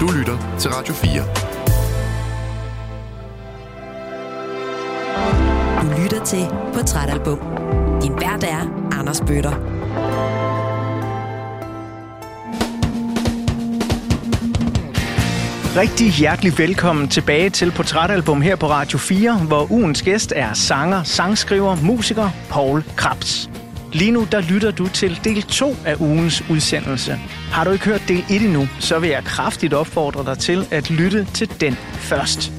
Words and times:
Du 0.00 0.06
lytter 0.18 0.56
til 0.58 0.70
Radio 0.70 0.94
4. 0.94 1.22
Du 5.82 6.02
lytter 6.02 6.24
til 6.24 6.46
Portrætalbum. 6.74 7.38
Din 8.02 8.12
vært 8.12 8.44
er 8.44 8.88
Anders 8.98 9.20
Bøtter. 9.20 9.50
Rigtig 15.76 16.10
hjertelig 16.10 16.58
velkommen 16.58 17.08
tilbage 17.08 17.50
til 17.50 17.72
Portrætalbum 17.72 18.42
her 18.42 18.56
på 18.56 18.66
Radio 18.66 18.98
4, 18.98 19.38
hvor 19.38 19.72
ugens 19.72 20.02
gæst 20.02 20.32
er 20.36 20.52
sanger, 20.52 21.02
sangskriver, 21.02 21.76
musiker 21.82 22.30
Paul 22.50 22.84
Krabs. 22.96 23.50
Lige 23.96 24.10
nu 24.10 24.26
der 24.32 24.40
lytter 24.40 24.70
du 24.70 24.88
til 24.88 25.20
del 25.24 25.42
2 25.42 25.76
af 25.86 25.96
ugens 26.00 26.44
udsendelse. 26.50 27.18
Har 27.52 27.64
du 27.64 27.70
ikke 27.70 27.84
hørt 27.84 28.02
del 28.08 28.24
1 28.30 28.42
endnu, 28.42 28.68
så 28.80 28.98
vil 28.98 29.10
jeg 29.10 29.24
kraftigt 29.24 29.74
opfordre 29.74 30.24
dig 30.24 30.38
til 30.38 30.66
at 30.70 30.90
lytte 30.90 31.26
til 31.34 31.60
den 31.60 31.74
først. 31.92 32.52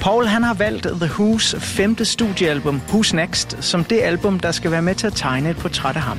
Paul 0.00 0.26
han 0.26 0.42
har 0.42 0.54
valgt 0.54 0.82
The 0.82 1.06
Who's 1.06 1.58
femte 1.58 2.04
studiealbum, 2.04 2.80
Who's 2.88 3.16
Next, 3.16 3.64
som 3.64 3.84
det 3.84 4.00
album, 4.02 4.40
der 4.40 4.52
skal 4.52 4.70
være 4.70 4.82
med 4.82 4.94
til 4.94 5.06
at 5.06 5.12
tegne 5.12 5.50
et 5.50 5.56
portræt 5.56 5.96
af 5.96 6.02
ham. 6.02 6.18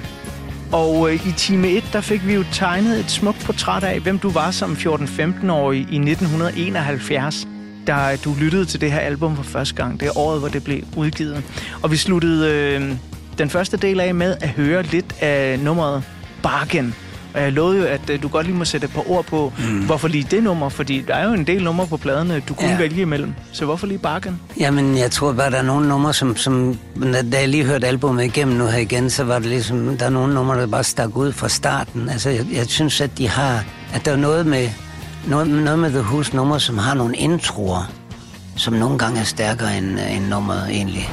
Og 0.72 1.14
øh, 1.14 1.28
i 1.28 1.32
time 1.38 1.68
1, 1.68 1.84
der 1.94 2.02
fik 2.02 2.28
vi 2.28 2.34
jo 2.34 2.44
tegnet 2.52 3.00
et 3.00 3.12
smukt 3.12 3.40
portræt 3.46 3.84
af, 3.84 4.00
hvem 4.00 4.20
du 4.20 4.30
var 4.30 4.52
som 4.52 4.72
14-15-årig 4.74 5.80
i 5.80 6.12
1971, 6.12 7.48
da 7.88 8.18
du 8.26 8.36
lyttede 8.40 8.66
til 8.66 8.82
det 8.82 8.92
her 8.92 9.00
album 9.00 9.36
for 9.36 9.44
første 9.44 9.76
gang. 9.76 10.00
Det 10.00 10.08
er 10.08 10.18
året, 10.18 10.40
hvor 10.40 10.50
det 10.50 10.64
blev 10.64 10.82
udgivet. 10.98 11.44
Og 11.82 11.92
vi 11.92 11.98
sluttede 11.98 12.50
øh, 12.50 12.96
den 13.38 13.50
første 13.50 13.78
del 13.78 14.00
af 14.00 14.16
med 14.16 14.36
at 14.42 14.50
høre 14.50 14.84
lidt 14.84 15.16
af 15.22 15.60
nummeret 15.60 16.04
Bargain. 16.44 16.96
Og 17.34 17.42
jeg 17.42 17.52
lovede 17.52 17.80
jo, 17.80 17.86
at 17.86 18.10
øh, 18.10 18.24
du 18.24 18.28
godt 18.28 18.46
lige 18.46 18.56
må 18.56 18.66
sætte 18.66 18.86
et 18.86 18.94
par 18.94 19.12
ord 19.12 19.26
på, 19.26 19.54
mm. 19.58 19.86
hvorfor 19.86 20.08
lige 20.08 20.28
det 20.32 20.44
nummer, 20.44 20.70
fordi 20.70 21.04
der 21.08 21.16
er 21.16 21.28
jo 21.28 21.34
en 21.34 21.48
del 21.48 21.64
numre 21.64 21.88
på 21.88 21.98
pladerne, 21.98 22.40
du 22.50 22.54
kunne 22.54 22.70
ja. 22.70 22.78
vælge 22.78 23.02
imellem. 23.02 23.34
Så 23.52 23.66
hvorfor 23.66 23.88
lige 23.88 23.98
Bargain? 23.98 24.40
Jamen, 24.60 24.98
jeg 24.98 25.12
tror 25.12 25.34
bare, 25.34 25.52
der 25.52 25.58
er 25.58 25.62
nogle 25.62 25.88
numre, 25.88 26.14
som, 26.14 26.38
som... 26.38 26.78
Da 27.32 27.40
jeg 27.40 27.50
lige 27.50 27.66
hørte 27.66 27.88
albumet 27.88 28.24
igennem 28.24 28.58
nu 28.58 28.66
her 28.66 28.78
igen, 28.78 29.10
så 29.10 29.24
var 29.24 29.40
det 29.40 29.48
ligesom... 29.48 29.98
Der 29.98 30.06
er 30.06 30.10
nogle 30.10 30.34
numre, 30.34 30.60
der 30.60 30.68
bare 30.68 30.84
stak 30.84 31.18
ud 31.18 31.32
fra 31.32 31.50
starten. 31.50 32.10
Altså, 32.10 32.30
jeg, 32.30 32.46
jeg 32.54 32.66
synes, 32.68 33.02
at 33.02 33.18
de 33.18 33.28
har... 33.28 33.64
At 33.94 34.06
der 34.06 34.12
er 34.12 34.16
noget 34.16 34.46
med... 34.46 34.70
Noget, 35.28 35.48
noget 35.48 35.80
med 35.80 35.90
The 35.92 36.00
Who's 36.00 36.36
numre, 36.36 36.60
som 36.60 36.78
har 36.78 36.94
nogle 36.94 37.16
introer, 37.16 37.92
som 38.56 38.74
nogle 38.74 38.98
gange 38.98 39.20
er 39.20 39.24
stærkere 39.24 39.78
end, 39.78 40.00
end 40.16 40.28
nummeret 40.28 40.70
egentlig. 40.70 41.10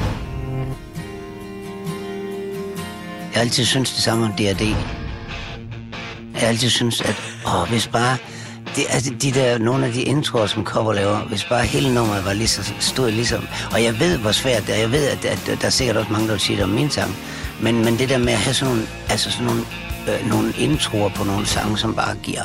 Jeg 3.33 3.35
har 3.35 3.41
altid 3.41 3.65
synes 3.65 3.91
det 3.91 4.03
samme 4.03 4.25
om 4.25 4.33
D&D. 4.33 4.63
Jeg 6.33 6.41
har 6.41 6.49
altid 6.49 6.71
synes, 6.71 7.01
at 7.01 7.23
åh, 7.47 7.69
hvis 7.69 7.87
bare... 7.87 8.17
Det, 8.77 8.85
altså, 8.89 9.13
de 9.23 9.33
der, 9.33 9.59
nogle 9.59 9.87
af 9.87 9.93
de 9.93 10.03
introer, 10.03 10.47
som 10.47 10.65
cover 10.65 10.93
laver, 10.93 11.19
hvis 11.19 11.45
bare 11.45 11.65
hele 11.65 11.95
nummeret 11.95 12.25
var 12.25 12.33
lige 12.33 12.49
så, 12.49 12.73
stod 12.81 13.11
ligesom... 13.11 13.49
Og 13.73 13.83
jeg 13.83 14.01
ved, 14.01 14.19
hvor 14.19 14.33
svært 14.33 14.67
det 14.67 14.75
er. 14.75 14.79
Jeg 14.79 14.93
ved, 14.93 15.07
at, 15.07 15.25
at, 15.25 15.49
at 15.49 15.61
der 15.61 15.67
er 15.67 15.71
sikkert 15.71 15.97
også 15.97 16.13
mange, 16.13 16.27
der 16.27 16.33
vil 16.33 16.41
sige 16.41 16.57
det 16.57 16.65
om 16.65 16.71
min 16.71 16.91
sang. 16.91 17.17
Men, 17.63 17.85
men 17.85 17.99
det 17.99 18.09
der 18.09 18.19
med 18.19 18.33
at 18.33 18.39
have 18.39 18.55
sådan 18.55 18.75
nogle, 18.75 18.89
altså 19.09 19.31
sådan 19.31 19.47
nogle, 19.47 19.63
øh, 20.09 20.29
nogle 20.29 20.53
introer 20.59 21.09
på 21.09 21.25
nogle 21.25 21.47
sange, 21.47 21.79
som 21.79 21.95
bare 21.95 22.17
giver... 22.23 22.43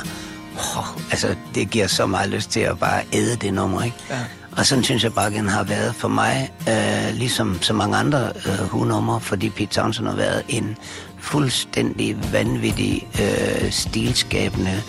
Oh, 0.56 0.86
altså, 1.10 1.34
det 1.54 1.70
giver 1.70 1.86
så 1.86 2.06
meget 2.06 2.30
lyst 2.30 2.50
til 2.50 2.60
at 2.60 2.78
bare 2.78 3.02
æde 3.12 3.36
det 3.36 3.54
nummer, 3.54 3.82
ikke? 3.82 3.96
Ja. 4.10 4.18
Og 4.56 4.66
sådan 4.66 4.84
synes 4.84 5.04
jeg 5.04 5.12
bare, 5.12 5.26
at 5.26 5.50
har 5.50 5.64
været 5.64 5.94
for 5.94 6.08
mig, 6.08 6.50
øh, 6.68 7.14
ligesom 7.14 7.62
så 7.62 7.72
mange 7.72 7.96
andre 7.96 8.32
øh, 8.46 8.68
hunummer, 8.68 9.18
fordi 9.18 9.50
Pete 9.50 9.66
Townsend 9.66 10.06
har 10.06 10.16
været 10.16 10.42
en 10.48 10.76
fuldstændig 11.18 12.32
vanvittig 12.32 13.08
øh, 13.20 13.70
stilskabende 13.70 14.82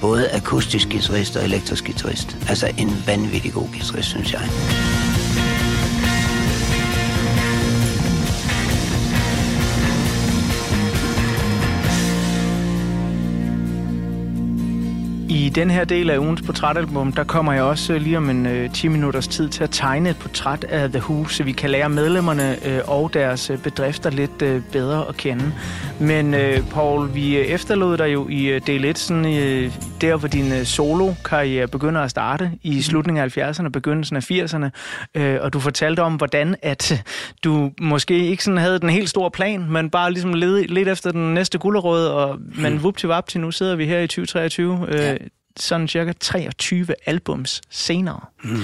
både 0.00 0.30
akustisk 0.30 0.88
guitarist 0.88 1.36
og 1.36 1.44
elektrisk 1.44 1.84
guitarist. 1.84 2.36
Altså 2.48 2.70
en 2.78 3.02
vanvittig 3.06 3.52
god 3.52 3.68
guitarist, 3.68 4.08
synes 4.08 4.32
jeg. 4.32 4.40
Den 15.54 15.70
her 15.70 15.84
del 15.84 16.10
af 16.10 16.18
ugens 16.18 16.42
portrætalbum, 16.42 17.12
der 17.12 17.24
kommer 17.24 17.52
jeg 17.52 17.62
også 17.62 17.98
lige 17.98 18.16
om 18.16 18.30
en 18.30 18.46
øh, 18.46 18.72
10 18.72 18.88
minutters 18.88 19.28
tid 19.28 19.48
til 19.48 19.64
at 19.64 19.70
tegne 19.70 20.10
et 20.10 20.16
portræt 20.16 20.64
af 20.64 20.90
The 20.90 20.98
Who, 20.98 21.28
så 21.28 21.42
vi 21.42 21.52
kan 21.52 21.70
lære 21.70 21.88
medlemmerne 21.88 22.66
øh, 22.66 22.80
og 22.86 23.14
deres 23.14 23.50
øh, 23.50 23.58
bedrifter 23.58 24.10
lidt 24.10 24.42
øh, 24.42 24.62
bedre 24.72 25.08
at 25.08 25.16
kende. 25.16 25.52
Men 26.00 26.34
øh, 26.34 26.68
Paul, 26.70 27.14
vi 27.14 27.36
øh, 27.36 27.44
efterlod 27.44 27.96
dig 27.96 28.12
jo 28.12 28.28
i 28.28 28.44
øh, 28.44 28.60
del 28.66 28.84
1, 28.84 28.98
sådan, 28.98 29.26
øh, 29.26 29.72
der 30.00 30.16
hvor 30.16 30.28
din 30.28 30.52
øh, 30.52 30.64
solo-karriere 30.64 31.68
begynder 31.68 32.00
at 32.00 32.10
starte, 32.10 32.50
i 32.62 32.70
mhm. 32.70 32.82
slutningen 32.82 33.24
af 33.24 33.38
70'erne, 33.38 33.68
begyndelsen 33.68 34.16
af 34.16 34.30
80'erne, 34.30 34.68
øh, 35.14 35.38
og 35.40 35.52
du 35.52 35.60
fortalte 35.60 36.00
om, 36.00 36.14
hvordan 36.14 36.56
at 36.62 37.04
du 37.44 37.70
måske 37.80 38.28
ikke 38.28 38.44
sådan 38.44 38.58
havde 38.58 38.78
den 38.78 38.90
helt 38.90 39.08
store 39.08 39.30
plan, 39.30 39.70
men 39.70 39.90
bare 39.90 40.12
ligesom 40.12 40.34
led, 40.34 40.64
lidt 40.64 40.88
efter 40.88 41.12
den 41.12 41.34
næste 41.34 41.58
gulderød, 41.58 42.06
og, 42.06 42.38
men 42.54 42.72
hmm. 42.72 42.82
vup 42.82 42.96
til 42.96 43.08
vap 43.08 43.28
til 43.28 43.40
nu 43.40 43.50
sidder 43.50 43.76
vi 43.76 43.86
her 43.86 44.00
i 44.00 44.06
2023. 44.06 44.86
Øh, 44.88 45.00
ja 45.00 45.16
sådan 45.56 45.88
cirka 45.88 46.12
23 46.12 46.86
albums 47.06 47.60
senere. 47.70 48.20
Mm. 48.44 48.62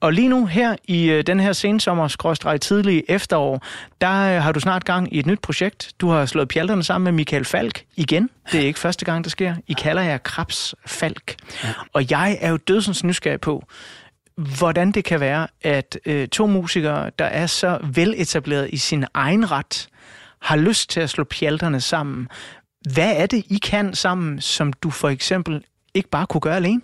Og 0.00 0.12
lige 0.12 0.28
nu 0.28 0.46
her 0.46 0.76
i 0.84 1.10
øh, 1.10 1.26
den 1.26 1.40
her 1.40 1.52
sensommer 1.52 2.58
tidlige 2.60 3.10
efterår, 3.10 3.62
der 4.00 4.36
øh, 4.36 4.42
har 4.42 4.52
du 4.52 4.60
snart 4.60 4.84
gang 4.84 5.14
i 5.14 5.18
et 5.18 5.26
nyt 5.26 5.40
projekt. 5.40 5.92
Du 6.00 6.08
har 6.08 6.26
slået 6.26 6.48
pjalterne 6.48 6.82
sammen 6.82 7.04
med 7.04 7.12
Michael 7.12 7.44
Falk 7.44 7.84
igen. 7.96 8.30
Det 8.52 8.60
er 8.60 8.66
ikke 8.66 8.78
første 8.78 9.04
gang, 9.04 9.24
det 9.24 9.32
sker. 9.32 9.54
I 9.66 9.72
kalder 9.72 10.02
jer 10.02 10.18
Krabs 10.18 10.74
Falk. 10.86 11.36
Ja. 11.64 11.68
Og 11.92 12.10
jeg 12.10 12.38
er 12.40 12.50
jo 12.50 12.56
dødsens 12.56 13.04
nysgerrig 13.04 13.40
på, 13.40 13.66
hvordan 14.58 14.92
det 14.92 15.04
kan 15.04 15.20
være, 15.20 15.46
at 15.62 15.98
øh, 16.06 16.28
to 16.28 16.46
musikere, 16.46 17.10
der 17.18 17.24
er 17.24 17.46
så 17.46 17.78
veletableret 17.94 18.70
i 18.72 18.76
sin 18.76 19.04
egen 19.14 19.50
ret, 19.50 19.88
har 20.42 20.56
lyst 20.56 20.90
til 20.90 21.00
at 21.00 21.10
slå 21.10 21.24
pjalterne 21.24 21.80
sammen. 21.80 22.28
Hvad 22.92 23.12
er 23.16 23.26
det, 23.26 23.44
I 23.48 23.58
kan 23.62 23.94
sammen, 23.94 24.40
som 24.40 24.72
du 24.72 24.90
for 24.90 25.08
eksempel 25.08 25.64
ikke 25.96 26.08
bare 26.08 26.26
kunne 26.26 26.40
gøre 26.40 26.56
alene? 26.56 26.80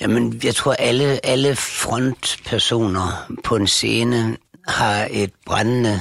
Jamen, 0.00 0.40
jeg 0.44 0.54
tror, 0.54 0.72
alle, 0.72 1.26
alle 1.26 1.56
frontpersoner 1.56 3.32
på 3.44 3.56
en 3.56 3.66
scene 3.66 4.36
har 4.68 5.08
et 5.10 5.32
brændende, 5.46 6.00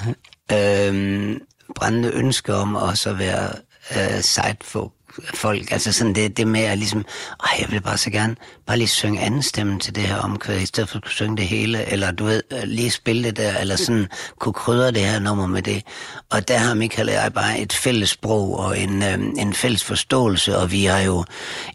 øh, 0.51 1.39
brændende 1.75 2.11
ønske 2.13 2.53
om 2.55 2.75
også 2.75 3.09
at 3.09 3.19
være 3.19 3.53
øh, 3.91 4.21
sidefolk 4.21 4.91
folk. 5.33 5.71
Altså 5.71 5.91
sådan 5.91 6.15
det, 6.15 6.37
det 6.37 6.47
med 6.47 6.61
at 6.61 6.77
ligesom, 6.77 7.05
ej, 7.43 7.57
jeg 7.59 7.71
vil 7.71 7.81
bare 7.81 7.97
så 7.97 8.09
gerne 8.09 8.35
bare 8.67 8.77
lige 8.77 8.87
synge 8.87 9.19
anden 9.19 9.41
stemme 9.41 9.79
til 9.79 9.95
det 9.95 10.03
her 10.03 10.15
omkvæd, 10.15 10.59
i 10.59 10.65
stedet 10.65 10.89
for 10.89 10.97
at 10.97 11.09
synge 11.09 11.37
det 11.37 11.47
hele, 11.47 11.91
eller 11.91 12.11
du 12.11 12.25
ved, 12.25 12.43
øh, 12.51 12.63
lige 12.63 12.91
spille 12.91 13.23
det 13.23 13.37
der, 13.37 13.57
eller 13.57 13.75
sådan 13.75 14.07
kunne 14.39 14.53
krydre 14.53 14.91
det 14.91 15.01
her 15.01 15.19
nummer 15.19 15.47
med 15.47 15.61
det. 15.61 15.83
Og 16.31 16.47
der 16.47 16.57
har 16.57 16.73
Michael 16.73 17.09
og 17.09 17.15
jeg 17.15 17.33
bare 17.33 17.59
et 17.59 17.73
fælles 17.73 18.09
sprog 18.09 18.59
og 18.59 18.79
en, 18.79 19.03
øh, 19.03 19.19
en 19.37 19.53
fælles 19.53 19.83
forståelse, 19.83 20.57
og 20.57 20.71
vi 20.71 20.85
har 20.85 20.99
jo 20.99 21.25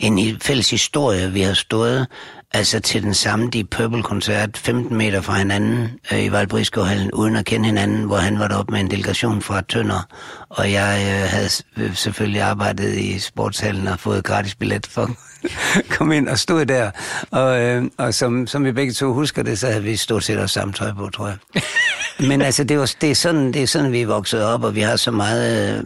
en 0.00 0.40
fælles 0.40 0.70
historie, 0.70 1.32
vi 1.32 1.40
har 1.40 1.54
stået 1.54 2.06
altså 2.52 2.80
til 2.80 3.02
den 3.02 3.14
samme 3.14 3.50
Deep 3.50 3.70
Purple-koncert 3.70 4.56
15 4.56 4.96
meter 4.96 5.20
fra 5.20 5.38
hinanden 5.38 6.00
øh, 6.12 6.24
i 6.24 6.32
Valbriskohallen, 6.32 7.12
uden 7.12 7.36
at 7.36 7.44
kende 7.44 7.66
hinanden, 7.66 8.04
hvor 8.04 8.16
han 8.16 8.38
var 8.38 8.48
deroppe 8.48 8.72
med 8.72 8.80
en 8.80 8.90
delegation 8.90 9.42
fra 9.42 9.60
Tønder, 9.60 10.06
og 10.48 10.72
jeg 10.72 11.00
øh, 11.00 11.30
havde 11.30 11.48
øh, 11.76 11.94
selvfølgelig 11.94 12.42
arbejdet 12.42 12.98
i 12.98 13.18
sportshallen 13.18 13.86
og 13.86 14.00
fået 14.00 14.24
gratis 14.24 14.54
billet 14.54 14.86
for 14.86 15.10
kom 15.96 16.12
ind 16.12 16.28
og 16.28 16.38
stod 16.38 16.66
der. 16.66 16.90
Og, 17.30 17.60
øh, 17.60 17.84
og 17.96 18.14
som, 18.14 18.46
som 18.46 18.64
vi 18.64 18.72
begge 18.72 18.92
to 18.92 19.12
husker 19.12 19.42
det, 19.42 19.58
så 19.58 19.66
havde 19.66 19.82
vi 19.82 19.96
stort 19.96 20.24
set 20.24 20.38
også 20.38 20.52
samme 20.52 20.74
tøj 20.74 20.92
på, 20.92 21.08
tror 21.10 21.26
jeg. 21.26 21.36
Men 22.28 22.42
altså, 22.42 22.64
det, 22.64 22.78
var, 22.78 22.94
det, 23.00 23.10
er 23.10 23.14
sådan, 23.14 23.52
det 23.52 23.62
er 23.62 23.66
sådan, 23.66 23.92
vi 23.92 24.00
er 24.00 24.06
vokset 24.06 24.44
op, 24.44 24.64
og 24.64 24.74
vi 24.74 24.80
har 24.80 24.96
så 24.96 25.10
meget 25.10 25.78
øh, 25.78 25.84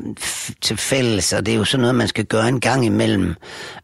til 0.60 0.76
fælles, 0.76 1.32
og 1.32 1.46
det 1.46 1.54
er 1.54 1.58
jo 1.58 1.64
sådan 1.64 1.80
noget, 1.80 1.94
man 1.94 2.08
skal 2.08 2.24
gøre 2.24 2.48
en 2.48 2.60
gang 2.60 2.86
imellem, 2.86 3.34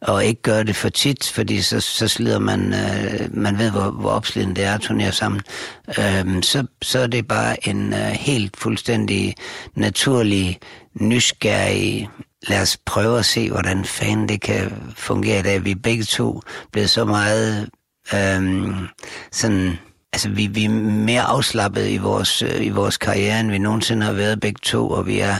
og 0.01 0.25
ikke 0.25 0.41
gøre 0.41 0.63
det 0.63 0.75
for 0.75 0.89
tit, 0.89 1.31
fordi 1.35 1.61
så, 1.61 1.79
så 1.79 2.07
slider 2.07 2.39
man, 2.39 2.73
øh, 2.73 3.37
man 3.37 3.57
ved, 3.57 3.71
hvor, 3.71 3.91
hvor 3.91 4.09
opslidende 4.09 4.55
det 4.55 4.63
er 4.63 4.73
at 4.73 4.81
turnere 4.81 5.11
sammen. 5.11 5.41
Øh, 5.87 6.43
så, 6.43 6.65
så 6.81 6.99
er 6.99 7.07
det 7.07 7.27
bare 7.27 7.67
en 7.67 7.93
øh, 7.93 7.99
helt 7.99 8.57
fuldstændig 8.57 9.35
naturlig, 9.75 10.59
nysgerrig 10.93 12.09
lad 12.47 12.61
os 12.61 12.77
prøve 12.85 13.19
at 13.19 13.25
se, 13.25 13.49
hvordan 13.49 13.85
fanden 13.85 14.29
det 14.29 14.41
kan 14.41 14.71
fungere, 14.95 15.43
da 15.43 15.57
vi 15.57 15.75
begge 15.75 16.03
to 16.03 16.41
blevet 16.71 16.89
så 16.89 17.05
meget 17.05 17.69
øhm, 18.13 18.87
sådan, 19.31 19.77
altså 20.13 20.29
vi, 20.29 20.47
vi 20.47 20.65
er 20.65 20.69
mere 20.69 21.21
afslappet 21.21 21.89
i 21.89 21.97
vores, 21.97 22.41
øh, 22.41 22.65
i 22.65 22.69
vores 22.69 22.97
karriere, 22.97 23.39
end 23.39 23.51
vi 23.51 23.57
nogensinde 23.57 24.05
har 24.05 24.13
været 24.13 24.39
begge 24.39 24.59
to, 24.63 24.89
og 24.89 25.07
vi 25.07 25.19
er 25.19 25.35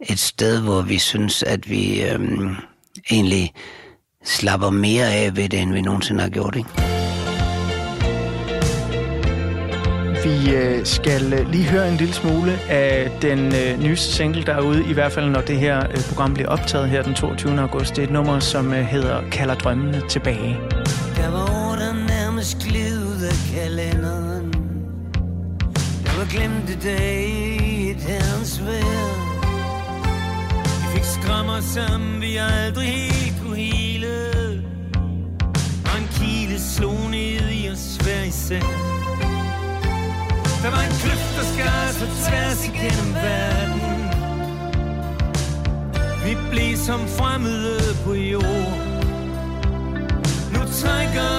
et 0.00 0.18
sted, 0.18 0.60
hvor 0.60 0.82
vi 0.82 0.98
synes, 0.98 1.42
at 1.42 1.70
vi 1.70 2.02
øhm, 2.02 2.56
egentlig 3.10 3.52
slapper 4.24 4.70
mere 4.70 5.12
af 5.12 5.36
ved 5.36 5.48
det, 5.48 5.60
end 5.60 5.72
vi 5.72 5.80
nogensinde 5.80 6.20
har 6.22 6.28
gjort, 6.28 6.56
ikke? 6.56 7.03
Vi 10.24 10.54
øh, 10.54 10.86
skal 10.86 11.32
øh, 11.32 11.50
lige 11.50 11.64
høre 11.64 11.88
en 11.88 11.96
lille 11.96 12.14
smule 12.14 12.52
af 12.68 13.10
den 13.22 13.38
øh, 13.38 13.82
nyeste 13.82 14.12
single, 14.12 14.42
der 14.42 14.54
er 14.54 14.60
ude, 14.60 14.84
i 14.90 14.92
hvert 14.92 15.12
fald 15.12 15.30
når 15.30 15.40
det 15.40 15.56
her 15.56 15.78
øh, 15.90 15.96
program 16.08 16.34
bliver 16.34 16.48
optaget 16.48 16.88
her 16.88 17.02
den 17.02 17.14
22. 17.14 17.60
august. 17.60 17.96
Det 17.96 18.02
er 18.02 18.06
et 18.06 18.12
nummer, 18.12 18.38
som 18.38 18.72
øh, 18.72 18.84
hedder 18.84 19.30
Kalder 19.30 19.54
drømmene 19.54 20.02
tilbage. 20.08 20.60
Der 21.16 21.30
var 21.30 21.42
år, 21.42 21.76
der 21.76 21.92
nærmest 22.08 22.58
gled 22.58 23.22
af 23.22 23.36
kalenderen 23.54 24.52
Der 26.04 26.18
var 26.18 26.30
glemte 26.30 26.88
dage 26.88 27.26
i 27.64 27.90
et 27.90 27.96
herrens 27.96 28.62
vejr 28.66 29.14
Vi 30.80 30.98
fik 30.98 31.04
skrammer 31.04 31.60
som 31.60 32.20
vi 32.20 32.36
aldrig 32.36 32.88
helt 32.88 33.42
kunne 33.42 33.56
hele 33.56 34.06
Og 35.84 35.98
en 35.98 36.08
kile 36.10 36.60
slog 36.60 37.10
ned 37.10 37.50
i 37.50 37.68
os 37.72 37.96
hver 37.96 38.22
især 38.22 38.94
der 40.64 40.70
var 40.70 40.80
en 40.80 40.94
kløft, 41.02 41.30
der 41.36 41.44
skar 41.54 41.86
sig 41.98 42.08
tværs 42.24 42.60
igennem 42.68 43.14
verden? 43.14 43.80
Vi 46.24 46.36
blev 46.50 46.76
som 46.76 47.00
fremmede 47.08 47.80
på 48.04 48.14
jord. 48.14 48.72
Nu 50.54 50.60
trækker 50.80 51.33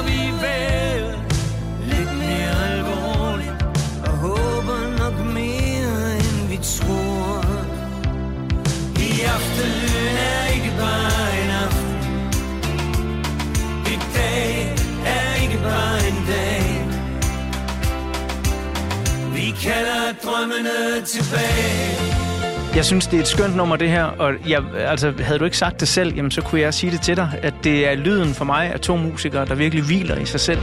kalder 19.65 20.13
drømmene 20.23 21.05
tilbage 21.05 22.75
Jeg 22.75 22.85
synes, 22.85 23.07
det 23.07 23.17
er 23.17 23.21
et 23.21 23.27
skønt 23.27 23.55
nummer, 23.55 23.75
det 23.75 23.89
her. 23.89 24.03
Og 24.03 24.33
jeg, 24.47 24.63
altså, 24.75 25.13
havde 25.19 25.39
du 25.39 25.45
ikke 25.45 25.57
sagt 25.57 25.79
det 25.79 25.87
selv, 25.87 26.15
jamen, 26.15 26.31
så 26.31 26.41
kunne 26.41 26.61
jeg 26.61 26.73
sige 26.73 26.91
det 26.91 27.01
til 27.01 27.15
dig, 27.15 27.39
at 27.43 27.53
det 27.63 27.87
er 27.87 27.95
lyden 27.95 28.33
for 28.33 28.45
mig 28.45 28.73
af 28.73 28.79
to 28.79 28.97
musikere, 28.97 29.45
der 29.45 29.55
virkelig 29.55 29.83
hviler 29.85 30.17
i 30.17 30.25
sig 30.25 30.39
selv 30.39 30.59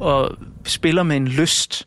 og 0.00 0.30
spiller 0.64 1.02
med 1.02 1.16
en 1.16 1.28
lyst. 1.28 1.86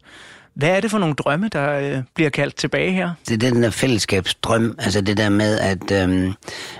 Hvad 0.55 0.69
er 0.69 0.79
det 0.79 0.91
for 0.91 0.97
nogle 0.97 1.15
drømme, 1.15 1.49
der 1.53 1.79
øh, 1.79 2.03
bliver 2.15 2.29
kaldt 2.29 2.55
tilbage 2.55 2.91
her? 2.91 3.11
Det 3.27 3.33
er 3.43 3.51
den 3.51 3.63
der 3.63 3.69
fællesskabsdrøm, 3.69 4.75
altså 4.79 5.01
det 5.01 5.17
der 5.17 5.29
med, 5.29 5.59
at, 5.59 5.91
øhm, 5.91 6.33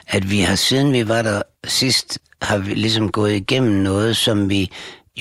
at 0.08 0.32
vi 0.32 0.40
har 0.40 0.56
siden 0.56 0.94
vi 0.94 1.08
var 1.08 1.22
der 1.22 1.42
sidst, 1.66 2.20
har 2.42 2.58
vi 2.58 2.74
ligesom 2.74 3.12
gået 3.12 3.34
igennem 3.34 3.74
noget, 3.74 4.18
som 4.18 4.50
vi 4.50 4.72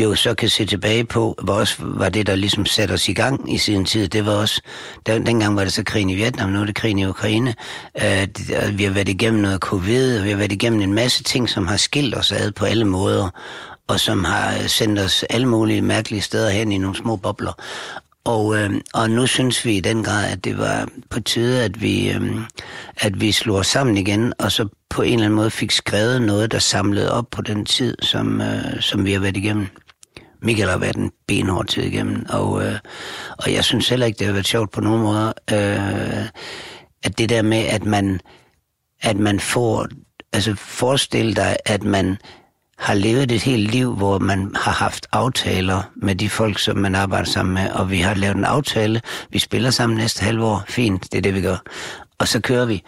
jo 0.01 0.15
så 0.15 0.35
kan 0.35 0.49
se 0.49 0.67
tilbage 0.67 1.05
på, 1.05 1.35
hvor 1.43 1.55
også 1.55 1.77
var 1.79 2.09
det, 2.09 2.27
der 2.27 2.35
ligesom 2.35 2.67
satte 2.67 2.93
os 2.93 3.09
i 3.09 3.13
gang 3.13 3.55
i 3.55 3.59
sin 3.59 3.85
tid. 3.85 4.09
Det 4.09 4.27
var 4.27 4.33
også, 4.33 4.61
den, 5.07 5.27
dengang 5.27 5.57
var 5.57 5.65
det 5.65 5.73
så 5.73 5.83
krigen 5.83 6.11
i 6.11 6.15
Vietnam, 6.15 6.51
nu 6.51 6.61
er 6.61 6.65
det 6.65 6.75
krigen 6.75 6.99
i 6.99 7.07
Ukraine. 7.07 7.55
Uh, 7.95 8.79
vi 8.79 8.85
har 8.85 8.91
været 8.91 9.09
igennem 9.09 9.41
noget 9.41 9.61
covid, 9.61 10.19
og 10.19 10.25
vi 10.25 10.31
har 10.31 10.37
været 10.37 10.53
igennem 10.53 10.81
en 10.81 10.95
masse 10.95 11.23
ting, 11.23 11.49
som 11.49 11.67
har 11.67 11.77
skilt 11.77 12.15
os 12.15 12.33
ad 12.33 12.53
på 12.53 12.65
alle 12.65 12.85
måder, 12.85 13.31
og 13.89 14.01
som 14.01 14.25
har 14.25 14.69
sendt 14.69 14.99
os 14.99 15.23
alle 15.23 15.47
mulige 15.47 15.83
mærkelige 15.83 16.23
steder 16.23 16.51
hen 16.51 16.73
i 16.73 16.79
nogle 16.79 16.97
små 16.97 17.17
bobler. 17.17 17.53
Og, 18.25 18.57
øh, 18.57 18.71
og 18.95 19.11
nu 19.11 19.27
synes 19.27 19.65
vi 19.65 19.77
i 19.77 19.81
den 19.81 20.05
grad, 20.05 20.33
at 20.33 20.45
det 20.45 20.59
var 20.59 20.89
på 21.11 21.21
tide, 21.21 21.65
at 21.65 21.83
vi, 21.83 22.11
øh, 22.11 22.37
at 22.97 23.21
vi 23.21 23.33
slog 23.33 23.57
os 23.57 23.67
sammen 23.67 23.97
igen, 23.97 24.33
og 24.39 24.53
så 24.53 24.69
på 24.91 25.03
en 25.03 25.13
eller 25.13 25.25
anden 25.25 25.37
måde 25.37 25.51
fik 25.51 25.71
skrevet 25.71 26.23
noget, 26.23 26.53
der 26.53 26.59
samlede 26.59 27.13
op 27.13 27.27
på 27.31 27.43
den 27.43 27.65
tid, 27.65 27.97
som, 28.03 28.41
øh, 28.41 28.81
som 28.81 29.05
vi 29.05 29.13
har 29.13 29.21
været 29.21 29.37
igennem. 29.37 29.67
Michael 30.47 30.71
har 30.71 30.79
været 30.79 30.97
en 30.97 31.13
benhård 31.27 31.67
tid 31.67 31.83
igennem, 31.83 32.27
og, 32.29 32.67
øh, 32.67 32.79
og 33.39 33.53
jeg 33.53 33.65
synes 33.65 33.89
heller 33.89 34.07
ikke, 34.07 34.19
det 34.19 34.27
har 34.27 34.33
været 34.33 34.47
sjovt 34.47 34.71
på 34.71 34.81
nogen 34.81 35.03
måde, 35.03 35.35
øh, 35.53 36.27
at 37.03 37.19
det 37.19 37.29
der 37.29 37.43
med, 37.43 37.59
at 37.59 37.85
man, 37.85 38.21
at 39.03 39.17
man 39.17 39.41
får, 39.41 39.87
altså 40.33 40.55
forestil 40.55 41.37
dig, 41.37 41.57
at 41.65 41.83
man 41.83 42.17
har 42.79 42.95
levet 42.95 43.33
et 43.33 43.43
helt 43.43 43.71
liv, 43.71 43.95
hvor 43.95 44.19
man 44.19 44.53
har 44.57 44.73
haft 44.73 45.07
aftaler 45.13 45.83
med 45.97 46.15
de 46.15 46.31
folk, 46.31 46.59
som 46.59 46.77
man 46.77 46.95
arbejder 46.95 47.27
sammen 47.27 47.55
med, 47.55 47.71
og 47.71 47.91
vi 47.91 47.99
har 47.99 48.15
lavet 48.15 48.37
en 48.37 48.45
aftale, 48.45 49.01
vi 49.31 49.39
spiller 49.39 49.71
sammen 49.71 49.99
næste 49.99 50.25
halvår, 50.25 50.65
fint, 50.69 51.13
det 51.13 51.19
er 51.19 51.23
det, 51.23 51.35
vi 51.35 51.41
gør. 51.41 51.57
Og 52.19 52.29
så 52.29 52.41
kører 52.41 52.67
vi. 52.67 52.83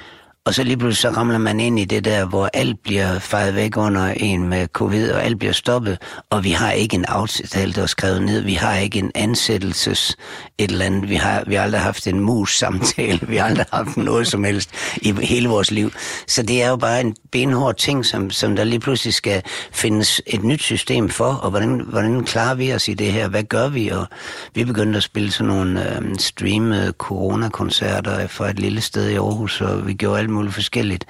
Og 0.48 0.54
så 0.54 0.64
lige 0.64 0.76
pludselig 0.76 1.12
så 1.12 1.20
ramler 1.20 1.38
man 1.38 1.60
ind 1.60 1.78
i 1.78 1.84
det 1.84 2.04
der, 2.04 2.24
hvor 2.24 2.50
alt 2.54 2.82
bliver 2.82 3.18
fejret 3.18 3.54
væk 3.54 3.76
under 3.76 4.14
en 4.16 4.48
med 4.48 4.66
covid, 4.66 5.12
og 5.12 5.24
alt 5.24 5.38
bliver 5.38 5.52
stoppet, 5.52 5.98
og 6.30 6.44
vi 6.44 6.50
har 6.50 6.70
ikke 6.72 6.94
en 6.94 7.04
aftale, 7.04 7.72
der 7.72 7.82
er 7.82 7.86
skrevet 7.86 8.22
ned. 8.22 8.40
Vi 8.40 8.54
har 8.54 8.76
ikke 8.76 8.98
en 8.98 9.10
ansættelses 9.14 10.16
et 10.58 10.70
eller 10.70 10.84
andet. 10.84 11.08
Vi 11.08 11.14
har, 11.14 11.44
vi 11.46 11.54
har 11.54 11.62
aldrig 11.62 11.80
haft 11.80 12.06
en 12.06 12.20
mus-samtale. 12.20 13.20
Vi 13.28 13.36
har 13.36 13.46
aldrig 13.46 13.66
haft 13.72 13.96
noget 13.96 14.26
som 14.26 14.44
helst 14.44 14.70
i 15.02 15.12
hele 15.12 15.48
vores 15.48 15.70
liv. 15.70 15.92
Så 16.26 16.42
det 16.42 16.62
er 16.62 16.68
jo 16.68 16.76
bare 16.76 17.00
en 17.00 17.16
benhård 17.32 17.76
ting, 17.76 18.06
som, 18.06 18.30
som 18.30 18.56
der 18.56 18.64
lige 18.64 18.80
pludselig 18.80 19.14
skal 19.14 19.42
findes 19.72 20.20
et 20.26 20.44
nyt 20.44 20.62
system 20.62 21.08
for, 21.08 21.32
og 21.32 21.50
hvordan, 21.50 21.80
hvordan 21.88 22.24
klarer 22.24 22.54
vi 22.54 22.74
os 22.74 22.88
i 22.88 22.94
det 22.94 23.12
her? 23.12 23.28
Hvad 23.28 23.42
gør 23.42 23.68
vi? 23.68 23.88
Og 23.88 24.06
vi 24.54 24.64
begyndte 24.64 24.96
at 24.96 25.02
spille 25.02 25.30
sådan 25.30 25.52
nogle 25.52 25.96
øh, 25.96 26.18
streamede 26.18 26.92
coronakoncerter 26.98 28.26
fra 28.26 28.50
et 28.50 28.58
lille 28.58 28.80
sted 28.80 29.08
i 29.08 29.14
Aarhus, 29.14 29.60
og 29.60 29.86
vi 29.86 29.94
gjorde 29.94 30.18
alt 30.18 30.30
muligt 30.38 30.54
forskelligt. 30.54 31.04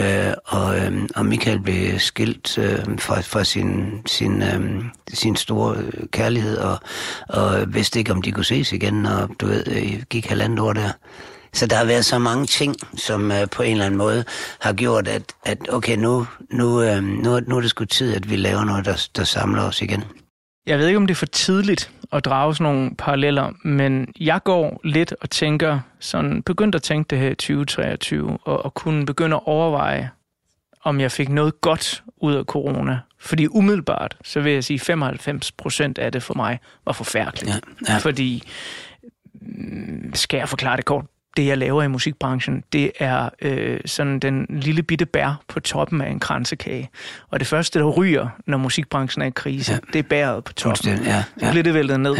Øh, 0.00 0.32
og, 0.44 0.78
øh, 0.78 1.08
og 1.16 1.26
Michael 1.26 1.60
blev 1.60 1.98
skilt 1.98 2.58
øh, 2.58 2.98
fra, 2.98 3.20
fra 3.20 3.44
sin, 3.44 4.02
sin, 4.06 4.42
øh, 4.42 4.84
sin 5.14 5.36
store 5.36 5.76
øh, 5.76 6.06
kærlighed, 6.12 6.58
og, 6.58 6.78
og 7.28 7.74
vidste 7.74 7.98
ikke, 7.98 8.12
om 8.12 8.22
de 8.22 8.32
kunne 8.32 8.44
ses 8.44 8.72
igen, 8.72 9.06
og 9.06 9.30
du 9.40 9.46
ved, 9.46 9.64
øh, 9.68 10.02
gik 10.10 10.26
halvandet 10.26 10.58
år 10.58 10.72
der. 10.72 10.90
Så 11.52 11.66
der 11.66 11.76
har 11.76 11.84
været 11.84 12.04
så 12.04 12.18
mange 12.18 12.46
ting, 12.46 12.76
som 12.96 13.32
øh, 13.32 13.48
på 13.50 13.62
en 13.62 13.72
eller 13.72 13.86
anden 13.86 13.98
måde 13.98 14.24
har 14.60 14.72
gjort, 14.72 15.08
at, 15.08 15.22
at 15.44 15.58
okay, 15.68 15.96
nu, 15.96 16.26
nu, 16.52 16.82
øh, 16.82 17.02
nu, 17.02 17.40
nu 17.40 17.56
er 17.56 17.60
det 17.60 17.70
sgu 17.70 17.84
tid, 17.84 18.14
at 18.14 18.30
vi 18.30 18.36
laver 18.36 18.64
noget, 18.64 18.84
der, 18.84 19.08
der 19.16 19.24
samler 19.24 19.62
os 19.62 19.82
igen. 19.82 20.04
Jeg 20.66 20.78
ved 20.78 20.86
ikke, 20.86 20.96
om 20.96 21.06
det 21.06 21.14
er 21.14 21.18
for 21.18 21.26
tidligt 21.26 21.90
at 22.12 22.24
drage 22.24 22.54
sådan 22.54 22.74
nogle 22.74 22.94
paralleller, 22.94 23.52
men 23.64 24.12
jeg 24.20 24.42
går 24.44 24.80
lidt 24.84 25.14
og 25.20 25.30
tænker, 25.30 25.80
sådan 26.00 26.42
begyndt 26.42 26.74
at 26.74 26.82
tænke 26.82 27.08
det 27.08 27.18
her 27.18 27.28
i 27.28 27.34
2023, 27.34 28.38
og, 28.44 28.64
og 28.64 28.74
kunne 28.74 29.06
begynde 29.06 29.36
at 29.36 29.42
overveje, 29.44 30.10
om 30.82 31.00
jeg 31.00 31.12
fik 31.12 31.28
noget 31.28 31.60
godt 31.60 32.04
ud 32.16 32.34
af 32.34 32.44
corona. 32.44 33.00
Fordi 33.18 33.46
umiddelbart, 33.46 34.16
så 34.24 34.40
vil 34.40 34.52
jeg 34.52 34.64
sige, 34.64 34.78
95 34.78 35.52
procent 35.52 35.98
af 35.98 36.12
det 36.12 36.22
for 36.22 36.34
mig 36.34 36.58
var 36.84 36.92
forfærdeligt. 36.92 37.56
Ja, 37.88 37.92
ja. 37.92 37.98
Fordi, 37.98 38.42
mm, 39.40 40.10
skal 40.14 40.38
jeg 40.38 40.48
forklare 40.48 40.76
det 40.76 40.84
kort, 40.84 41.04
det 41.38 41.46
jeg 41.46 41.58
laver 41.58 41.82
i 41.82 41.88
musikbranchen, 41.88 42.64
det 42.72 42.92
er 42.98 43.28
øh, 43.42 43.80
sådan 43.86 44.18
den 44.18 44.46
lille 44.50 44.82
bitte 44.82 45.06
bær 45.06 45.42
på 45.48 45.60
toppen 45.60 46.00
af 46.00 46.10
en 46.10 46.20
kransekage. 46.20 46.90
Og 47.30 47.40
det 47.40 47.48
første, 47.48 47.78
der 47.78 47.84
ryger, 47.84 48.28
når 48.46 48.58
musikbranchen 48.58 49.22
er 49.22 49.26
i 49.26 49.30
krise, 49.30 49.72
ja. 49.72 49.78
det 49.92 49.98
er 49.98 50.02
bæret 50.02 50.44
på 50.44 50.52
toppen. 50.52 50.88
Ja, 51.04 51.10
ja. 51.10 51.24
Så 51.38 51.50
bliver 51.50 51.62
det 51.62 51.74
væltet 51.74 52.00
ned. 52.00 52.16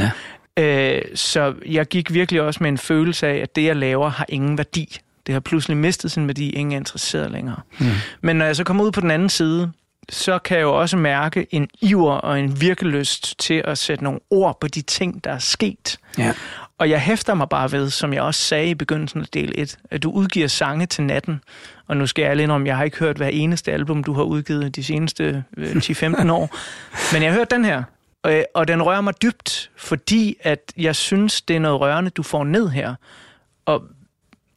Ja. 0.56 0.96
Øh, 0.96 1.02
så 1.14 1.54
jeg 1.66 1.86
gik 1.86 2.12
virkelig 2.12 2.42
også 2.42 2.62
med 2.62 2.68
en 2.68 2.78
følelse 2.78 3.26
af, 3.26 3.36
at 3.36 3.56
det, 3.56 3.64
jeg 3.64 3.76
laver, 3.76 4.08
har 4.08 4.26
ingen 4.28 4.58
værdi. 4.58 4.98
Det 5.26 5.32
har 5.32 5.40
pludselig 5.40 5.76
mistet 5.76 6.12
sin 6.12 6.26
værdi, 6.26 6.50
ingen 6.50 6.72
er 6.72 6.76
interesseret 6.76 7.30
længere. 7.30 7.60
Mm. 7.78 7.86
Men 8.20 8.36
når 8.36 8.44
jeg 8.44 8.56
så 8.56 8.64
kommer 8.64 8.84
ud 8.84 8.92
på 8.92 9.00
den 9.00 9.10
anden 9.10 9.28
side, 9.28 9.72
så 10.08 10.38
kan 10.38 10.56
jeg 10.56 10.62
jo 10.62 10.80
også 10.80 10.96
mærke 10.96 11.46
en 11.50 11.68
iver 11.80 12.12
og 12.12 12.40
en 12.40 12.60
virkelyst 12.60 13.38
til 13.38 13.62
at 13.64 13.78
sætte 13.78 14.04
nogle 14.04 14.20
ord 14.30 14.60
på 14.60 14.68
de 14.68 14.82
ting, 14.82 15.24
der 15.24 15.30
er 15.32 15.38
sket. 15.38 15.98
Ja. 16.18 16.32
Og 16.78 16.90
jeg 16.90 17.00
hæfter 17.00 17.34
mig 17.34 17.48
bare 17.48 17.72
ved, 17.72 17.90
som 17.90 18.12
jeg 18.12 18.22
også 18.22 18.40
sagde 18.40 18.70
i 18.70 18.74
begyndelsen 18.74 19.20
af 19.20 19.26
del 19.26 19.52
1, 19.54 19.78
at 19.90 20.02
du 20.02 20.10
udgiver 20.10 20.48
sange 20.48 20.86
til 20.86 21.04
natten. 21.04 21.40
Og 21.86 21.96
nu 21.96 22.06
skal 22.06 22.22
jeg 22.22 22.30
alene 22.30 22.52
om, 22.52 22.66
jeg 22.66 22.76
har 22.76 22.84
ikke 22.84 22.98
hørt 22.98 23.16
hver 23.16 23.28
eneste 23.28 23.72
album, 23.72 24.04
du 24.04 24.12
har 24.12 24.22
udgivet 24.22 24.76
de 24.76 24.84
seneste 24.84 25.44
10-15 25.58 26.04
øh, 26.04 26.32
år. 26.40 26.56
Men 27.12 27.22
jeg 27.22 27.32
har 27.32 27.38
hørt 27.38 27.50
den 27.50 27.64
her, 27.64 27.82
og, 28.22 28.44
og 28.54 28.68
den 28.68 28.82
rører 28.82 29.00
mig 29.00 29.22
dybt, 29.22 29.70
fordi 29.76 30.36
at 30.40 30.72
jeg 30.76 30.96
synes, 30.96 31.42
det 31.42 31.56
er 31.56 31.60
noget 31.60 31.80
rørende, 31.80 32.10
du 32.10 32.22
får 32.22 32.44
ned 32.44 32.68
her. 32.68 32.94
Og 33.66 33.82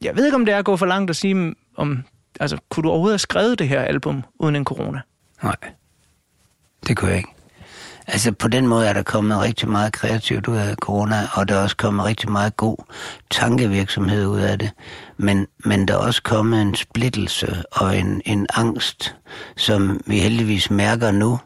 jeg 0.00 0.16
ved 0.16 0.24
ikke, 0.24 0.34
om 0.34 0.44
det 0.44 0.54
er 0.54 0.58
at 0.58 0.64
gå 0.64 0.76
for 0.76 0.86
langt 0.86 1.10
at 1.10 1.16
sige, 1.16 1.54
om, 1.76 2.04
altså, 2.40 2.58
kunne 2.68 2.82
du 2.82 2.88
overhovedet 2.88 3.12
have 3.12 3.18
skrevet 3.18 3.58
det 3.58 3.68
her 3.68 3.82
album 3.82 4.24
uden 4.38 4.56
en 4.56 4.64
corona? 4.64 5.00
Nej, 5.42 5.56
det 6.86 6.96
kunne 6.96 7.10
jeg 7.10 7.18
ikke. 7.18 7.34
Altså 8.06 8.32
på 8.32 8.48
den 8.48 8.66
måde 8.66 8.88
er 8.88 8.92
der 8.92 9.02
kommet 9.02 9.40
rigtig 9.40 9.68
meget 9.68 9.92
kreativt 9.92 10.48
ud 10.48 10.56
af 10.56 10.74
corona, 10.74 11.28
og 11.32 11.48
der 11.48 11.54
er 11.54 11.62
også 11.62 11.76
kommet 11.76 12.04
rigtig 12.04 12.30
meget 12.30 12.56
god 12.56 12.76
tankevirksomhed 13.30 14.26
ud 14.26 14.40
af 14.40 14.58
det. 14.58 14.70
Men, 15.16 15.46
men 15.64 15.88
der 15.88 15.94
er 15.94 15.98
også 15.98 16.22
kommet 16.22 16.62
en 16.62 16.74
splittelse 16.74 17.62
og 17.72 17.98
en, 17.98 18.22
en 18.24 18.46
angst, 18.54 19.16
som 19.56 20.00
vi 20.06 20.18
heldigvis 20.18 20.70
mærker 20.70 21.10
nu. 21.10 21.40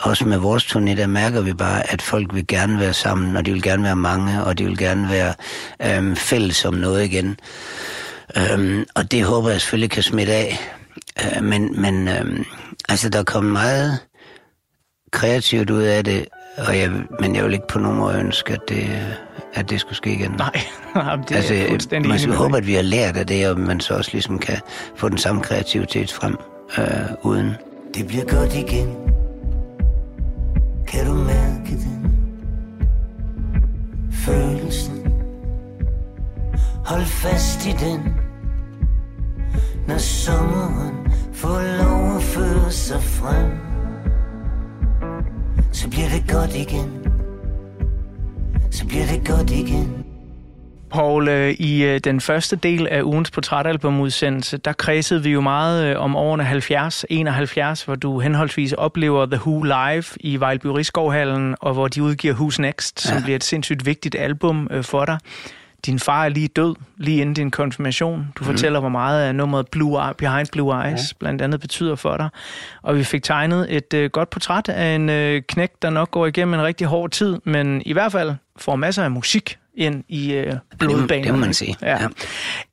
Også 0.00 0.28
med 0.28 0.38
vores 0.38 0.64
turné, 0.64 0.96
der 0.96 1.06
mærker 1.06 1.40
vi 1.40 1.52
bare, 1.52 1.92
at 1.92 2.02
folk 2.02 2.34
vil 2.34 2.46
gerne 2.46 2.80
være 2.80 2.94
sammen, 2.94 3.36
og 3.36 3.46
de 3.46 3.52
vil 3.52 3.62
gerne 3.62 3.82
være 3.82 3.96
mange, 3.96 4.44
og 4.44 4.58
de 4.58 4.64
vil 4.64 4.78
gerne 4.78 5.08
være 5.08 5.34
øhm, 5.82 6.16
fælles 6.16 6.64
om 6.64 6.74
noget 6.74 7.04
igen. 7.04 7.38
Øhm, 8.36 8.84
og 8.94 9.10
det 9.10 9.24
håber 9.24 9.50
jeg 9.50 9.60
selvfølgelig 9.60 9.90
kan 9.90 10.02
smitte 10.02 10.32
af. 10.32 10.58
Øh, 11.24 11.44
men 11.44 11.80
men 11.80 12.08
øhm, 12.08 12.44
altså, 12.88 13.08
der 13.08 13.18
er 13.18 13.24
kommet 13.24 13.52
meget 13.52 13.98
kreativt 15.12 15.70
ud 15.70 15.82
af 15.82 16.04
det, 16.04 16.26
og 16.58 16.78
jeg, 16.78 16.90
men 17.20 17.36
jeg 17.36 17.44
vil 17.44 17.52
ikke 17.52 17.66
på 17.68 17.78
nogen 17.78 17.98
måde 17.98 18.18
ønske, 18.18 18.52
at 18.52 18.60
det, 18.68 19.06
at 19.54 19.70
det 19.70 19.80
skulle 19.80 19.96
ske 19.96 20.12
igen. 20.12 20.30
Nej, 20.30 20.60
det 21.28 21.36
altså, 21.36 21.54
er 21.54 21.68
fuldstændig 21.68 22.08
Man 22.08 22.18
skal 22.18 22.34
håbe, 22.34 22.56
at 22.56 22.66
vi 22.66 22.74
har 22.74 22.82
lært 22.82 23.16
af 23.16 23.26
det, 23.26 23.48
og 23.48 23.60
man 23.60 23.80
så 23.80 23.94
også 23.94 24.10
ligesom 24.12 24.38
kan 24.38 24.60
få 24.96 25.08
den 25.08 25.18
samme 25.18 25.42
kreativitet 25.42 26.12
frem 26.12 26.36
øh, 26.78 26.84
uden. 27.22 27.54
Det 27.94 28.06
bliver 28.06 28.24
godt 28.24 28.54
igen. 28.54 28.96
Kan 30.86 31.06
du 31.06 31.14
mærke 31.14 31.70
den? 31.70 32.14
Følelsen. 34.12 35.12
Hold 36.84 37.04
fast 37.04 37.66
i 37.66 37.70
den. 37.70 38.29
Når 39.88 39.98
sommeren 39.98 41.12
får 41.32 41.82
lov 41.82 42.16
at 42.16 42.22
føre 42.22 42.70
sig 42.70 43.02
frem 43.02 43.50
Så 45.72 45.90
bliver 45.90 46.08
det 46.08 46.30
godt 46.30 46.54
igen 46.54 47.06
Så 48.70 48.86
bliver 48.86 49.06
det 49.06 49.28
godt 49.28 49.50
igen 49.50 50.04
Paul, 50.90 51.28
øh, 51.28 51.50
i 51.50 51.84
øh, 51.84 52.00
den 52.04 52.20
første 52.20 52.56
del 52.56 52.86
af 52.86 53.02
ugens 53.02 53.30
portrætalbumudsendelse, 53.30 54.56
der 54.56 54.72
kredsede 54.72 55.22
vi 55.22 55.30
jo 55.30 55.40
meget 55.40 55.90
øh, 55.90 56.00
om 56.00 56.16
årene 56.16 56.44
70-71, 57.80 57.84
hvor 57.84 57.94
du 57.94 58.20
henholdsvis 58.20 58.72
oplever 58.72 59.26
The 59.26 59.40
Who 59.46 59.62
live 59.62 60.04
i 60.20 60.40
Vejlby 60.40 60.66
Rigskovhallen, 60.66 61.56
og 61.60 61.72
hvor 61.72 61.88
de 61.88 62.02
udgiver 62.02 62.34
Who's 62.34 62.62
Next, 62.62 63.00
som 63.00 63.16
ja. 63.16 63.22
bliver 63.22 63.36
et 63.36 63.44
sindssygt 63.44 63.86
vigtigt 63.86 64.14
album 64.14 64.68
for 64.82 65.04
dig. 65.04 65.18
Din 65.86 65.98
far 65.98 66.24
er 66.24 66.28
lige 66.28 66.48
død, 66.48 66.74
lige 66.96 67.20
inden 67.20 67.34
din 67.34 67.50
konfirmation. 67.50 68.32
Du 68.36 68.44
mm. 68.44 68.46
fortæller, 68.46 68.80
hvor 68.80 68.88
meget 68.88 69.22
af 69.22 69.34
nummeret 69.34 69.68
Blue 69.68 70.06
Eye, 70.06 70.14
Behind 70.14 70.48
Blue 70.52 70.84
Eyes 70.84 71.12
ja. 71.12 71.16
blandt 71.18 71.42
andet 71.42 71.60
betyder 71.60 71.94
for 71.94 72.16
dig. 72.16 72.28
Og 72.82 72.96
vi 72.96 73.04
fik 73.04 73.22
tegnet 73.22 73.76
et 73.76 73.94
øh, 73.94 74.10
godt 74.10 74.30
portræt 74.30 74.68
af 74.68 74.94
en 74.94 75.08
øh, 75.08 75.42
knæk, 75.48 75.70
der 75.82 75.90
nok 75.90 76.10
går 76.10 76.26
igennem 76.26 76.54
en 76.54 76.62
rigtig 76.62 76.86
hård 76.86 77.10
tid, 77.10 77.38
men 77.44 77.82
i 77.86 77.92
hvert 77.92 78.12
fald 78.12 78.34
får 78.56 78.76
masser 78.76 79.04
af 79.04 79.10
musik 79.10 79.58
ind 79.74 80.04
i 80.08 80.32
øh, 80.32 80.54
blodbanen. 80.78 81.24
Det 81.24 81.32
må 81.32 81.38
man 81.38 81.54
sige. 81.54 81.76
Ja. 81.82 81.98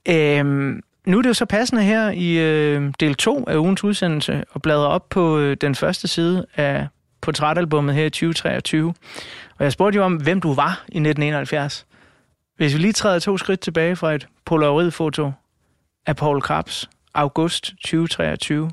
Ja. 0.07 0.39
Øhm, 0.39 0.81
nu 1.05 1.17
er 1.17 1.21
det 1.21 1.29
jo 1.29 1.33
så 1.33 1.45
passende 1.45 1.83
her 1.83 2.09
i 2.09 2.37
øh, 2.37 2.93
del 2.99 3.15
2 3.15 3.45
af 3.47 3.57
ugens 3.57 3.83
udsendelse 3.83 4.43
og 4.51 4.61
bladre 4.61 4.87
op 4.87 5.09
på 5.09 5.39
øh, 5.39 5.57
den 5.61 5.75
første 5.75 6.07
side 6.07 6.45
af 6.55 6.87
portrætalbummet 7.21 7.95
her 7.95 8.05
i 8.05 8.09
2023. 8.09 8.93
Og 9.57 9.63
jeg 9.63 9.71
spurgte 9.71 9.97
jo 9.97 10.03
om, 10.03 10.15
hvem 10.15 10.41
du 10.41 10.53
var 10.53 10.83
i 10.87 10.97
1971. 10.97 11.85
Hvis 12.57 12.73
vi 12.73 12.79
lige 12.79 12.93
træder 12.93 13.19
to 13.19 13.37
skridt 13.37 13.59
tilbage 13.59 13.95
fra 13.95 14.13
et 14.13 14.27
polaroidfoto 14.45 15.31
af 16.05 16.15
Paul 16.15 16.41
Krabs, 16.41 16.89
august 17.13 17.63
2023. 17.63 18.69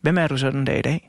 Hvem 0.00 0.18
er 0.18 0.26
du 0.26 0.36
så 0.36 0.50
den 0.50 0.64
dag 0.64 0.78
i 0.78 0.82
dag? 0.82 1.08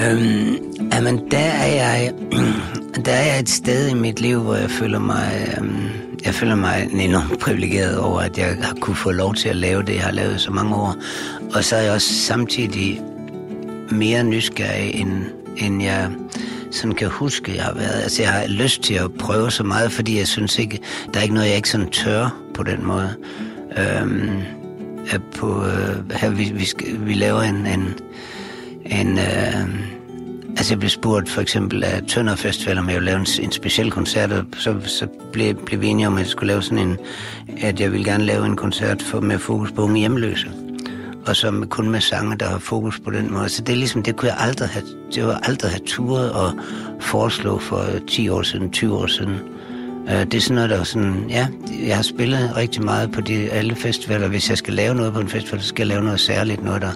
Øhm, 0.00 0.56
jamen, 0.92 1.30
der 1.30 1.38
er 1.38 1.66
jeg, 1.66 2.12
der 3.04 3.12
er 3.12 3.24
jeg 3.24 3.40
et 3.40 3.48
sted 3.48 3.88
i 3.88 3.94
mit 3.94 4.20
liv, 4.20 4.40
hvor 4.40 4.54
jeg 4.54 4.70
føler 4.70 4.98
mig, 4.98 5.56
øhm, 5.58 5.88
jeg 6.24 6.34
føler 6.34 6.54
mig 6.54 6.88
enormt 6.92 7.40
privilegeret 7.40 7.98
over, 7.98 8.20
at 8.20 8.38
jeg 8.38 8.56
har 8.62 8.74
kunne 8.80 8.96
få 8.96 9.10
lov 9.10 9.34
til 9.34 9.48
at 9.48 9.56
lave 9.56 9.82
det, 9.82 9.94
jeg 9.94 10.04
har 10.04 10.12
lavet 10.12 10.40
så 10.40 10.50
mange 10.50 10.74
år. 10.74 10.94
Og 11.54 11.64
så 11.64 11.76
er 11.76 11.80
jeg 11.80 11.92
også 11.92 12.14
samtidig 12.14 13.02
mere 13.90 14.24
nysgerrig, 14.24 14.94
end, 14.94 15.24
end 15.56 15.82
jeg 15.82 16.10
sådan 16.70 16.94
kan 16.94 17.08
huske, 17.08 17.56
jeg 17.56 17.64
har 17.64 17.74
været. 17.74 18.02
Altså, 18.02 18.22
jeg 18.22 18.32
har 18.32 18.46
lyst 18.46 18.82
til 18.82 18.94
at 18.94 19.14
prøve 19.18 19.50
så 19.50 19.64
meget, 19.64 19.92
fordi 19.92 20.18
jeg 20.18 20.28
synes 20.28 20.58
ikke, 20.58 20.78
der 21.14 21.18
er 21.18 21.22
ikke 21.22 21.34
noget, 21.34 21.48
jeg 21.48 21.56
ikke 21.56 21.70
sådan 21.70 21.90
tør 21.90 22.36
på 22.54 22.62
den 22.62 22.86
måde. 22.86 23.14
Øhm, 23.78 24.30
på, 25.38 25.64
øh, 25.64 26.10
her, 26.12 26.30
vi, 26.30 26.52
vi, 26.54 26.64
skal, 26.64 26.86
vi 27.06 27.14
laver 27.14 27.42
en, 27.42 27.66
en, 27.66 27.94
en 28.86 29.18
øh, 29.18 29.68
altså 30.48 30.72
jeg 30.72 30.78
blev 30.78 30.90
spurgt 30.90 31.28
for 31.28 31.40
eksempel 31.40 31.84
af 31.84 32.02
Tønder 32.08 32.36
Festival, 32.36 32.78
om 32.78 32.88
jeg 32.88 32.94
ville 32.94 33.10
lave 33.10 33.20
en, 33.20 33.26
en 33.42 33.52
speciel 33.52 33.90
koncert, 33.90 34.32
og 34.32 34.44
så, 34.56 34.76
så 34.84 35.06
blev, 35.32 35.54
blev 35.54 35.80
vi 35.80 35.86
enige 35.86 36.06
om, 36.06 36.14
at 36.14 36.20
jeg 36.20 36.26
skulle 36.26 36.48
lave 36.48 36.62
sådan 36.62 36.88
en, 36.88 36.98
at 37.60 37.80
jeg 37.80 37.92
ville 37.92 38.04
gerne 38.04 38.24
lave 38.24 38.46
en 38.46 38.56
koncert 38.56 39.02
for, 39.02 39.20
med 39.20 39.38
fokus 39.38 39.72
på 39.72 39.82
unge 39.82 40.00
hjemløse 40.00 40.67
og 41.28 41.36
så 41.36 41.66
kun 41.70 41.90
med 41.90 42.00
sange, 42.00 42.36
der 42.36 42.46
har 42.46 42.58
fokus 42.58 43.00
på 43.00 43.10
den 43.10 43.32
måde. 43.32 43.48
Så 43.48 43.62
det 43.62 43.72
er 43.72 43.76
ligesom, 43.76 44.02
det 44.02 44.16
kunne 44.16 44.28
jeg 44.28 44.36
aldrig 44.40 44.68
have, 44.68 44.84
det 45.14 45.26
var 45.26 45.40
aldrig 45.42 45.70
have 45.70 45.82
turet 45.86 46.32
og 46.32 46.52
foreslå 47.00 47.58
for 47.58 47.84
10 48.08 48.28
år 48.28 48.42
siden, 48.42 48.70
20 48.70 48.96
år 48.96 49.06
siden. 49.06 49.36
Øh, 50.08 50.24
det 50.24 50.34
er 50.34 50.40
sådan 50.40 50.54
noget, 50.54 50.70
der 50.70 50.84
sådan, 50.84 51.24
ja, 51.28 51.46
jeg 51.86 51.96
har 51.96 52.02
spillet 52.02 52.56
rigtig 52.56 52.84
meget 52.84 53.12
på 53.12 53.20
de 53.20 53.50
alle 53.50 53.74
festivaler. 53.74 54.28
Hvis 54.28 54.50
jeg 54.50 54.58
skal 54.58 54.74
lave 54.74 54.94
noget 54.94 55.12
på 55.12 55.20
en 55.20 55.28
festival, 55.28 55.60
så 55.60 55.68
skal 55.68 55.82
jeg 55.82 55.88
lave 55.88 56.04
noget 56.04 56.20
særligt, 56.20 56.64
noget, 56.64 56.82
der, 56.82 56.92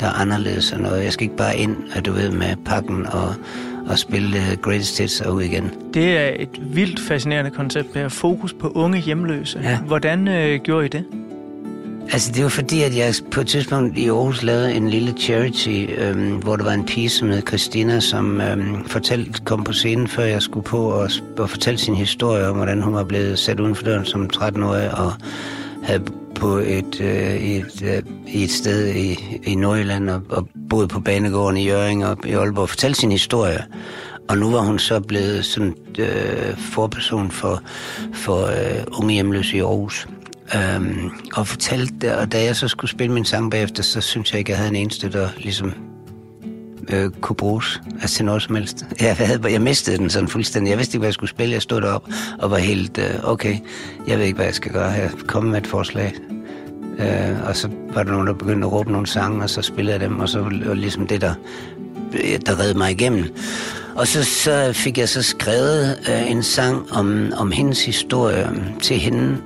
der 0.00 0.06
er 0.06 0.12
anderledes 0.12 0.72
og 0.72 0.80
noget. 0.80 1.04
Jeg 1.04 1.12
skal 1.12 1.24
ikke 1.24 1.36
bare 1.36 1.56
ind, 1.56 1.76
du 2.04 2.12
ved, 2.12 2.30
med 2.30 2.56
pakken 2.64 3.06
og, 3.06 3.34
og 3.86 3.98
spille 3.98 4.38
Greatest 4.62 4.98
Hits 4.98 5.20
og 5.20 5.34
ud 5.34 5.42
igen. 5.42 5.70
Det 5.94 6.18
er 6.18 6.30
et 6.38 6.60
vildt 6.76 7.00
fascinerende 7.00 7.50
koncept 7.50 7.94
med 7.94 8.10
fokus 8.10 8.52
på 8.52 8.68
unge 8.68 8.98
hjemløse. 8.98 9.60
Ja. 9.62 9.78
Hvordan 9.78 10.28
øh, 10.28 10.60
gjorde 10.60 10.86
I 10.86 10.88
det? 10.88 11.04
Altså, 12.12 12.32
det 12.32 12.42
var 12.42 12.48
fordi, 12.48 12.82
at 12.82 12.96
jeg 12.96 13.14
på 13.30 13.40
et 13.40 13.46
tidspunkt 13.46 13.98
i 13.98 14.08
Aarhus 14.08 14.42
lavede 14.42 14.74
en 14.74 14.90
lille 14.90 15.14
charity, 15.18 15.86
øhm, 15.98 16.36
hvor 16.36 16.56
der 16.56 16.64
var 16.64 16.72
en 16.72 16.86
pige, 16.86 17.08
som 17.08 17.28
hed 17.28 17.42
Christina, 17.48 18.00
som 18.00 18.40
øhm, 18.40 18.84
fortalte, 18.88 19.40
kom 19.44 19.64
på 19.64 19.72
scenen, 19.72 20.08
før 20.08 20.24
jeg 20.24 20.42
skulle 20.42 20.64
på, 20.64 20.78
og, 20.78 21.10
og 21.38 21.50
fortalte 21.50 21.82
sin 21.82 21.94
historie 21.94 22.48
om, 22.48 22.56
hvordan 22.56 22.82
hun 22.82 22.94
var 22.94 23.04
blevet 23.04 23.38
sat 23.38 23.60
uden 23.60 23.74
for 23.74 23.84
døren 23.84 24.04
som 24.04 24.30
13-årig, 24.36 24.90
og 24.98 25.12
havde 25.82 26.04
på 26.34 26.56
et, 26.56 27.00
øh, 27.00 27.34
et, 27.34 27.82
øh, 27.84 28.02
et 28.26 28.50
sted 28.50 28.94
i, 28.94 29.38
i 29.44 29.54
Nordjylland, 29.54 30.10
og, 30.10 30.22
og 30.28 30.48
boede 30.70 30.88
på 30.88 31.00
banegården 31.00 31.56
i 31.56 31.68
Jøring 31.68 32.06
og 32.06 32.26
i 32.26 32.32
Aalborg, 32.32 32.62
og 32.62 32.68
fortalte 32.68 33.00
sin 33.00 33.12
historie. 33.12 33.64
Og 34.28 34.38
nu 34.38 34.50
var 34.50 34.60
hun 34.60 34.78
så 34.78 35.00
blevet 35.00 35.44
sådan 35.44 35.74
øh, 35.98 36.58
forperson 36.58 37.30
for, 37.30 37.62
for 38.12 38.46
øh, 38.46 38.84
unge 38.98 39.14
hjemløse 39.14 39.56
i 39.56 39.60
Aarhus. 39.60 40.08
Øhm, 40.56 41.10
og 41.34 41.46
fortalte 41.46 41.94
det, 42.00 42.14
og 42.14 42.32
da 42.32 42.44
jeg 42.44 42.56
så 42.56 42.68
skulle 42.68 42.90
spille 42.90 43.14
min 43.14 43.24
sang 43.24 43.50
bagefter, 43.50 43.82
så 43.82 44.00
synes 44.00 44.32
jeg 44.32 44.38
ikke, 44.38 44.50
jeg 44.50 44.58
havde 44.58 44.70
en 44.70 44.76
eneste, 44.76 45.12
der 45.12 45.28
ligesom 45.36 45.72
øh, 46.88 47.10
kunne 47.20 47.36
bruges 47.36 47.80
altså 48.00 48.16
til 48.16 48.24
noget 48.24 48.42
som 48.42 48.54
helst. 48.54 48.86
Jeg, 49.00 49.16
havde, 49.16 49.52
jeg 49.52 49.62
mistede 49.62 49.98
den 49.98 50.10
sådan 50.10 50.28
fuldstændig. 50.28 50.70
Jeg 50.70 50.78
vidste 50.78 50.94
ikke, 50.94 51.00
hvad 51.00 51.08
jeg 51.08 51.14
skulle 51.14 51.30
spille. 51.30 51.54
Jeg 51.54 51.62
stod 51.62 51.80
derop 51.80 52.08
og 52.38 52.50
var 52.50 52.56
helt, 52.56 52.98
øh, 52.98 53.30
okay, 53.30 53.56
jeg 54.08 54.18
ved 54.18 54.24
ikke, 54.24 54.36
hvad 54.36 54.46
jeg 54.46 54.54
skal 54.54 54.72
gøre 54.72 54.90
Jeg 54.90 55.10
kom 55.26 55.44
med 55.44 55.58
et 55.60 55.66
forslag. 55.66 56.14
Øh, 56.98 57.48
og 57.48 57.56
så 57.56 57.68
var 57.94 58.02
der 58.02 58.12
nogen, 58.12 58.26
der 58.26 58.34
begyndte 58.34 58.66
at 58.66 58.72
råbe 58.72 58.92
nogle 58.92 59.06
sange, 59.06 59.42
og 59.42 59.50
så 59.50 59.62
spillede 59.62 59.92
jeg 59.92 60.00
dem, 60.00 60.20
og 60.20 60.28
så 60.28 60.40
var 60.40 60.74
ligesom 60.74 61.06
det, 61.06 61.20
der, 61.20 61.34
der 62.46 62.60
redde 62.60 62.78
mig 62.78 62.90
igennem. 62.90 63.24
Og 63.96 64.06
så, 64.06 64.24
så 64.24 64.72
fik 64.72 64.98
jeg 64.98 65.08
så 65.08 65.22
skrevet 65.22 65.98
øh, 66.08 66.30
en 66.30 66.42
sang 66.42 66.92
om, 66.92 67.32
om 67.36 67.50
hendes 67.50 67.84
historie 67.84 68.48
øh, 68.50 68.80
til 68.82 68.96
hende, 68.96 69.36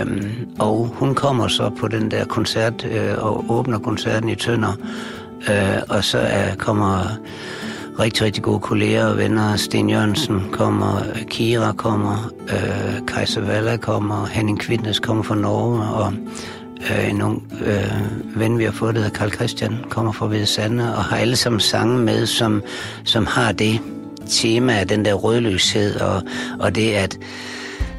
øhm, 0.00 0.48
og 0.58 0.90
hun 0.94 1.14
kommer 1.14 1.48
så 1.48 1.70
på 1.80 1.88
den 1.88 2.10
der 2.10 2.24
koncert 2.24 2.84
øh, 2.84 3.14
og 3.18 3.44
åbner 3.48 3.78
koncerten 3.78 4.28
i 4.28 4.34
Tønder, 4.34 4.72
øh, 5.50 5.82
og 5.88 6.04
så 6.04 6.18
er, 6.18 6.54
kommer 6.54 7.18
rigtig, 7.98 8.22
rigtig 8.22 8.42
gode 8.42 8.60
kolleger 8.60 9.06
og 9.06 9.16
venner. 9.16 9.56
Sten 9.56 9.90
Jørgensen 9.90 10.42
kommer, 10.52 11.02
Kira 11.30 11.72
kommer, 11.72 12.32
øh, 12.48 13.06
Kaiser 13.06 13.40
Valla 13.40 13.76
kommer, 13.76 14.26
Henning 14.26 14.60
Kvindnes 14.60 15.00
kommer 15.00 15.22
fra 15.22 15.34
Norge, 15.34 15.82
og 15.82 16.12
øh, 16.90 17.10
en 17.10 17.22
ung 17.22 17.52
øh, 17.66 18.40
ven, 18.40 18.58
vi 18.58 18.64
har 18.64 18.72
fået, 18.72 18.94
der 18.94 19.00
hedder 19.00 19.18
Karl 19.18 19.30
Christian, 19.30 19.76
kommer 19.88 20.12
fra 20.12 20.26
Hvide 20.26 20.46
Sande, 20.46 20.96
og 20.96 21.04
har 21.04 21.16
alle 21.16 21.36
sammen 21.36 21.60
sange 21.60 21.98
med, 21.98 22.26
som, 22.26 22.62
som 23.04 23.26
har 23.26 23.52
det 23.52 23.80
tema 24.28 24.72
af 24.72 24.88
den 24.88 25.04
der 25.04 25.14
rødløshed, 25.14 26.00
og, 26.00 26.22
og 26.60 26.74
det 26.74 26.92
at 26.92 27.18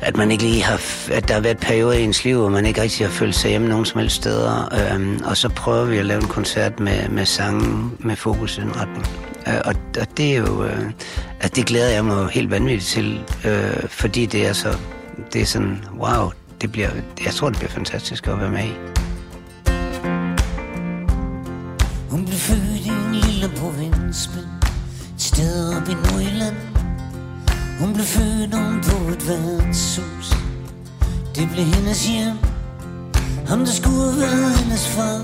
at 0.02 0.18
man 0.18 0.32
ikke 0.32 0.44
lige 0.44 0.64
har, 0.64 0.82
at 1.12 1.28
der 1.28 1.34
har 1.34 1.42
været 1.42 1.58
perioder 1.58 1.98
i 1.98 2.04
ens 2.04 2.24
liv, 2.24 2.38
hvor 2.38 2.50
man 2.50 2.66
ikke 2.66 2.82
rigtig 2.82 3.06
har 3.08 3.14
følt 3.14 3.36
sig 3.36 3.50
hjemme 3.50 3.68
nogen 3.68 3.86
som 3.86 4.00
helst 4.00 4.16
steder. 4.16 4.70
Øhm, 4.74 5.22
og 5.26 5.38
så 5.38 5.50
prøver 5.50 5.86
vi 5.86 5.98
at 5.98 6.06
lave 6.06 6.22
en 6.22 6.28
koncert 6.28 6.80
med, 6.80 7.10
med 7.10 7.26
sange 7.26 7.92
med 8.00 8.16
fokus 8.16 8.58
i 8.58 8.62
den 8.62 8.76
retning. 8.76 9.06
Øh, 9.48 9.62
og, 9.66 9.76
og 10.00 10.18
det 10.18 10.34
er 10.34 10.38
jo, 10.38 10.64
øh, 10.64 10.92
at 11.40 11.56
det 11.56 11.66
glæder 11.66 11.90
jeg 11.90 12.06
mig 12.06 12.28
helt 12.28 12.52
vanvittigt 12.52 12.86
til, 12.86 13.20
øh, 13.46 13.90
fordi 13.90 14.26
det 14.26 14.48
er 14.48 14.54
så, 14.54 14.78
det 15.34 15.42
er 15.42 15.46
sådan, 15.46 15.86
wow, 15.98 16.32
det 16.62 16.72
bliver, 16.72 16.90
jeg 17.26 17.34
tror, 17.34 17.50
det 17.50 17.58
bliver 17.58 17.72
fantastisk 17.72 18.28
at 18.28 18.40
være 18.40 18.52
med 18.52 18.64
i. 18.64 18.74
Hun 22.10 22.26
blev 22.26 22.38
født 22.38 22.69
blev 28.00 28.08
født 28.08 28.54
om 28.54 28.82
på 28.84 28.98
et 29.14 29.28
værtshus. 29.28 30.30
Det 31.36 31.50
blev 31.54 31.66
hendes 31.66 32.08
hjem. 32.08 32.38
Ham 33.48 33.60
der 33.60 33.74
skulle 33.80 34.12
have 34.12 34.42
været 34.42 34.58
hendes 34.60 34.88
far. 34.88 35.20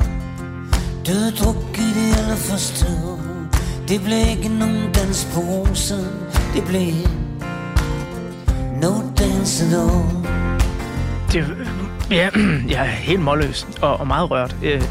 Døde 1.07 1.31
druk 1.31 1.77
i 1.77 1.87
det 1.99 2.17
allerførste 2.17 2.85
år. 3.05 3.19
Det 3.87 4.01
blev 4.03 4.17
ikke 4.29 4.49
nogen 4.49 4.93
dans 4.93 5.27
på 5.33 5.39
rosen. 5.39 6.05
Det 6.53 6.63
blev 6.67 6.93
no 8.81 8.93
dance 9.19 9.65
at 9.65 9.73
all. 9.73 10.05
Det, 11.31 11.67
ja, 12.11 12.29
jeg 12.73 12.79
er 12.79 12.95
helt 13.09 13.21
målløs 13.21 13.67
og, 13.81 13.97
og 13.97 14.07
meget 14.07 14.31
rørt. 14.31 14.55
Øh, 14.63 14.81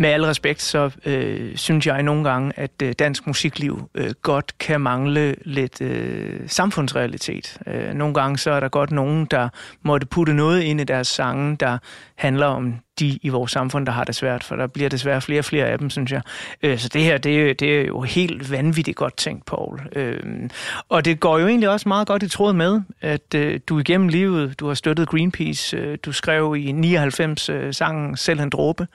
med 0.00 0.08
al 0.10 0.24
respekt, 0.24 0.62
så 0.62 0.90
øh, 1.04 1.56
synes 1.56 1.86
jeg 1.86 2.02
nogle 2.02 2.24
gange, 2.24 2.52
at 2.56 2.70
øh, 2.82 2.92
dansk 2.98 3.26
musikliv 3.26 3.88
øh, 3.94 4.10
godt 4.22 4.58
kan 4.58 4.80
mangle 4.80 5.34
lidt 5.44 5.80
øh, 5.80 6.40
samfundsrealitet. 6.46 7.58
Øh, 7.66 7.94
nogle 7.94 8.14
gange 8.14 8.38
så 8.38 8.50
er 8.50 8.60
der 8.60 8.68
godt 8.68 8.90
nogen, 8.90 9.24
der 9.24 9.48
måtte 9.82 10.06
putte 10.06 10.34
noget 10.34 10.62
ind 10.62 10.80
i 10.80 10.84
deres 10.84 11.08
sange, 11.08 11.56
der 11.56 11.78
handler 12.16 12.46
om 12.46 12.74
de 13.00 13.18
i 13.22 13.28
vores 13.28 13.52
samfund, 13.52 13.86
der 13.86 13.92
har 13.92 14.04
det 14.04 14.14
svært, 14.14 14.44
for 14.44 14.56
der 14.56 14.66
bliver 14.66 14.88
desværre 14.88 15.20
flere 15.20 15.40
og 15.40 15.44
flere 15.44 15.66
af 15.66 15.78
dem, 15.78 15.90
synes 15.90 16.12
jeg. 16.12 16.22
Øh, 16.62 16.78
så 16.78 16.88
det 16.88 17.02
her, 17.02 17.18
det, 17.18 17.60
det 17.60 17.80
er 17.80 17.86
jo 17.86 18.00
helt 18.00 18.50
vanvittigt 18.50 18.96
godt 18.96 19.16
tænkt, 19.16 19.46
Paul. 19.46 19.80
Øh, 19.96 20.50
og 20.88 21.04
det 21.04 21.20
går 21.20 21.38
jo 21.38 21.46
egentlig 21.46 21.68
også 21.68 21.88
meget 21.88 22.06
godt 22.08 22.22
i 22.22 22.28
tråd 22.28 22.52
med, 22.52 22.80
at 23.00 23.34
øh, 23.34 23.60
du 23.66 23.78
igennem 23.78 24.08
livet, 24.08 24.60
du 24.60 24.66
har 24.66 24.74
støttet 24.74 25.08
Greenpeace, 25.08 25.76
øh, 25.76 25.98
du 26.04 26.12
skrev 26.12 26.56
i 26.58 26.72
99 26.72 27.48
øh, 27.48 27.74
sangen 27.74 28.16
Selv 28.16 28.40
en 28.40 28.50
dråbe 28.50 28.86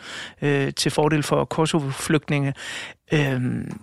øh, 0.42 0.74
til 0.74 0.92
fordel 0.92 1.24
for 1.24 1.46
Kosovo-flygtninge. 1.46 2.54
Øhm, 3.14 3.80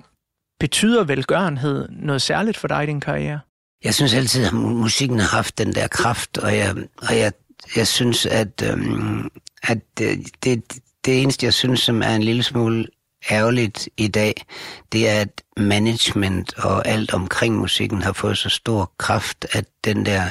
betyder 0.60 1.04
velgørenhed 1.04 1.88
noget 1.90 2.22
særligt 2.22 2.56
for 2.56 2.68
dig 2.68 2.82
i 2.82 2.86
din 2.86 3.00
karriere? 3.00 3.40
Jeg 3.84 3.94
synes 3.94 4.14
altid, 4.14 4.46
at 4.46 4.52
musikken 4.52 5.18
har 5.18 5.36
haft 5.36 5.58
den 5.58 5.74
der 5.74 5.88
kraft, 5.88 6.38
og 6.38 6.56
jeg, 6.56 6.74
og 7.08 7.18
jeg, 7.18 7.32
jeg 7.76 7.86
synes, 7.86 8.26
at, 8.26 8.62
øhm, 8.70 9.30
at 9.62 9.78
det, 9.98 10.28
det, 10.44 10.62
det 11.04 11.22
eneste, 11.22 11.46
jeg 11.46 11.54
synes, 11.54 11.80
som 11.80 12.02
er 12.02 12.14
en 12.14 12.22
lille 12.22 12.42
smule 12.42 12.86
ærgerligt 13.30 13.88
i 13.96 14.08
dag, 14.08 14.44
det 14.92 15.08
er, 15.08 15.20
at 15.20 15.42
management 15.56 16.58
og 16.58 16.88
alt 16.88 17.14
omkring 17.14 17.58
musikken 17.58 18.02
har 18.02 18.12
fået 18.12 18.38
så 18.38 18.48
stor 18.48 18.92
kraft, 18.98 19.46
at 19.52 19.64
den 19.84 20.06
der 20.06 20.22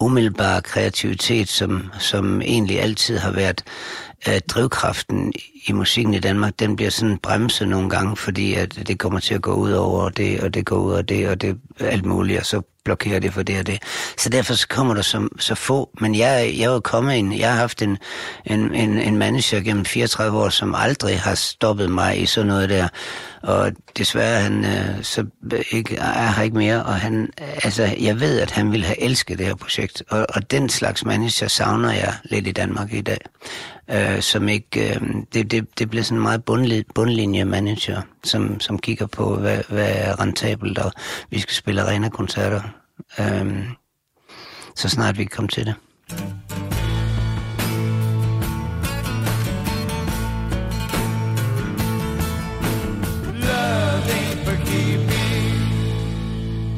umiddelbare 0.00 0.62
kreativitet, 0.62 1.48
som, 1.48 1.90
som 1.98 2.42
egentlig 2.42 2.80
altid 2.80 3.18
har 3.18 3.30
været 3.30 3.64
uh, 4.28 4.34
drivkraften 4.48 5.32
i 5.66 5.72
musikken 5.72 6.14
i 6.14 6.18
Danmark, 6.18 6.52
den 6.58 6.76
bliver 6.76 6.90
sådan 6.90 7.18
bremset 7.18 7.68
nogle 7.68 7.90
gange, 7.90 8.16
fordi 8.16 8.54
at 8.54 8.88
det 8.88 8.98
kommer 8.98 9.20
til 9.20 9.34
at 9.34 9.42
gå 9.42 9.52
ud 9.52 9.72
over 9.72 10.08
det, 10.08 10.40
og 10.40 10.54
det 10.54 10.66
går 10.66 10.76
ud 10.76 10.92
over 10.92 11.02
det, 11.02 11.28
og 11.28 11.40
det 11.40 11.58
alt 11.80 12.04
muligt, 12.04 12.40
og 12.40 12.46
så 12.46 12.62
blokerer 12.84 13.18
det 13.18 13.32
for 13.32 13.42
det 13.42 13.58
og 13.58 13.66
det. 13.66 13.82
Så 14.18 14.28
derfor 14.28 14.54
så 14.54 14.68
kommer 14.68 14.94
der 14.94 15.02
så, 15.02 15.28
så 15.38 15.54
få. 15.54 15.90
Men 16.00 16.14
jeg, 16.14 16.54
jeg 16.58 16.64
er 16.64 16.72
jo 16.72 16.80
kommet 16.80 17.14
ind, 17.14 17.34
jeg 17.34 17.50
har 17.50 17.58
haft 17.58 17.82
en, 17.82 17.98
en, 18.44 18.74
en, 18.74 18.98
en 18.98 19.16
manager 19.16 19.60
gennem 19.60 19.84
34 19.84 20.38
år, 20.38 20.48
som 20.48 20.74
aldrig 20.74 21.20
har 21.20 21.34
stoppet 21.34 21.90
mig 21.90 22.22
i 22.22 22.26
sådan 22.26 22.46
noget 22.46 22.68
der. 22.68 22.88
Og 23.42 23.72
desværre 23.98 24.40
han 24.40 24.64
øh, 24.64 25.02
så 25.02 25.26
ikke, 25.70 25.96
er 25.96 26.30
her 26.30 26.42
ikke 26.42 26.56
mere, 26.56 26.82
og 26.82 26.94
han, 26.94 27.30
altså, 27.38 27.96
jeg 28.00 28.20
ved, 28.20 28.40
at 28.40 28.50
han 28.50 28.72
ville 28.72 28.86
have 28.86 29.00
elsket 29.02 29.38
det 29.38 29.46
her 29.46 29.54
projekt, 29.54 30.02
og, 30.10 30.26
og 30.28 30.50
den 30.50 30.68
slags 30.68 31.04
manager 31.04 31.48
savner 31.48 31.92
jeg 31.92 32.14
lidt 32.24 32.46
i 32.46 32.52
Danmark 32.52 32.92
i 32.92 33.00
dag, 33.00 33.18
øh, 33.90 34.20
som 34.20 34.48
ikke, 34.48 34.94
øh, 34.94 35.00
det, 35.34 35.50
det, 35.50 35.78
det 35.78 35.90
bliver 35.90 36.02
sådan 36.02 36.18
en 36.18 36.22
meget 36.22 36.44
bundlin, 36.44 36.84
bundlinje 36.94 37.44
manager, 37.44 38.02
som, 38.24 38.60
som 38.60 38.78
kigger 38.78 39.06
på, 39.06 39.36
hvad, 39.36 39.58
hvad 39.68 39.92
er 39.94 40.20
rentabelt, 40.20 40.78
og 40.78 40.92
vi 41.30 41.40
skal 41.40 41.54
spille 41.54 41.82
arena-koncerter, 41.82 42.62
øh, 43.18 43.64
så 44.76 44.88
snart 44.88 45.18
vi 45.18 45.24
kan 45.24 45.36
komme 45.36 45.48
til 45.48 45.66
det. 45.66 45.74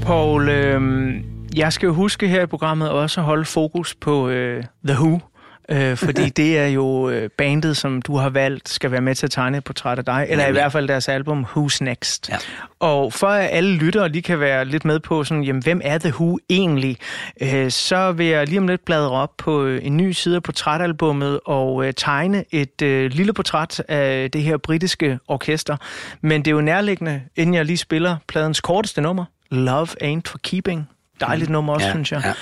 Paul, 0.07 0.49
øh, 0.49 1.15
jeg 1.57 1.73
skal 1.73 1.87
jo 1.87 1.93
huske 1.93 2.29
her 2.29 2.43
i 2.43 2.47
programmet 2.47 2.91
også 2.91 3.21
at 3.21 3.25
holde 3.25 3.45
fokus 3.45 3.95
på 3.95 4.29
øh, 4.29 4.65
The 4.87 4.97
Who, 4.97 5.21
øh, 5.69 5.97
fordi 5.97 6.29
det 6.41 6.59
er 6.59 6.67
jo 6.67 7.09
øh, 7.11 7.31
bandet, 7.39 7.77
som 7.77 8.03
du 8.03 8.17
har 8.17 8.31
valgt, 8.31 8.69
skal 8.69 8.91
være 8.91 9.01
med 9.01 9.15
til 9.15 9.27
at 9.27 9.31
tegne 9.31 9.59
et 9.59 9.65
portræt 9.65 9.99
af 9.99 10.05
dig, 10.05 10.27
eller 10.29 10.47
i 10.47 10.53
hvert 10.53 10.73
fald 10.73 10.89
deres 10.89 11.09
album 11.09 11.47
Who's 11.57 11.79
Next. 11.81 12.29
Ja. 12.29 12.37
Og 12.81 13.13
for 13.13 13.27
at 13.27 13.49
alle 13.53 13.77
lyttere 13.77 14.09
lige 14.09 14.23
kan 14.23 14.41
være 14.41 14.65
lidt 14.65 14.85
med 14.85 15.01
på, 15.01 15.25
sådan, 15.25 15.45
jamen, 15.45 15.63
hvem 15.63 15.81
er 15.85 15.99
The 15.99 16.13
Who 16.15 16.39
egentlig, 16.51 16.97
øh, 17.43 17.71
så 17.71 18.13
vil 18.13 18.27
jeg 18.27 18.49
lige 18.49 18.59
om 18.59 18.69
lidt 18.69 18.85
bladre 18.85 19.11
op 19.11 19.31
på 19.39 19.65
øh, 19.65 19.87
en 19.87 19.97
ny 19.97 20.13
side 20.13 20.37
af 20.37 20.43
portrætalbummet 20.43 21.41
og 21.47 21.87
øh, 21.87 21.93
tegne 21.97 22.45
et 22.51 22.83
øh, 22.83 23.11
lille 23.11 23.33
portræt 23.33 23.83
af 23.89 24.31
det 24.31 24.43
her 24.43 24.57
britiske 24.57 25.19
orkester. 25.29 25.77
Men 26.21 26.45
det 26.45 26.51
er 26.51 26.55
jo 26.55 26.61
nærliggende, 26.61 27.23
inden 27.37 27.55
jeg 27.55 27.65
lige 27.65 27.77
spiller 27.77 28.17
pladens 28.29 28.61
korteste 28.61 29.01
nummer, 29.01 29.25
Love 29.55 29.89
Ain't 30.03 30.29
For 30.31 30.39
Keeping. 30.39 30.89
Dejligt 31.21 31.51
nummer 31.51 31.75
også, 31.75 31.87
ja, 31.87 31.93
synes 31.93 32.13
jeg. 32.13 32.23
Ja. 32.25 32.33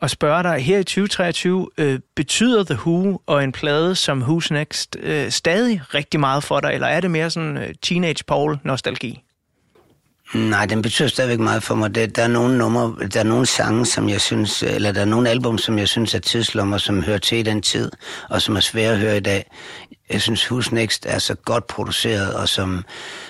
Og 0.00 0.10
spørge 0.10 0.42
dig, 0.42 0.64
her 0.64 0.78
i 0.78 0.84
2023, 0.84 1.68
øh, 1.78 2.00
betyder 2.16 2.64
The 2.64 2.74
Who 2.74 3.20
og 3.26 3.44
en 3.44 3.52
plade 3.52 3.94
som 3.94 4.22
Who's 4.22 4.48
Next 4.50 4.96
øh, 5.00 5.30
stadig 5.30 5.80
rigtig 5.94 6.20
meget 6.20 6.44
for 6.44 6.60
dig, 6.60 6.70
eller 6.74 6.86
er 6.86 7.00
det 7.00 7.10
mere 7.10 7.30
sådan 7.30 7.56
øh, 7.56 7.74
teenage 7.82 8.24
Paul-nostalgi? 8.24 9.24
Nej, 10.34 10.66
den 10.66 10.82
betyder 10.82 11.08
stadigvæk 11.08 11.38
meget 11.38 11.62
for 11.62 11.74
mig. 11.74 11.94
Det, 11.94 12.16
der 12.16 12.22
er 12.22 12.28
nogle 12.28 12.58
numre, 12.58 13.08
der 13.08 13.20
er 13.20 13.24
nogle 13.24 13.46
sange, 13.46 13.86
som 13.86 14.08
jeg 14.08 14.20
synes, 14.20 14.62
eller 14.62 14.92
der 14.92 15.00
er 15.00 15.04
nogle 15.04 15.30
album, 15.30 15.58
som 15.58 15.78
jeg 15.78 15.88
synes 15.88 16.14
er 16.14 16.18
tidslommer, 16.18 16.78
som 16.78 17.02
hører 17.02 17.18
til 17.18 17.38
i 17.38 17.42
den 17.42 17.62
tid, 17.62 17.90
og 18.30 18.42
som 18.42 18.56
er 18.56 18.60
svære 18.60 18.92
at 18.92 18.98
høre 18.98 19.16
i 19.16 19.20
dag. 19.20 19.50
Jeg 20.10 20.22
synes, 20.22 20.44
Who's 20.44 20.74
Next 20.74 21.06
er 21.06 21.18
så 21.18 21.34
godt 21.34 21.66
produceret, 21.66 22.34
og 22.34 22.48
som, 22.48 22.84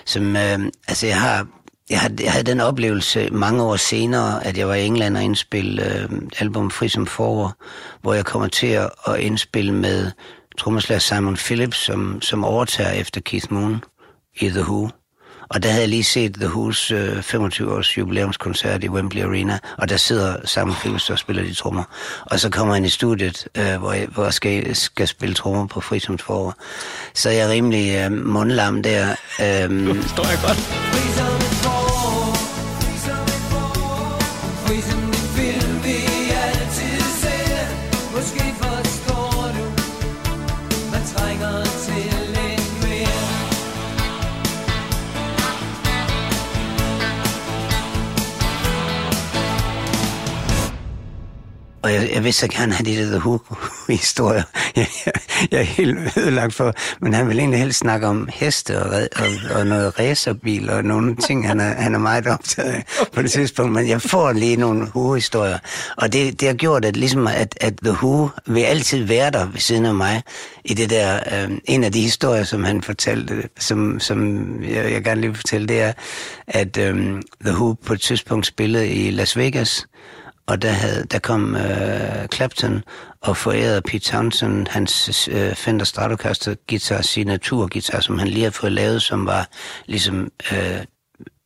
som 0.04 0.36
øh, 0.36 0.58
altså 0.88 1.06
jeg 1.06 1.20
har 1.20 1.46
jeg 1.90 2.00
havde, 2.00 2.24
jeg 2.24 2.32
havde 2.32 2.44
den 2.44 2.60
oplevelse 2.60 3.30
mange 3.30 3.62
år 3.62 3.76
senere, 3.76 4.46
at 4.46 4.58
jeg 4.58 4.68
var 4.68 4.74
i 4.74 4.86
England 4.86 5.16
og 5.16 5.22
indspille 5.22 5.94
øh, 5.94 6.08
album 6.38 6.70
Fri 6.70 6.88
som 6.88 7.06
forår, 7.06 7.54
hvor 8.02 8.14
jeg 8.14 8.24
kommer 8.24 8.48
til 8.48 8.66
at, 8.66 8.90
at 9.06 9.20
indspille 9.20 9.72
med 9.72 10.10
trommeslager 10.58 10.98
Simon 10.98 11.36
Phillips, 11.36 11.76
som, 11.76 12.22
som 12.22 12.44
overtager 12.44 12.90
efter 12.90 13.20
Keith 13.20 13.52
Moon 13.52 13.84
i 14.40 14.48
The 14.48 14.60
Who. 14.60 14.88
Og 15.48 15.62
der 15.62 15.68
havde 15.68 15.82
jeg 15.82 15.88
lige 15.88 16.04
set 16.04 16.34
The 16.34 16.46
Who's 16.46 16.94
øh, 16.94 17.18
25-års 17.18 17.98
jubilæumskoncert 17.98 18.84
i 18.84 18.88
Wembley 18.88 19.22
Arena, 19.22 19.58
og 19.78 19.88
der 19.88 19.96
sidder 19.96 20.36
Simon 20.44 20.74
Phillips 20.74 21.10
og 21.10 21.18
spiller 21.18 21.42
de 21.42 21.54
trommer. 21.54 21.84
Og 22.26 22.40
så 22.40 22.50
kommer 22.50 22.74
han 22.74 22.84
i 22.84 22.88
studiet, 22.88 23.48
øh, 23.54 23.76
hvor 23.76 23.92
jeg, 23.92 24.06
hvor 24.06 24.24
jeg 24.24 24.34
skal, 24.34 24.76
skal 24.76 25.08
spille 25.08 25.34
trommer 25.34 25.66
på 25.66 25.80
Frisums 25.80 26.22
forår. 26.22 26.54
Så 27.14 27.30
jeg 27.30 27.40
er 27.40 27.48
rimelig 27.50 27.94
øh, 27.94 28.12
mundlam 28.12 28.82
der. 28.82 29.10
Øh, 29.40 29.46
det 29.46 30.02
forstår 30.02 30.24
jeg 30.24 30.38
godt. 30.42 30.88
Og 51.82 51.92
jeg, 51.92 52.10
jeg 52.14 52.24
vil 52.24 52.34
så 52.34 52.48
gerne 52.48 52.72
have 52.72 52.84
de 52.84 53.12
der 53.12 53.18
Who-historier. 53.18 54.42
Jeg, 54.76 54.86
jeg, 55.06 55.12
jeg 55.50 55.60
er 55.60 55.64
helt 55.64 56.18
ødelagt 56.18 56.54
for, 56.54 56.74
men 57.00 57.14
han 57.14 57.28
vil 57.28 57.38
egentlig 57.38 57.60
helst 57.60 57.78
snakke 57.78 58.06
om 58.06 58.28
heste 58.32 58.82
og, 58.82 59.08
og, 59.16 59.56
og 59.58 59.66
noget 59.66 59.98
racerbil 59.98 60.70
og 60.70 60.84
nogle 60.84 61.16
ting, 61.16 61.48
han 61.48 61.60
er, 61.60 61.74
han 61.74 61.94
er 61.94 61.98
meget 61.98 62.26
optaget 62.26 62.70
af 62.70 62.84
på 63.14 63.22
det 63.22 63.30
tidspunkt. 63.30 63.72
Men 63.72 63.88
jeg 63.88 64.02
får 64.02 64.32
lige 64.32 64.56
nogle 64.56 64.82
Who-historier. 64.94 65.58
Og 65.96 66.12
det, 66.12 66.40
det 66.40 66.48
har 66.48 66.54
gjort, 66.54 66.84
at, 66.84 66.96
ligesom 66.96 67.26
at, 67.26 67.58
at 67.60 67.74
The 67.82 67.92
Who 67.92 68.28
vil 68.46 68.62
altid 68.62 69.04
være 69.04 69.30
der 69.30 69.46
ved 69.46 69.60
siden 69.60 69.86
af 69.86 69.94
mig 69.94 70.22
i 70.64 70.74
det 70.74 70.90
der. 70.90 71.20
Øh, 71.32 71.50
en 71.64 71.84
af 71.84 71.92
de 71.92 72.00
historier, 72.00 72.44
som 72.44 72.64
han 72.64 72.82
fortalte, 72.82 73.48
som, 73.58 74.00
som 74.00 74.48
jeg, 74.62 74.92
jeg 74.92 75.04
gerne 75.04 75.20
lige 75.20 75.30
vil 75.30 75.36
fortælle, 75.36 75.68
det 75.68 75.80
er, 75.80 75.92
at 76.46 76.76
øh, 76.76 77.22
The 77.44 77.54
Who 77.54 77.72
på 77.86 77.92
et 77.92 78.00
tidspunkt 78.00 78.46
spillede 78.46 78.88
i 78.88 79.10
Las 79.10 79.36
Vegas, 79.36 79.86
og 80.48 80.62
der, 80.62 80.70
havde, 80.70 81.04
der 81.04 81.18
kom 81.18 81.56
øh, 81.56 82.28
Clapton 82.34 82.84
og 83.20 83.36
forærede 83.36 83.82
Pete 83.82 83.98
Townsend 83.98 84.66
hans 84.68 85.28
øh, 85.32 85.54
Fender 85.54 85.84
Stratocaster 85.84 86.54
guitar, 86.68 87.02
signaturguitar, 87.02 88.00
som 88.00 88.18
han 88.18 88.28
lige 88.28 88.40
havde 88.40 88.52
fået 88.52 88.72
lavet, 88.72 89.02
som 89.02 89.26
var 89.26 89.48
ligesom 89.86 90.30
øh, 90.52 90.84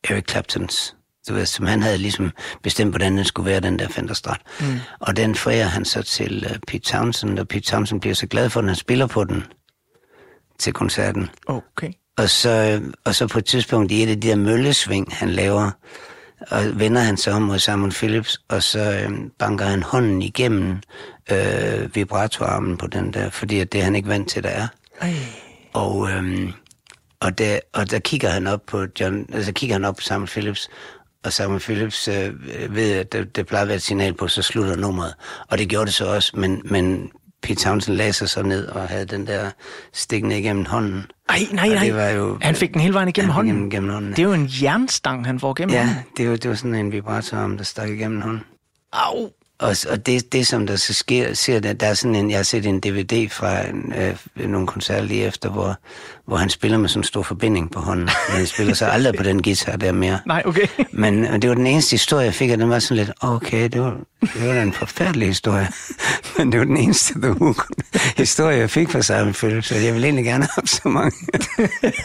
Eric 0.04 0.24
Claptons. 0.30 0.96
Du 1.28 1.34
ved, 1.34 1.46
som 1.46 1.66
han 1.66 1.82
havde 1.82 1.98
ligesom 1.98 2.30
bestemt, 2.62 2.90
hvordan 2.90 3.16
den 3.16 3.24
skulle 3.24 3.50
være, 3.50 3.60
den 3.60 3.78
der 3.78 3.88
Fender 3.88 4.14
Strat. 4.14 4.40
Mm. 4.60 4.80
Og 5.00 5.16
den 5.16 5.34
forærer 5.34 5.66
han 5.66 5.84
så 5.84 6.02
til 6.02 6.46
øh, 6.50 6.58
Pete 6.66 6.92
Townsend, 6.92 7.38
og 7.38 7.48
Pete 7.48 7.70
Townsend 7.70 8.00
bliver 8.00 8.14
så 8.14 8.26
glad 8.26 8.50
for, 8.50 8.60
at 8.60 8.66
han 8.66 8.76
spiller 8.76 9.06
på 9.06 9.24
den 9.24 9.44
til 10.58 10.72
koncerten. 10.72 11.30
Okay. 11.46 11.92
Og 12.18 12.30
så, 12.30 12.80
øh, 12.82 12.92
og 13.04 13.14
så 13.14 13.26
på 13.26 13.38
et 13.38 13.44
tidspunkt 13.44 13.92
i 13.92 14.02
et 14.02 14.08
af 14.08 14.20
de 14.20 14.28
der 14.28 14.36
møllesving, 14.36 15.14
han 15.14 15.30
laver, 15.30 15.70
og 16.50 16.80
vender 16.80 17.00
han 17.00 17.16
sig 17.16 17.32
om 17.32 17.42
mod 17.42 17.58
Simon 17.58 17.90
Phillips, 17.90 18.40
og 18.48 18.62
så 18.62 18.78
øh, 18.78 19.10
banker 19.38 19.64
han 19.64 19.82
hånden 19.82 20.22
igennem 20.22 20.76
øh, 21.32 21.94
vibratorarmen 21.94 22.76
på 22.76 22.86
den 22.86 23.12
der, 23.12 23.30
fordi 23.30 23.60
at 23.60 23.72
det 23.72 23.82
han 23.82 23.96
ikke 23.96 24.08
vant 24.08 24.28
til, 24.28 24.42
der 24.42 24.48
er. 24.48 24.66
Ej. 25.00 25.14
Og, 25.72 26.10
øh, 26.10 26.52
og, 27.20 27.38
der, 27.38 27.58
og 27.72 27.90
der 27.90 27.98
kigger 27.98 28.28
han 28.28 28.46
op 28.46 28.62
på 28.66 28.86
John, 29.00 29.26
altså 29.32 29.52
kigger 29.52 29.74
han 29.74 29.84
op 29.84 29.96
på 29.96 30.02
Simon 30.02 30.26
Phillips, 30.26 30.70
og 31.24 31.32
Simon 31.32 31.60
Phillips 31.60 32.08
øh, 32.08 32.34
ved, 32.74 32.92
at 32.92 33.12
det, 33.12 33.36
det 33.36 33.46
plejer 33.46 33.62
at 33.62 33.68
være 33.68 33.76
et 33.76 33.82
signal 33.82 34.14
på, 34.14 34.28
så 34.28 34.42
slutter 34.42 34.76
nummeret. 34.76 35.14
Og 35.48 35.58
det 35.58 35.68
gjorde 35.68 35.86
det 35.86 35.94
så 35.94 36.06
også, 36.14 36.32
men, 36.36 36.62
men 36.64 37.10
Pete 37.42 37.54
Townsend 37.62 37.96
lagde 37.96 38.12
sig 38.12 38.28
så 38.28 38.42
ned 38.42 38.66
og 38.66 38.88
havde 38.88 39.04
den 39.04 39.26
der 39.26 39.50
stikkende 39.92 40.38
igennem 40.38 40.64
hånden. 40.64 41.04
Ej, 41.28 41.38
nej, 41.52 41.68
Og 41.68 41.74
nej. 41.74 41.84
det 41.84 41.94
var 41.94 42.08
jo- 42.08 42.38
han 42.42 42.54
fik 42.56 42.72
den 42.72 42.80
hele 42.80 42.94
vejen 42.94 43.08
igennem 43.08 43.30
hånden. 43.30 43.52
Gennem, 43.54 43.70
gennem 43.70 43.90
hånden. 43.90 44.10
Det 44.10 44.18
er 44.18 44.22
jo 44.22 44.32
en 44.32 44.48
jernstang, 44.62 45.26
han 45.26 45.40
får 45.40 45.54
gennem 45.54 45.74
Ja, 45.74 45.84
hånden. 45.86 46.02
det 46.16 46.30
var, 46.30 46.36
det 46.36 46.48
var 46.50 46.56
sådan 46.56 46.74
en 46.74 46.92
vibratorarm, 46.92 47.56
der 47.56 47.64
stak 47.64 47.88
igennem 47.90 48.20
hånden. 48.20 48.40
Au. 48.92 49.30
Og, 49.58 49.76
og 49.90 50.06
det, 50.06 50.32
det, 50.32 50.46
som 50.46 50.66
der 50.66 50.76
så 50.76 50.94
sker, 50.94 51.34
ser 51.34 51.60
der, 51.60 51.72
der 51.72 51.86
er 51.86 51.94
sådan 51.94 52.14
en, 52.14 52.30
jeg 52.30 52.38
har 52.38 52.42
set 52.44 52.66
en 52.66 52.80
DVD 52.80 53.28
fra 53.28 53.66
en, 53.68 53.92
øh, 53.96 54.48
nogle 54.50 54.66
koncerter 54.66 55.02
lige 55.04 55.24
efter, 55.24 55.50
hvor, 55.50 55.76
hvor 56.32 56.38
han 56.38 56.50
spiller 56.50 56.78
med 56.78 56.88
sådan 56.88 57.00
en 57.00 57.04
stor 57.04 57.22
forbinding 57.22 57.70
på 57.70 57.80
hånden. 57.80 58.04
Men 58.04 58.36
han 58.36 58.46
spiller 58.46 58.74
så 58.74 58.86
aldrig 58.86 59.14
på 59.14 59.22
den 59.22 59.42
guitar 59.42 59.76
der 59.76 59.92
mere. 59.92 60.18
Nej, 60.26 60.42
okay. 60.46 60.66
Men 60.92 61.42
det 61.42 61.48
var 61.48 61.54
den 61.54 61.66
eneste 61.66 61.90
historie, 61.90 62.24
jeg 62.24 62.34
fik, 62.34 62.50
og 62.50 62.58
den 62.58 62.70
var 62.70 62.78
sådan 62.78 62.96
lidt, 62.96 63.10
okay, 63.20 63.68
det 63.68 63.80
var, 63.80 63.96
det 64.20 64.46
var 64.46 64.54
da 64.54 64.62
en 64.62 64.72
forfærdelig 64.72 65.28
historie. 65.28 65.68
Men 66.38 66.52
det 66.52 66.60
var 66.60 66.66
den 66.66 66.76
eneste 66.76 67.20
The 67.20 67.30
Who 67.30 67.54
historie, 68.16 68.58
jeg 68.58 68.70
fik 68.70 68.88
fra 68.88 69.02
Simon 69.02 69.32
Phillips, 69.32 69.66
så 69.66 69.74
jeg 69.74 69.92
ville 69.94 70.06
egentlig 70.06 70.24
gerne 70.24 70.48
have 70.54 70.66
så 70.66 70.88
mange. 70.88 71.12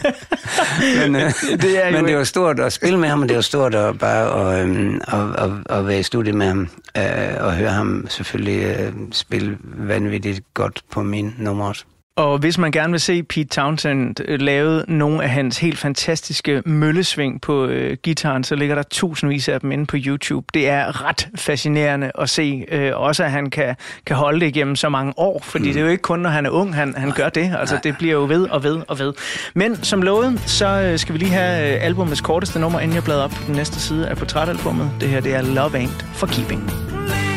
men, 1.00 1.16
øh, 1.16 1.32
Det 1.62 1.86
er 1.86 1.90
men 1.92 2.04
det 2.04 2.16
var 2.16 2.24
stort 2.24 2.60
at 2.60 2.72
spille 2.72 2.98
med 2.98 3.08
ham, 3.08 3.22
og 3.22 3.28
det 3.28 3.36
var 3.36 3.42
stort 3.42 3.74
at 3.74 3.98
bare 3.98 4.54
at, 4.54 4.64
øhm, 4.64 5.00
at, 5.08 5.44
at, 5.44 5.78
at 5.78 5.86
være 5.86 5.98
i 5.98 6.02
studiet 6.02 6.34
med 6.34 6.46
ham, 6.46 6.68
øh, 6.96 7.04
og 7.40 7.54
høre 7.56 7.70
ham 7.70 8.06
selvfølgelig 8.08 8.76
øh, 8.80 8.92
spille 9.12 9.58
vanvittigt 9.62 10.40
godt 10.54 10.82
på 10.90 11.02
min 11.02 11.34
nummer 11.38 11.68
også. 11.68 11.84
Og 12.18 12.38
hvis 12.38 12.58
man 12.58 12.72
gerne 12.72 12.90
vil 12.90 13.00
se 13.00 13.22
Pete 13.22 13.48
Townsend 13.48 14.16
øh, 14.28 14.40
lave 14.40 14.84
nogle 14.88 15.22
af 15.22 15.30
hans 15.30 15.58
helt 15.58 15.78
fantastiske 15.78 16.62
møllesving 16.66 17.40
på 17.40 17.66
øh, 17.66 17.96
gitaren, 18.02 18.44
så 18.44 18.54
ligger 18.54 18.74
der 18.74 18.82
tusindvis 18.82 19.48
af 19.48 19.60
dem 19.60 19.72
inde 19.72 19.86
på 19.86 19.96
YouTube. 19.98 20.46
Det 20.54 20.68
er 20.68 21.04
ret 21.08 21.28
fascinerende 21.36 22.10
at 22.18 22.30
se, 22.30 22.64
øh, 22.70 22.92
også 22.94 23.24
at 23.24 23.30
han 23.30 23.50
kan, 23.50 23.76
kan 24.06 24.16
holde 24.16 24.40
det 24.40 24.46
igennem 24.46 24.76
så 24.76 24.88
mange 24.88 25.12
år, 25.16 25.40
fordi 25.42 25.66
mm. 25.66 25.72
det 25.72 25.80
er 25.80 25.84
jo 25.84 25.90
ikke 25.90 26.02
kun, 26.02 26.18
når 26.18 26.30
han 26.30 26.46
er 26.46 26.50
ung, 26.50 26.74
han, 26.74 26.94
han 26.96 27.12
gør 27.12 27.28
det. 27.28 27.54
Altså, 27.58 27.78
det 27.82 27.98
bliver 27.98 28.14
jo 28.14 28.24
ved 28.24 28.48
og 28.50 28.62
ved 28.62 28.82
og 28.88 28.98
ved. 28.98 29.12
Men 29.54 29.76
som 29.76 30.02
lovet, 30.02 30.40
så 30.40 30.66
øh, 30.66 30.98
skal 30.98 31.12
vi 31.12 31.18
lige 31.18 31.32
have 31.32 31.74
øh, 31.76 31.84
albumets 31.84 32.20
korteste 32.20 32.60
nummer, 32.60 32.80
inden 32.80 32.94
jeg 32.94 33.04
bladrer 33.04 33.24
op 33.24 33.30
på 33.30 33.42
den 33.46 33.54
næste 33.54 33.80
side 33.80 34.08
af 34.08 34.16
portrætalbummet. 34.16 34.90
Det 35.00 35.08
her, 35.08 35.20
det 35.20 35.34
er 35.34 35.42
Love 35.42 35.84
Ain't 35.84 36.04
for 36.14 36.26
Keeping. 36.26 36.70
Lean 37.08 37.27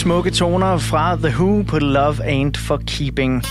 Smukke 0.00 0.30
toner 0.30 0.78
fra 0.78 1.16
The 1.16 1.28
Who 1.28 1.62
på 1.62 1.78
Love 1.78 2.14
Ain't 2.14 2.66
for 2.66 2.80
Keeping. 2.86 3.44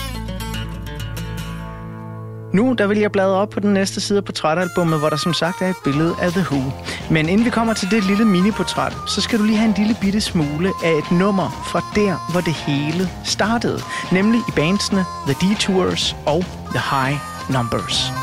Nu 2.54 2.74
der 2.78 2.86
vil 2.86 2.98
jeg 2.98 3.12
bladre 3.12 3.36
op 3.36 3.50
på 3.50 3.60
den 3.60 3.72
næste 3.72 4.00
side 4.00 4.18
af 4.18 4.24
portrætalbummet, 4.24 4.98
hvor 4.98 5.08
der 5.08 5.16
som 5.16 5.32
sagt 5.34 5.62
er 5.62 5.68
et 5.68 5.76
billede 5.84 6.14
af 6.22 6.30
The 6.32 6.40
Who. 6.40 6.72
Men 7.10 7.28
inden 7.28 7.44
vi 7.44 7.50
kommer 7.50 7.74
til 7.74 7.90
det 7.90 8.04
lille 8.04 8.24
miniportræt, 8.24 8.96
så 9.06 9.20
skal 9.20 9.38
du 9.38 9.44
lige 9.44 9.56
have 9.56 9.68
en 9.68 9.74
lille 9.78 9.96
bitte 10.00 10.20
smule 10.20 10.72
af 10.84 10.92
et 10.92 11.18
nummer 11.18 11.50
fra 11.72 11.82
der, 11.94 12.30
hvor 12.32 12.40
det 12.40 12.54
hele 12.54 13.08
startede. 13.24 13.80
Nemlig 14.12 14.40
i 14.40 14.52
bandsene 14.56 15.04
The 15.26 15.48
Detours 15.48 16.16
og 16.26 16.44
The 16.74 16.82
High 16.90 17.18
Numbers. 17.50 18.19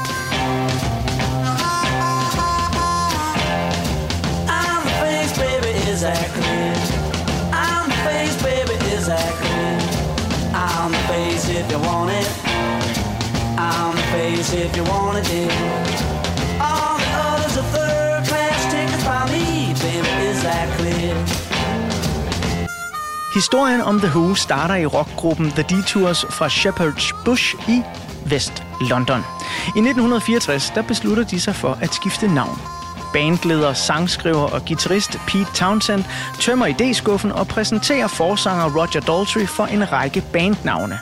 I'm 13.69 13.95
the 13.99 14.05
face 14.15 14.49
if 14.63 14.71
you 14.77 14.83
want 14.93 15.17
it. 15.17 15.51
All 16.69 16.95
the 17.03 17.09
others 17.27 17.53
are 17.61 17.69
third 17.75 18.21
class 18.29 18.59
tickets 18.73 19.03
by 19.11 19.21
me, 19.33 19.45
baby, 19.85 20.13
is 20.31 20.39
that 20.47 20.67
clear? 20.77 21.15
Historien 23.33 23.81
om 23.81 23.99
The 23.99 24.07
Who 24.07 24.35
starter 24.35 24.75
i 24.75 24.85
rockgruppen 24.85 25.51
The 25.51 25.63
Detours 25.63 26.25
fra 26.29 26.47
Shepherd's 26.47 27.23
Bush 27.25 27.55
i 27.69 27.81
Vest 28.25 28.63
London. 28.81 29.21
I 29.75 29.79
1964 29.79 30.71
der 30.75 30.81
beslutter 30.81 31.23
de 31.23 31.41
sig 31.41 31.55
for 31.55 31.77
at 31.81 31.93
skifte 31.93 32.27
navn. 32.27 32.59
Bandleder, 33.13 33.73
sangskriver 33.73 34.51
og 34.53 34.65
guitarist 34.65 35.19
Pete 35.27 35.51
Townsend 35.53 36.03
tømmer 36.39 36.67
idéskuffen 36.67 37.39
og 37.39 37.47
præsenterer 37.47 38.07
forsanger 38.07 38.65
Roger 38.75 38.99
Daltrey 38.99 39.47
for 39.47 39.65
en 39.65 39.91
række 39.91 40.23
bandnavne. 40.33 40.99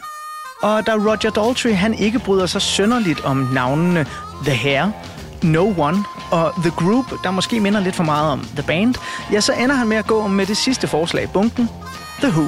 Og 0.61 0.85
da 0.85 0.91
Roger 0.91 1.29
Daltrey 1.29 1.75
han 1.75 1.93
ikke 1.93 2.19
bryder 2.19 2.45
sig 2.45 2.61
synderligt 2.61 3.25
om 3.25 3.37
navnene 3.37 4.05
The 4.43 4.55
Hair, 4.55 4.91
No 5.43 5.73
One 5.77 6.03
og 6.31 6.53
The 6.57 6.71
Group, 6.71 7.05
der 7.23 7.31
måske 7.31 7.59
minder 7.59 7.79
lidt 7.79 7.95
for 7.95 8.03
meget 8.03 8.31
om 8.31 8.39
The 8.39 8.63
Band, 8.67 8.95
ja, 9.31 9.41
så 9.41 9.53
ender 9.53 9.75
han 9.75 9.87
med 9.87 9.97
at 9.97 10.07
gå 10.07 10.27
med 10.27 10.45
det 10.45 10.57
sidste 10.57 10.87
forslag 10.87 11.23
i 11.23 11.27
bunken, 11.27 11.69
The 12.19 12.29
Who. 12.29 12.47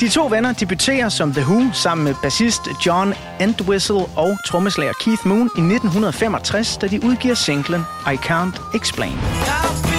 De 0.00 0.08
to 0.08 0.26
venner 0.26 0.52
debuterer 0.52 1.08
som 1.08 1.32
The 1.32 1.42
Who 1.42 1.72
sammen 1.72 2.04
med 2.04 2.14
bassist 2.22 2.60
John 2.86 3.14
Entwistle 3.40 4.04
og 4.16 4.38
trommeslager 4.46 4.92
Keith 5.04 5.26
Moon 5.26 5.50
i 5.56 5.60
1965, 5.60 6.76
da 6.76 6.86
de 6.86 7.04
udgiver 7.04 7.34
singlen 7.34 7.80
I 8.06 8.16
Can't 8.16 8.76
Explain. 8.76 9.12
I'm 9.12 9.91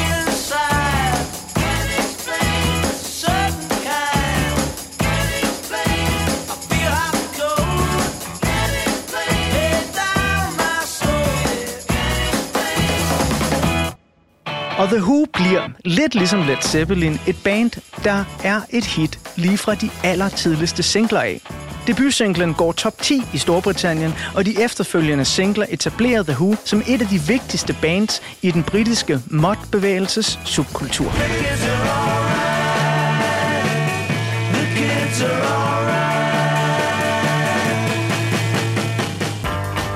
Og 14.84 14.90
The 14.90 15.02
Who 15.02 15.26
bliver, 15.34 15.70
lidt 15.86 16.16
ligesom 16.16 16.40
Led 16.42 16.58
Zeppelin, 16.62 17.20
et 17.28 17.36
band, 17.44 17.72
der 18.04 18.24
er 18.44 18.62
et 18.70 18.86
hit 18.86 19.20
lige 19.36 19.58
fra 19.58 19.76
de 19.76 19.90
allertidligste 20.04 20.84
singler 20.84 21.20
af. 21.20 21.42
Debutsinglen 21.88 22.54
går 22.54 22.72
top 22.72 23.02
10 23.02 23.24
i 23.34 23.38
Storbritannien, 23.38 24.14
og 24.36 24.46
de 24.46 24.64
efterfølgende 24.64 25.26
singler 25.26 25.66
etablerer 25.70 26.24
The 26.24 26.34
Who 26.34 26.56
som 26.66 26.84
et 26.88 27.02
af 27.02 27.08
de 27.08 27.22
vigtigste 27.22 27.76
bands 27.82 28.22
i 28.42 28.52
den 28.52 28.64
britiske 28.64 29.20
mod-bevægelses 29.32 30.40
subkultur. 30.46 31.12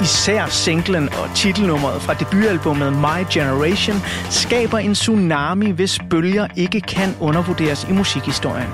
Især 0.07 0.45
singlen 0.45 1.09
og 1.09 1.35
titelnummeret 1.35 2.01
fra 2.01 2.13
debutalbummet 2.13 2.93
My 2.93 3.25
Generation 3.33 3.95
skaber 4.29 4.77
en 4.77 4.93
tsunami, 4.93 5.71
hvis 5.71 5.99
bølger 6.09 6.47
ikke 6.55 6.81
kan 6.81 7.15
undervurderes 7.19 7.87
i 7.89 7.93
musikhistorien. 7.93 8.69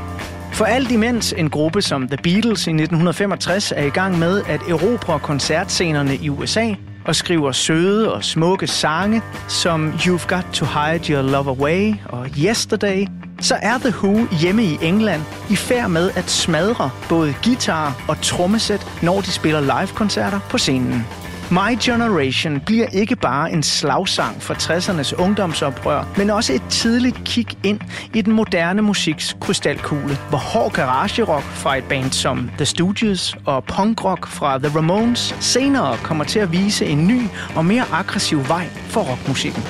For 0.52 0.65
alt 0.65 0.91
imens 0.91 1.34
en 1.38 1.50
gruppe 1.50 1.82
som 1.82 2.08
The 2.08 2.17
Beatles 2.17 2.67
i 2.67 2.69
1965 2.69 3.72
er 3.72 3.84
i 3.84 3.89
gang 3.89 4.19
med 4.19 4.41
at 4.48 4.62
erobre 4.69 5.19
koncertscenerne 5.19 6.15
i 6.15 6.30
USA 6.30 6.74
og 7.06 7.16
skriver 7.16 7.52
søde 7.52 8.13
og 8.13 8.24
smukke 8.24 8.68
sange 8.68 9.22
som 9.48 9.89
You've 9.89 10.28
Got 10.28 10.46
to 10.54 10.66
Hide 10.66 11.13
Your 11.13 11.22
Love 11.22 11.50
Away 11.50 11.94
og 12.06 12.30
Yesterday, 12.38 13.08
så 13.42 13.56
er 13.62 13.78
The 13.78 13.94
Who 14.04 14.28
hjemme 14.42 14.63
i 14.63 14.78
England 14.82 15.22
i 15.50 15.56
færd 15.56 15.89
med 15.89 16.12
at 16.16 16.30
smadre 16.30 16.89
både 17.10 17.36
guitar 17.44 18.04
og 18.08 18.22
trommesæt, 18.22 18.88
når 19.04 19.22
de 19.22 19.32
spiller 19.32 19.62
live-koncerter 19.62 20.39
på 20.50 20.58
scenen. 20.58 21.06
My 21.51 21.77
Generation 21.82 22.60
bliver 22.60 22.88
ikke 22.88 23.15
bare 23.15 23.51
en 23.51 23.63
slagsang 23.63 24.41
for 24.41 24.53
60'ernes 24.53 25.21
ungdomsoprør, 25.21 26.03
men 26.17 26.29
også 26.29 26.53
et 26.53 26.62
tidligt 26.69 27.23
kig 27.25 27.47
ind 27.63 27.79
i 28.13 28.21
den 28.21 28.34
moderne 28.34 28.82
musiks 28.82 29.36
krystalkugle, 29.41 30.17
hvor 30.29 30.38
hård 30.38 30.71
garagerock 30.71 31.43
fra 31.43 31.77
et 31.77 31.84
band 31.84 32.12
som 32.12 32.49
The 32.58 32.65
Stooges 32.65 33.36
og 33.45 33.63
punkrock 33.63 34.27
fra 34.27 34.58
The 34.58 34.77
Ramones 34.77 35.36
senere 35.39 35.97
kommer 35.97 36.23
til 36.23 36.39
at 36.39 36.51
vise 36.51 36.86
en 36.86 37.08
ny 37.08 37.21
og 37.56 37.65
mere 37.65 37.84
aggressiv 37.93 38.47
vej 38.47 38.67
for 38.88 39.01
rockmusikken. 39.01 39.63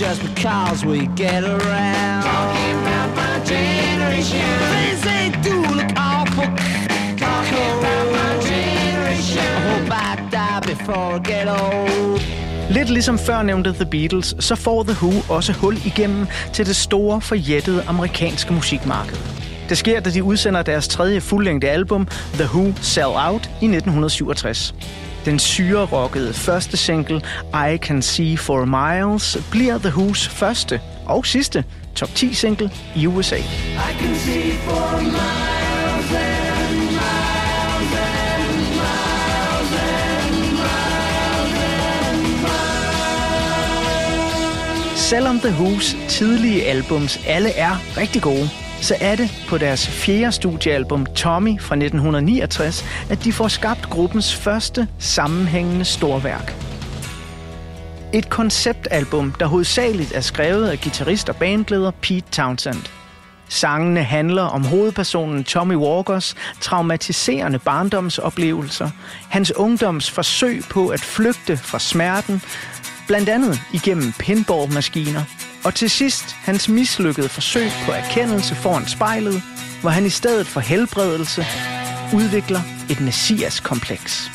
Just 0.00 0.22
because 0.22 0.86
we 0.86 1.06
get 1.16 1.44
around. 1.44 2.22
Talking 2.24 2.76
about 2.82 3.10
my 3.14 3.34
generation. 3.46 4.40
Things 4.72 5.00
they 5.02 5.30
do 5.44 5.56
look 5.74 5.92
Lidt 12.70 12.90
ligesom 12.90 13.18
før 13.18 13.42
nævnte 13.42 13.72
The 13.72 13.86
Beatles, 13.86 14.34
så 14.38 14.54
får 14.56 14.82
The 14.82 14.96
Who 15.02 15.34
også 15.34 15.52
hul 15.52 15.76
igennem 15.86 16.26
til 16.52 16.66
det 16.66 16.76
store, 16.76 17.20
forjættede 17.20 17.84
amerikanske 17.86 18.52
musikmarked. 18.52 19.16
Det 19.68 19.78
sker, 19.78 20.00
da 20.00 20.10
de 20.10 20.24
udsender 20.24 20.62
deres 20.62 20.88
tredje 20.88 21.20
fuldlængde 21.20 21.68
album, 21.68 22.06
The 22.34 22.44
Who 22.44 22.72
Sell 22.80 23.06
Out, 23.06 23.46
i 23.46 23.64
1967. 23.64 24.74
Den 25.24 25.38
syrerockede 25.38 26.32
første 26.32 26.76
single, 26.76 27.22
I 27.72 27.76
Can 27.76 28.02
See 28.02 28.36
For 28.36 28.64
Miles, 28.64 29.38
bliver 29.50 29.78
The 29.78 29.88
Who's 29.88 30.30
første 30.30 30.80
og 31.06 31.26
sidste 31.26 31.64
top 31.94 32.14
10 32.14 32.34
single 32.34 32.70
i 32.96 33.06
USA. 33.06 33.36
I 33.36 33.42
can 34.00 34.14
see 34.14 34.52
for 34.52 35.00
miles 35.00 35.51
Selvom 45.12 45.40
The 45.40 45.48
Who's 45.48 46.08
tidlige 46.08 46.64
albums 46.64 47.20
alle 47.26 47.50
er 47.50 47.96
rigtig 47.96 48.22
gode, 48.22 48.50
så 48.80 48.96
er 49.00 49.16
det 49.16 49.44
på 49.48 49.58
deres 49.58 49.88
fjerde 49.88 50.32
studiealbum 50.32 51.06
Tommy 51.06 51.60
fra 51.60 51.74
1969, 51.74 52.84
at 53.10 53.24
de 53.24 53.32
får 53.32 53.48
skabt 53.48 53.90
gruppens 53.90 54.34
første 54.34 54.88
sammenhængende 54.98 55.84
storværk. 55.84 56.54
Et 58.12 58.30
konceptalbum, 58.30 59.32
der 59.40 59.46
hovedsageligt 59.46 60.12
er 60.12 60.20
skrevet 60.20 60.68
af 60.68 60.80
guitarist 60.80 61.28
og 61.28 61.36
bandleder 61.36 61.90
Pete 61.90 62.26
Townsend. 62.30 62.84
Sangene 63.48 64.02
handler 64.02 64.42
om 64.42 64.64
hovedpersonen 64.64 65.44
Tommy 65.44 65.74
Walkers 65.74 66.34
traumatiserende 66.60 67.58
barndomsoplevelser, 67.58 68.90
hans 69.28 69.56
ungdoms 69.56 70.10
forsøg 70.10 70.62
på 70.70 70.88
at 70.88 71.00
flygte 71.00 71.56
fra 71.56 71.78
smerten, 71.78 72.42
blandt 73.12 73.28
andet 73.28 73.60
igennem 73.72 74.12
pinballmaskiner, 74.12 75.24
og 75.64 75.74
til 75.74 75.90
sidst 75.90 76.36
hans 76.48 76.68
mislykkede 76.68 77.28
forsøg 77.28 77.70
på 77.84 77.92
erkendelse 77.92 78.54
foran 78.54 78.86
spejlet, 78.88 79.42
hvor 79.80 79.90
han 79.90 80.06
i 80.06 80.10
stedet 80.10 80.46
for 80.46 80.60
helbredelse 80.60 81.46
udvikler 82.14 82.62
et 82.90 83.00
messias-kompleks. 83.00 84.30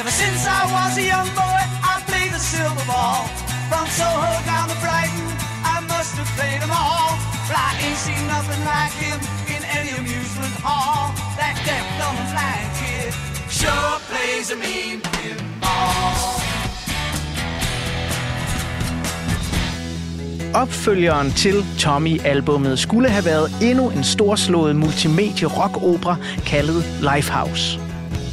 Ever 0.00 0.14
since 0.22 0.40
I 0.60 0.62
was 0.76 0.92
a 1.02 1.04
young 1.12 1.30
boy, 1.42 1.62
I 1.92 1.94
played 2.08 2.30
the 2.36 2.42
silver 2.52 2.86
ball. 2.92 3.22
From 3.70 3.86
Soho 3.98 4.32
down 4.52 4.66
to 4.72 4.76
Brighton, 4.84 5.28
I 5.74 5.76
must 5.92 6.12
have 6.20 6.30
played 6.38 6.60
them 6.64 6.74
all. 6.84 7.10
But 7.48 7.56
I 7.68 7.70
ain't 7.86 8.00
seen 8.06 8.22
nothing 8.34 8.62
like 8.72 8.94
him 9.04 9.18
in 9.54 9.62
any 9.78 9.92
amusement 10.00 10.54
hall. 10.66 11.02
That 11.40 11.54
deaf, 11.66 11.86
dumb, 11.98 12.16
and 12.22 12.30
blind 12.34 12.68
kid 12.80 13.10
sure 13.60 13.94
plays 14.10 14.46
a 14.54 14.56
mean 14.64 14.96
pinball. 15.12 16.41
Opfølgeren 20.54 21.30
til 21.30 21.64
Tommy-albummet 21.78 22.78
skulle 22.78 23.08
have 23.08 23.24
været 23.24 23.50
endnu 23.62 23.90
en 23.90 24.04
storslået 24.04 24.76
multimedie-rock-opera 24.76 26.16
kaldet 26.46 26.84
Lifehouse. 27.14 27.80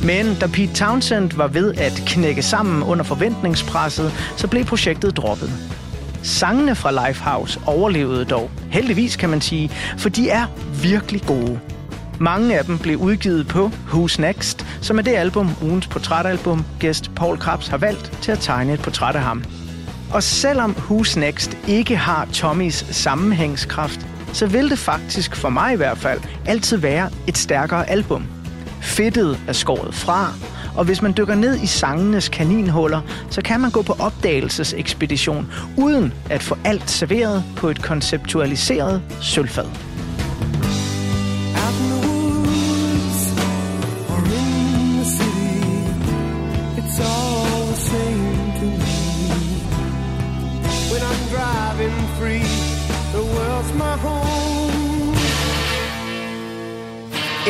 Men 0.03 0.35
da 0.41 0.47
Pete 0.47 0.73
Townsend 0.73 1.31
var 1.35 1.47
ved 1.47 1.73
at 1.73 2.03
knække 2.05 2.41
sammen 2.41 2.83
under 2.83 3.03
forventningspresset, 3.03 4.11
så 4.37 4.47
blev 4.47 4.65
projektet 4.65 5.17
droppet. 5.17 5.51
Sangene 6.23 6.75
fra 6.75 7.07
Lifehouse 7.07 7.59
overlevede 7.65 8.25
dog, 8.25 8.51
heldigvis 8.71 9.15
kan 9.15 9.29
man 9.29 9.41
sige, 9.41 9.71
for 9.97 10.09
de 10.09 10.29
er 10.29 10.45
virkelig 10.81 11.21
gode. 11.21 11.59
Mange 12.19 12.57
af 12.57 12.65
dem 12.65 12.77
blev 12.79 12.97
udgivet 12.97 13.47
på 13.47 13.71
Who's 13.91 14.21
Next, 14.21 14.65
som 14.81 14.97
er 14.97 15.01
det 15.01 15.15
album, 15.15 15.49
ugens 15.61 15.87
portrætalbum, 15.87 16.65
gæst 16.79 17.11
Paul 17.15 17.37
Krabs 17.37 17.67
har 17.67 17.77
valgt 17.77 18.17
til 18.21 18.31
at 18.31 18.39
tegne 18.39 18.73
et 18.73 18.81
portræt 18.81 19.15
af 19.15 19.21
ham. 19.21 19.43
Og 20.11 20.23
selvom 20.23 20.71
Who's 20.71 21.19
Next 21.19 21.57
ikke 21.67 21.97
har 21.97 22.25
Tommys 22.33 22.85
sammenhængskraft, 22.91 24.07
så 24.33 24.47
vil 24.47 24.69
det 24.69 24.79
faktisk, 24.79 25.35
for 25.35 25.49
mig 25.49 25.73
i 25.73 25.75
hvert 25.75 25.97
fald, 25.97 26.19
altid 26.45 26.77
være 26.77 27.09
et 27.27 27.37
stærkere 27.37 27.89
album. 27.89 28.27
Fedtet 28.81 29.39
er 29.47 29.53
skåret 29.53 29.95
fra, 29.95 30.33
og 30.75 30.85
hvis 30.85 31.01
man 31.01 31.13
dykker 31.17 31.35
ned 31.35 31.61
i 31.61 31.67
sangenes 31.67 32.29
kaninhuller, 32.29 33.01
så 33.29 33.41
kan 33.41 33.59
man 33.59 33.71
gå 33.71 33.81
på 33.81 33.95
opdagelsesekspedition, 33.99 35.51
uden 35.77 36.13
at 36.29 36.43
få 36.43 36.57
alt 36.63 36.89
serveret 36.89 37.43
på 37.57 37.69
et 37.69 37.81
konceptualiseret 37.81 39.01
sølvfad. 39.21 39.88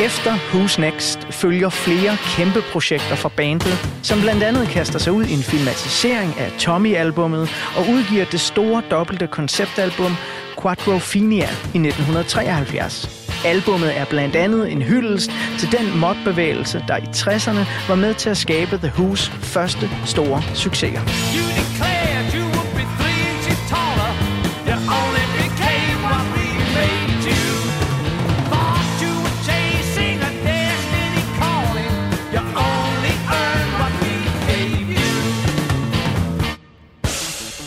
Efter 0.04 0.32
Who's 0.32 0.80
Next 0.80 1.18
følger 1.30 1.68
flere 1.68 2.16
kæmpe 2.36 2.62
projekter 2.72 3.16
fra 3.16 3.30
bandet, 3.36 3.88
som 4.02 4.20
blandt 4.20 4.42
andet 4.42 4.68
kaster 4.68 4.98
sig 4.98 5.12
ud 5.12 5.24
i 5.24 5.32
en 5.32 5.42
filmatisering 5.42 6.34
af 6.38 6.50
Tommy-albummet 6.58 7.48
og 7.76 7.82
udgiver 7.92 8.24
det 8.24 8.40
store 8.40 8.82
dobbelte 8.90 9.26
konceptalbum 9.26 10.12
Quadrophenia 10.62 11.48
i 11.74 11.78
1973. 11.78 13.26
Albummet 13.44 13.98
er 13.98 14.04
blandt 14.04 14.36
andet 14.36 14.72
en 14.72 14.82
hyldest 14.82 15.30
til 15.58 15.72
den 15.72 15.98
modbevægelse, 15.98 16.84
der 16.88 16.96
i 16.96 17.06
60'erne 17.16 17.88
var 17.88 17.94
med 17.94 18.14
til 18.14 18.30
at 18.30 18.36
skabe 18.36 18.76
The 18.76 18.92
Who's 18.96 19.30
første 19.30 19.90
store 20.06 20.42
succeser. 20.54 21.89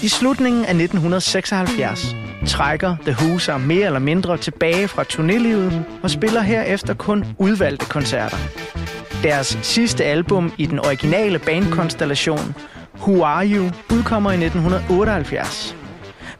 I 0.04 0.08
slutningen 0.08 0.66
af 0.66 0.70
1976 0.70 2.16
trækker 2.48 2.96
The 3.06 3.16
Who 3.20 3.40
sig 3.40 3.62
mere 3.62 3.86
eller 3.86 4.00
mindre 4.00 4.38
tilbage 4.38 4.88
fra 4.88 5.04
turnélivet 5.04 5.74
og 6.04 6.10
spiller 6.12 6.42
herefter 6.42 6.94
kun 6.94 7.26
udvalgte 7.40 7.86
koncerter. 7.86 8.38
Deres 9.24 9.58
sidste 9.62 10.06
album 10.06 10.52
i 10.58 10.66
den 10.66 10.80
originale 10.80 11.40
bandkonstellation, 11.40 12.56
Who 12.96 13.24
Are 13.24 13.48
You, 13.48 13.72
udkommer 13.92 14.32
i 14.32 14.46
1978. 14.46 15.76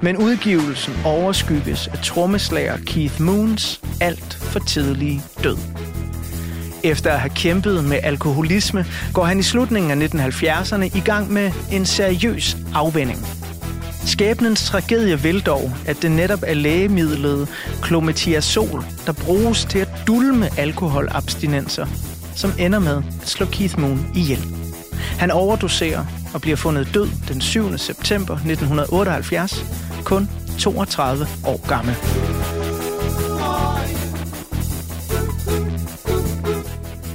Men 0.02 0.18
udgivelsen 0.18 0.94
overskygges 1.06 1.88
af 1.88 1.98
trommeslager 1.98 2.78
Keith 2.86 3.22
Moons 3.22 3.82
alt 4.02 4.34
for 4.34 4.60
tidlige 4.60 5.22
død. 5.44 5.58
Efter 6.84 7.12
at 7.12 7.20
have 7.20 7.34
kæmpet 7.36 7.84
med 7.84 8.00
alkoholisme, 8.04 8.86
går 9.14 9.24
han 9.24 9.40
i 9.40 9.44
slutningen 9.44 10.02
af 10.02 10.08
1970'erne 10.08 10.98
i 10.98 11.02
gang 11.06 11.34
med 11.34 11.52
en 11.72 11.86
seriøs 11.86 12.58
afvending. 12.76 13.43
Skæbnens 14.06 14.66
tragedie 14.66 15.20
vil 15.20 15.46
dog, 15.46 15.72
at 15.86 16.02
det 16.02 16.12
netop 16.12 16.44
er 16.48 16.54
lægemidlet 16.54 17.48
klometiazol, 17.82 18.86
der 19.06 19.14
bruges 19.14 19.66
til 19.66 19.80
at 19.80 19.90
dulme 20.08 20.50
alkoholabstinenser, 20.58 21.86
som 22.36 22.52
ender 22.60 22.80
med 22.80 23.02
at 23.22 23.30
slå 23.30 23.46
Keith 23.46 23.80
Moon 23.80 24.12
ihjel. 24.16 24.46
Han 25.20 25.32
overdoserer 25.32 26.06
og 26.34 26.42
bliver 26.42 26.58
fundet 26.58 26.90
død 26.94 27.08
den 27.28 27.42
7. 27.42 27.78
september 27.78 28.34
1978, 28.34 29.66
kun 30.04 30.30
32 30.60 31.28
år 31.46 31.68
gammel. 31.68 32.33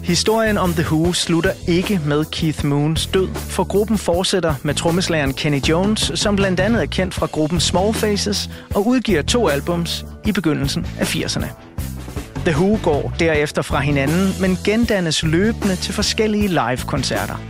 Historien 0.09 0.59
om 0.59 0.73
The 0.73 0.85
Who 0.93 1.13
slutter 1.13 1.53
ikke 1.67 2.01
med 2.07 2.25
Keith 2.25 2.65
Moons 2.65 3.07
død, 3.07 3.29
for 3.35 3.65
gruppen 3.65 3.99
fortsætter 3.99 4.55
med 4.63 4.75
trommeslageren 4.75 5.35
Kenny 5.35 5.61
Jones, 5.61 6.13
som 6.15 6.37
blandt 6.37 6.61
andet 6.61 6.83
er 6.83 6.87
kendt 6.87 7.15
fra 7.15 7.27
gruppen 7.27 7.61
Small 7.61 7.95
Faces 7.95 8.51
og 8.75 8.87
udgiver 8.87 9.23
to 9.23 9.49
albums 9.49 10.07
i 10.27 10.33
begyndelsen 10.33 10.87
af 10.99 11.15
80'erne. 11.15 11.47
The 12.45 12.57
Who 12.57 12.79
går 12.83 13.13
derefter 13.19 13.63
fra 13.63 13.81
hinanden, 13.81 14.33
men 14.41 14.59
gendannes 14.65 15.23
løbende 15.23 15.77
til 15.77 15.95
forskellige 15.95 16.49
live-koncerter. 16.49 17.41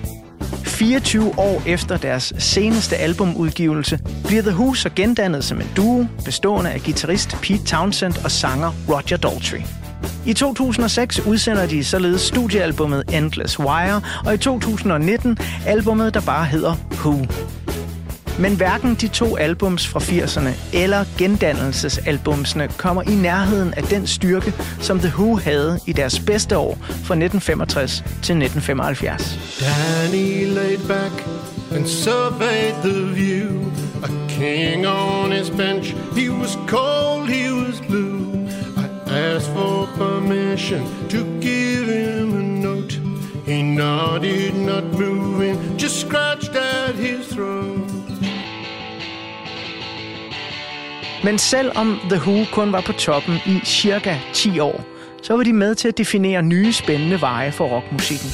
24 0.64 1.38
år 1.38 1.62
efter 1.66 1.97
deres 1.97 2.33
seneste 2.38 2.97
albumudgivelse 2.97 4.01
bliver 4.25 4.42
The 4.42 4.53
Who 4.53 4.75
så 4.75 4.90
gendannet 4.97 5.44
som 5.44 5.61
en 5.61 5.71
duo, 5.77 6.07
bestående 6.25 6.71
af 6.71 6.81
guitarist 6.81 7.37
Pete 7.42 7.64
Townsend 7.64 8.14
og 8.25 8.31
sanger 8.31 8.73
Roger 8.88 9.16
Daltrey. 9.16 9.62
I 10.29 10.33
2006 10.33 11.21
udsender 11.27 11.67
de 11.67 11.85
således 11.85 12.21
studiealbummet 12.21 13.05
Endless 13.12 13.59
Wire, 13.59 14.03
og 14.27 14.35
i 14.35 14.38
2019 14.38 15.38
albummet, 15.67 16.14
der 16.14 16.21
bare 16.21 16.45
hedder 16.45 16.75
Who. 16.93 17.27
Men 18.38 18.57
hverken 18.57 18.95
de 18.95 19.09
to 19.09 19.37
albums 19.37 19.87
fra 19.87 20.01
80'erne 20.01 20.49
eller 20.73 21.05
gendannelsesalbumsene 21.19 22.69
kommer 22.69 23.03
i 23.03 23.14
nærheden 23.14 23.75
af 23.75 23.83
den 23.83 24.07
styrke, 24.07 24.53
som 24.81 24.99
The 24.99 25.12
Who 25.19 25.37
havde 25.37 25.81
i 25.87 25.93
deres 25.93 26.21
bedste 26.21 26.59
år 26.59 26.79
fra 26.81 27.14
1965 27.14 27.93
til 28.23 28.43
1975. 28.43 29.38
Danny 29.61 30.55
laid 30.55 30.79
back 30.79 31.27
and 31.77 31.87
surveyed 31.87 32.75
the 32.83 33.14
view. 33.14 33.73
A 34.03 34.09
king 34.29 34.87
on 34.87 35.33
his 35.33 35.51
bench. 35.51 35.95
He 36.17 36.31
was 36.31 36.59
cold, 36.67 37.29
he 37.29 37.55
was 37.55 37.81
blue. 37.88 38.08
Asked 39.19 39.53
for 39.53 39.89
permission 39.97 40.81
to 41.09 41.19
give 41.41 41.87
him 41.87 42.35
a 42.35 42.43
note. 42.67 42.93
He 43.47 43.63
nodded, 43.63 44.55
not 44.55 44.85
moving, 44.85 45.57
just 45.79 46.01
scratched 46.01 46.55
at 46.55 46.95
his 46.95 47.27
throat. 47.27 47.91
Men 51.25 51.39
selvom 51.39 51.99
The 52.11 52.19
Who 52.19 52.45
kun 52.53 52.73
var 52.73 52.81
på 52.81 52.93
toppen 52.93 53.35
i 53.47 53.61
cirka 53.65 54.17
10 54.33 54.59
år, 54.59 54.85
så 55.23 55.37
var 55.37 55.43
de 55.43 55.53
med 55.53 55.75
til 55.75 55.89
at 55.89 55.99
definere 55.99 56.43
nye 56.43 56.73
spændende 56.73 57.21
veje 57.21 57.53
for 57.53 57.67
rockmusikken. 57.67 58.31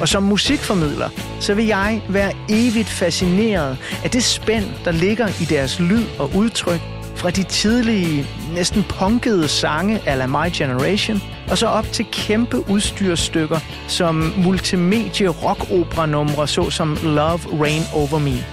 Og 0.00 0.08
som 0.08 0.22
musikformidler, 0.22 1.08
så 1.40 1.54
vil 1.54 1.66
jeg 1.66 2.02
være 2.08 2.32
evigt 2.48 2.88
fascineret 2.88 3.78
af 4.04 4.10
det 4.10 4.24
spænd, 4.24 4.64
der 4.84 4.92
ligger 4.92 5.28
i 5.28 5.44
deres 5.44 5.80
lyd 5.80 6.04
og 6.18 6.30
udtryk, 6.36 6.80
fra 7.24 7.30
de 7.30 7.42
tidlige, 7.42 8.26
næsten 8.54 8.84
punkede 8.88 9.48
sange 9.48 10.00
ala 10.06 10.26
My 10.26 10.50
Generation, 10.52 11.22
og 11.50 11.58
så 11.58 11.66
op 11.66 11.92
til 11.92 12.06
kæmpe 12.12 12.70
udstyrsstykker 12.70 13.58
som 13.88 14.32
multimedie 14.36 15.28
rock-opera-numre, 15.28 16.48
såsom 16.48 16.98
Love 17.02 17.40
Rain 17.60 17.82
Over 17.94 18.18
Me. 18.18 18.44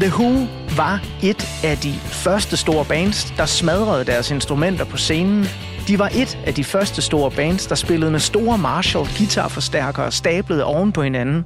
The 0.00 0.08
Who 0.08 0.46
var 0.76 1.00
et 1.22 1.64
af 1.64 1.76
de 1.76 1.92
første 1.92 2.56
store 2.56 2.84
bands, 2.84 3.34
der 3.36 3.46
smadrede 3.46 4.04
deres 4.04 4.30
instrumenter 4.30 4.84
på 4.84 4.96
scenen. 4.96 5.46
De 5.88 5.98
var 5.98 6.10
et 6.14 6.38
af 6.46 6.54
de 6.54 6.64
første 6.64 7.02
store 7.02 7.30
bands, 7.30 7.66
der 7.66 7.74
spillede 7.74 8.10
med 8.10 8.20
store 8.20 8.58
Marshall 8.58 9.08
guitarforstærkere 9.18 10.12
stablet 10.12 10.62
oven 10.62 10.92
på 10.92 11.02
hinanden. 11.02 11.44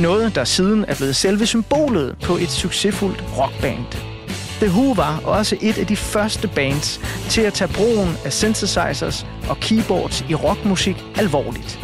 Noget, 0.00 0.34
der 0.34 0.44
siden 0.44 0.84
er 0.88 0.94
blevet 0.94 1.16
selve 1.16 1.46
symbolet 1.46 2.16
på 2.22 2.36
et 2.36 2.50
succesfuldt 2.50 3.24
rockband. 3.38 4.13
The 4.60 4.68
Who 4.68 4.92
var 4.92 5.20
også 5.24 5.56
et 5.60 5.78
af 5.78 5.86
de 5.86 5.96
første 5.96 6.48
bands 6.48 7.00
til 7.28 7.40
at 7.40 7.54
tage 7.54 7.72
brugen 7.72 8.16
af 8.24 8.32
synthesizers 8.32 9.26
og 9.48 9.60
keyboards 9.60 10.24
i 10.28 10.34
rockmusik 10.34 10.96
alvorligt. 11.16 11.78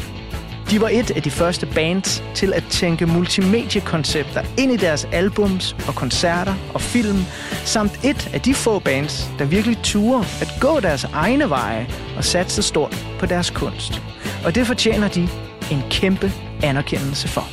De 0.70 0.80
var 0.80 0.88
et 0.88 1.10
af 1.10 1.22
de 1.22 1.30
første 1.30 1.66
bands 1.66 2.22
til 2.34 2.52
at 2.52 2.64
tænke 2.70 3.06
multimediekoncepter 3.06 4.42
ind 4.58 4.72
i 4.72 4.76
deres 4.76 5.08
albums 5.12 5.76
og 5.88 5.94
koncerter 5.94 6.54
og 6.74 6.80
film, 6.80 7.24
samt 7.64 8.04
et 8.04 8.30
af 8.32 8.40
de 8.40 8.54
få 8.54 8.78
bands, 8.78 9.30
der 9.38 9.44
virkelig 9.44 9.78
turer 9.82 10.24
at 10.40 10.54
gå 10.60 10.80
deres 10.80 11.04
egne 11.04 11.50
veje 11.50 11.86
og 12.16 12.24
satse 12.24 12.62
stort 12.62 13.06
på 13.18 13.26
deres 13.26 13.50
kunst. 13.50 14.02
Og 14.44 14.54
det 14.54 14.66
fortjener 14.66 15.08
de 15.08 15.28
en 15.70 15.82
kæmpe 15.90 16.32
anerkendelse 16.62 17.28
for. 17.28 17.48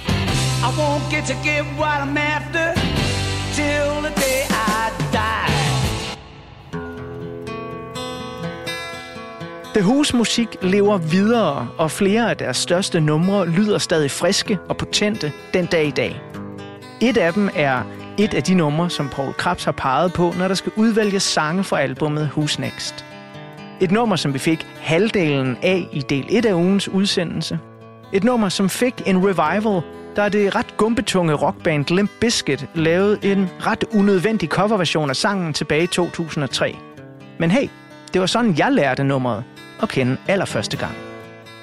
I 0.67 0.69
won't 0.79 1.15
get 1.15 1.23
to 1.25 1.35
get 1.43 1.63
what 1.79 2.01
I'm 2.01 2.17
after 2.17 2.73
till 3.53 4.01
the 4.05 4.13
day 4.15 4.41
I 4.49 4.56
The 9.77 9.85
Who's 9.85 10.17
musik 10.17 10.57
lever 10.61 10.97
videre, 10.97 11.67
og 11.77 11.91
flere 11.91 12.29
af 12.29 12.37
deres 12.37 12.57
største 12.57 12.99
numre 12.99 13.49
lyder 13.49 13.77
stadig 13.77 14.11
friske 14.11 14.59
og 14.69 14.77
potente 14.77 15.31
den 15.53 15.65
dag 15.65 15.87
i 15.87 15.91
dag. 15.91 16.21
Et 17.01 17.17
af 17.17 17.33
dem 17.33 17.49
er 17.55 17.81
et 18.17 18.33
af 18.33 18.43
de 18.43 18.55
numre, 18.55 18.89
som 18.89 19.09
Paul 19.09 19.33
Krabs 19.33 19.63
har 19.63 19.71
peget 19.71 20.13
på, 20.13 20.33
når 20.37 20.47
der 20.47 20.55
skal 20.55 20.71
udvælges 20.75 21.23
sange 21.23 21.63
fra 21.63 21.79
albumet 21.81 22.29
Who's 22.37 22.61
Next. 22.61 23.05
Et 23.81 23.91
nummer, 23.91 24.15
som 24.15 24.33
vi 24.33 24.39
fik 24.39 24.67
halvdelen 24.79 25.57
af 25.61 25.87
i 25.91 26.01
del 26.01 26.25
1 26.29 26.45
af 26.45 26.53
ugens 26.53 26.89
udsendelse. 26.89 27.59
Et 28.13 28.23
nummer, 28.23 28.49
som 28.49 28.69
fik 28.69 29.01
en 29.05 29.17
revival, 29.17 29.81
da 30.15 30.29
det 30.29 30.55
ret 30.55 30.77
gumbetunge 30.77 31.33
rockband 31.33 31.85
Limp 31.95 32.11
Bizkit 32.21 32.65
lavede 32.75 33.19
en 33.23 33.49
ret 33.59 33.83
unødvendig 33.93 34.49
coverversion 34.49 35.09
af 35.09 35.15
sangen 35.15 35.53
tilbage 35.53 35.83
i 35.83 35.87
2003. 35.87 36.75
Men 37.39 37.51
hey, 37.51 37.67
det 38.13 38.21
var 38.21 38.27
sådan, 38.27 38.57
jeg 38.57 38.71
lærte 38.71 39.03
nummeret 39.03 39.43
at 39.81 39.89
kende 39.89 40.17
allerførste 40.27 40.77
gang. 40.77 40.95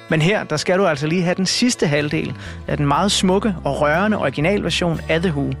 Men 0.09 0.21
her, 0.21 0.43
der 0.43 0.57
skal 0.57 0.79
du 0.79 0.87
altså 0.87 1.07
lige 1.07 1.23
have 1.23 1.35
den 1.35 1.45
sidste 1.45 1.87
halvdel 1.87 2.35
af 2.67 2.77
den 2.77 2.87
meget 2.87 3.11
smukke 3.11 3.55
og 3.63 3.81
rørende 3.81 4.17
originalversion 4.17 4.99
af 5.09 5.21
The 5.21 5.31
Who. 5.31 5.51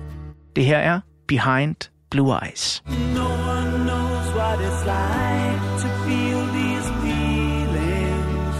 Det 0.55 0.65
her 0.65 0.77
er 0.77 0.99
Behind 1.27 1.75
Blue 2.11 2.37
Eyes. 2.43 2.83
No 3.15 3.25
one 3.25 3.83
knows 3.83 4.35
what 4.35 4.59
it's 4.59 4.83
like 4.85 5.59
to 5.81 5.87
feel 6.05 6.41
these 6.59 6.87
feelings 7.03 8.55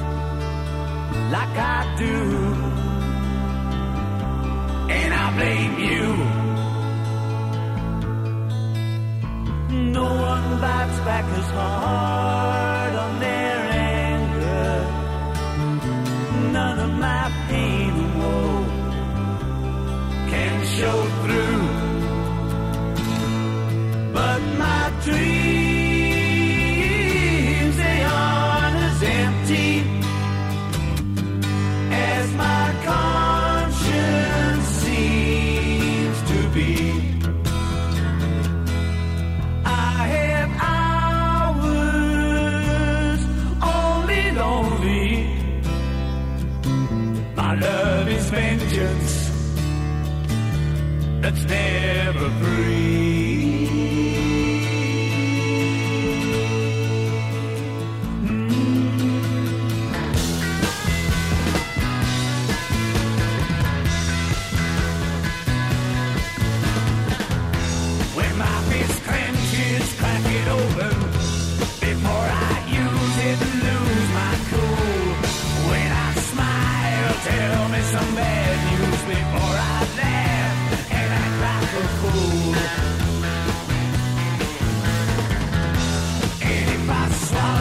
like 1.35 1.55
I 1.57 1.81
do. 1.99 2.15
And 4.89 5.13
I 5.13 5.25
blame 5.37 5.75
you. 5.91 6.05
No 9.91 10.03
one 10.03 10.61
bites 10.61 10.99
back 11.05 11.25
as 11.39 11.49
hard 11.51 12.54
can 20.77 21.14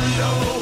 No. 0.05 0.54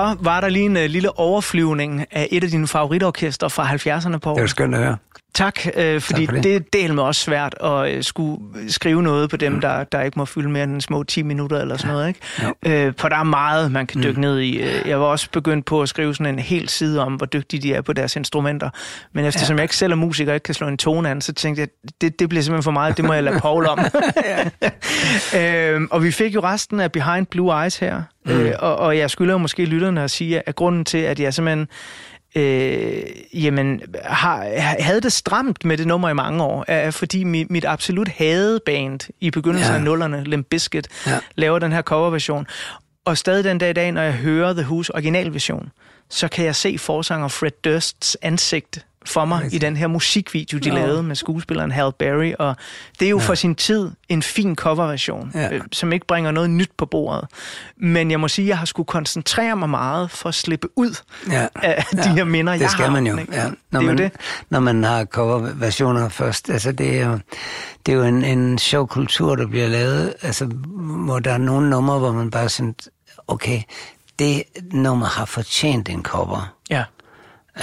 Så 0.00 0.16
var 0.20 0.40
der 0.40 0.48
lige 0.48 0.64
en 0.64 0.76
uh, 0.76 0.82
lille 0.82 1.18
overflyvning 1.18 2.04
af 2.10 2.28
et 2.30 2.44
af 2.44 2.50
dine 2.50 2.66
favoritorkester 2.66 3.48
fra 3.48 3.74
70'erne 3.74 4.18
på 4.18 4.34
Det 4.34 4.42
er 4.42 4.46
skønt 4.46 4.74
at 4.74 4.80
høre. 4.80 4.96
Tak, 5.34 5.60
øh, 5.76 6.00
fordi 6.00 6.26
for 6.26 6.32
det. 6.34 6.44
det. 6.44 6.56
er 6.56 6.60
del 6.72 6.94
med 6.94 7.02
også 7.02 7.20
svært 7.20 7.54
at 7.64 7.88
øh, 7.96 8.02
skulle 8.02 8.38
skrive 8.68 9.02
noget 9.02 9.30
på 9.30 9.36
dem, 9.36 9.52
Mm. 9.52 9.60
der, 9.60 9.84
der 9.84 10.00
ikke 10.02 10.18
må 10.18 10.24
fylde 10.24 10.50
mere 10.50 10.64
end 10.64 10.80
små 10.80 11.02
10 11.02 11.22
minutter 11.22 11.58
eller 11.60 11.76
sådan 11.76 11.92
noget. 11.94 12.08
Ikke? 12.08 12.20
Jo. 12.42 12.70
Øh, 12.70 12.92
for 12.98 13.08
der 13.08 13.16
er 13.16 13.22
meget, 13.22 13.72
man 13.72 13.86
kan 13.86 14.02
dykke 14.02 14.14
Mm. 14.14 14.20
ned 14.20 14.38
i. 14.38 14.58
Øh, 14.58 14.88
Jeg 14.88 15.00
var 15.00 15.06
også 15.06 15.28
begyndt 15.32 15.66
på 15.66 15.82
at 15.82 15.88
skrive 15.88 16.14
sådan 16.14 16.34
en 16.34 16.38
hel 16.38 16.68
side 16.68 17.00
om, 17.00 17.14
hvor 17.14 17.26
dygtige 17.26 17.60
de 17.62 17.74
er 17.74 17.80
på 17.80 17.92
deres 17.92 18.16
instrumenter. 18.16 18.70
Men 19.12 19.24
eftersom 19.24 19.56
jeg 19.56 19.62
ikke 19.64 19.76
selv 19.76 19.92
er 19.92 19.96
musiker 19.96 20.32
og 20.32 20.36
ikke 20.36 20.44
kan 20.44 20.54
slå 20.54 20.68
en 20.68 20.78
tone 20.78 21.10
an, 21.10 21.20
så 21.20 21.32
tænkte 21.32 21.60
jeg, 21.60 21.68
det, 22.00 22.18
det 22.20 22.28
bliver 22.28 22.42
simpelthen 22.42 22.62
for 22.64 22.70
meget. 22.70 22.96
Det 22.96 23.04
må 23.04 23.12
jeg 23.12 23.22
lade 23.24 23.40
Paul 23.40 23.66
om. 23.66 23.78
øh, 25.38 25.80
og 25.90 26.04
vi 26.04 26.10
fik 26.10 26.34
jo 26.34 26.40
resten 26.40 26.80
af 26.80 26.92
Behind 26.92 27.26
Blue 27.26 27.62
Eyes 27.62 27.76
her. 27.76 28.02
Mm. 28.26 28.32
Øh, 28.32 28.54
og, 28.58 28.76
og 28.76 28.98
jeg 28.98 29.10
skylder 29.10 29.32
jo 29.34 29.38
måske 29.38 29.64
lytterne 29.64 30.02
at 30.02 30.10
sige, 30.10 30.48
at 30.48 30.54
grunden 30.56 30.84
til, 30.84 30.98
at 30.98 31.20
jeg 31.20 31.34
simpelthen 31.34 31.68
øh, 32.34 33.02
jamen, 33.34 33.82
har, 34.04 34.46
havde 34.78 35.00
det 35.00 35.12
stramt 35.12 35.64
med 35.64 35.76
det 35.78 35.86
nummer 35.86 36.08
i 36.08 36.14
mange 36.14 36.44
år, 36.44 36.64
er 36.68 36.90
fordi 36.90 37.24
mit, 37.24 37.50
mit 37.50 37.64
absolut 37.64 38.08
hadeband 38.08 39.00
i 39.20 39.30
begyndelsen 39.30 39.70
Ja. 39.72 39.78
af 39.78 39.82
nullerne, 39.84 40.24
Limp 40.24 40.46
Bizkit, 40.50 40.88
Ja. 41.06 41.18
laver 41.34 41.58
den 41.58 41.72
her 41.72 41.82
coverversion. 41.82 42.46
Og 43.04 43.18
stadig 43.18 43.44
den 43.44 43.58
dag 43.58 43.70
i 43.70 43.72
dag, 43.72 43.92
når 43.92 44.02
jeg 44.02 44.12
hører 44.12 44.52
The 44.52 44.62
Who's 44.62 44.88
originalversion, 44.94 45.68
så 46.10 46.28
kan 46.28 46.44
jeg 46.44 46.56
se 46.56 46.78
forsanger 46.78 47.28
Fred 47.28 47.50
Dursts 47.64 48.16
ansigt 48.22 48.86
for 49.06 49.24
mig 49.24 49.54
i 49.54 49.58
den 49.58 49.76
her 49.76 49.86
musikvideo, 49.86 50.58
de 50.58 50.68
Nå. 50.68 50.74
lavede 50.74 51.02
med 51.02 51.16
skuespilleren 51.16 51.70
Hal 51.72 51.92
Berry, 51.98 52.32
og 52.38 52.56
det 52.98 53.06
er 53.06 53.10
jo 53.10 53.18
ja. 53.18 53.24
for 53.24 53.34
sin 53.34 53.54
tid 53.54 53.90
en 54.08 54.22
fin 54.22 54.56
coverversion, 54.56 55.30
Ja. 55.34 55.54
øh, 55.54 55.60
som 55.72 55.92
ikke 55.92 56.06
bringer 56.06 56.30
noget 56.30 56.50
nyt 56.50 56.70
på 56.78 56.86
bordet. 56.86 57.28
Men 57.76 58.10
jeg 58.10 58.20
må 58.20 58.28
sige, 58.28 58.44
at 58.44 58.48
jeg 58.48 58.58
har 58.58 58.66
skulle 58.66 58.86
koncentrere 58.86 59.56
mig 59.56 59.70
meget 59.70 60.10
for 60.10 60.28
at 60.28 60.34
slippe 60.34 60.68
ud 60.76 61.02
Ja. 61.30 61.46
af 61.54 61.84
de 61.92 62.08
her 62.08 62.24
minder, 62.24 62.52
det 62.52 62.60
jeg 62.60 62.70
skal 62.70 62.84
har. 62.84 62.92
man 62.92 63.06
jo. 63.06 63.16
ikke? 63.16 63.34
Ja. 63.36 63.44
det 63.44 63.54
Når, 63.70 63.80
er 63.80 63.84
man, 63.84 63.98
jo 63.98 64.04
det. 64.04 64.12
når 64.50 64.60
man 64.60 64.84
har 64.84 65.04
coverversioner 65.04 66.08
først. 66.08 66.50
Altså, 66.50 66.72
det 66.72 67.00
er 67.00 67.06
jo, 67.06 67.18
det 67.86 67.92
er 67.92 67.96
jo 67.96 68.04
en, 68.04 68.24
en 68.24 68.58
sjov 68.58 68.88
kultur, 68.88 69.36
der 69.36 69.46
bliver 69.46 69.68
lavet. 69.68 70.14
Altså, 70.22 70.44
hvor 71.04 71.18
der 71.18 71.32
er 71.32 71.38
nogle 71.38 71.70
numre, 71.70 71.98
hvor 71.98 72.12
man 72.12 72.30
bare 72.30 72.48
sådan, 72.48 72.74
okay, 73.28 73.62
det 74.18 74.42
nummer 74.72 75.06
har 75.06 75.24
fortjent 75.24 75.88
en 75.88 76.02
cover. 76.02 76.54
Ja. 76.70 76.84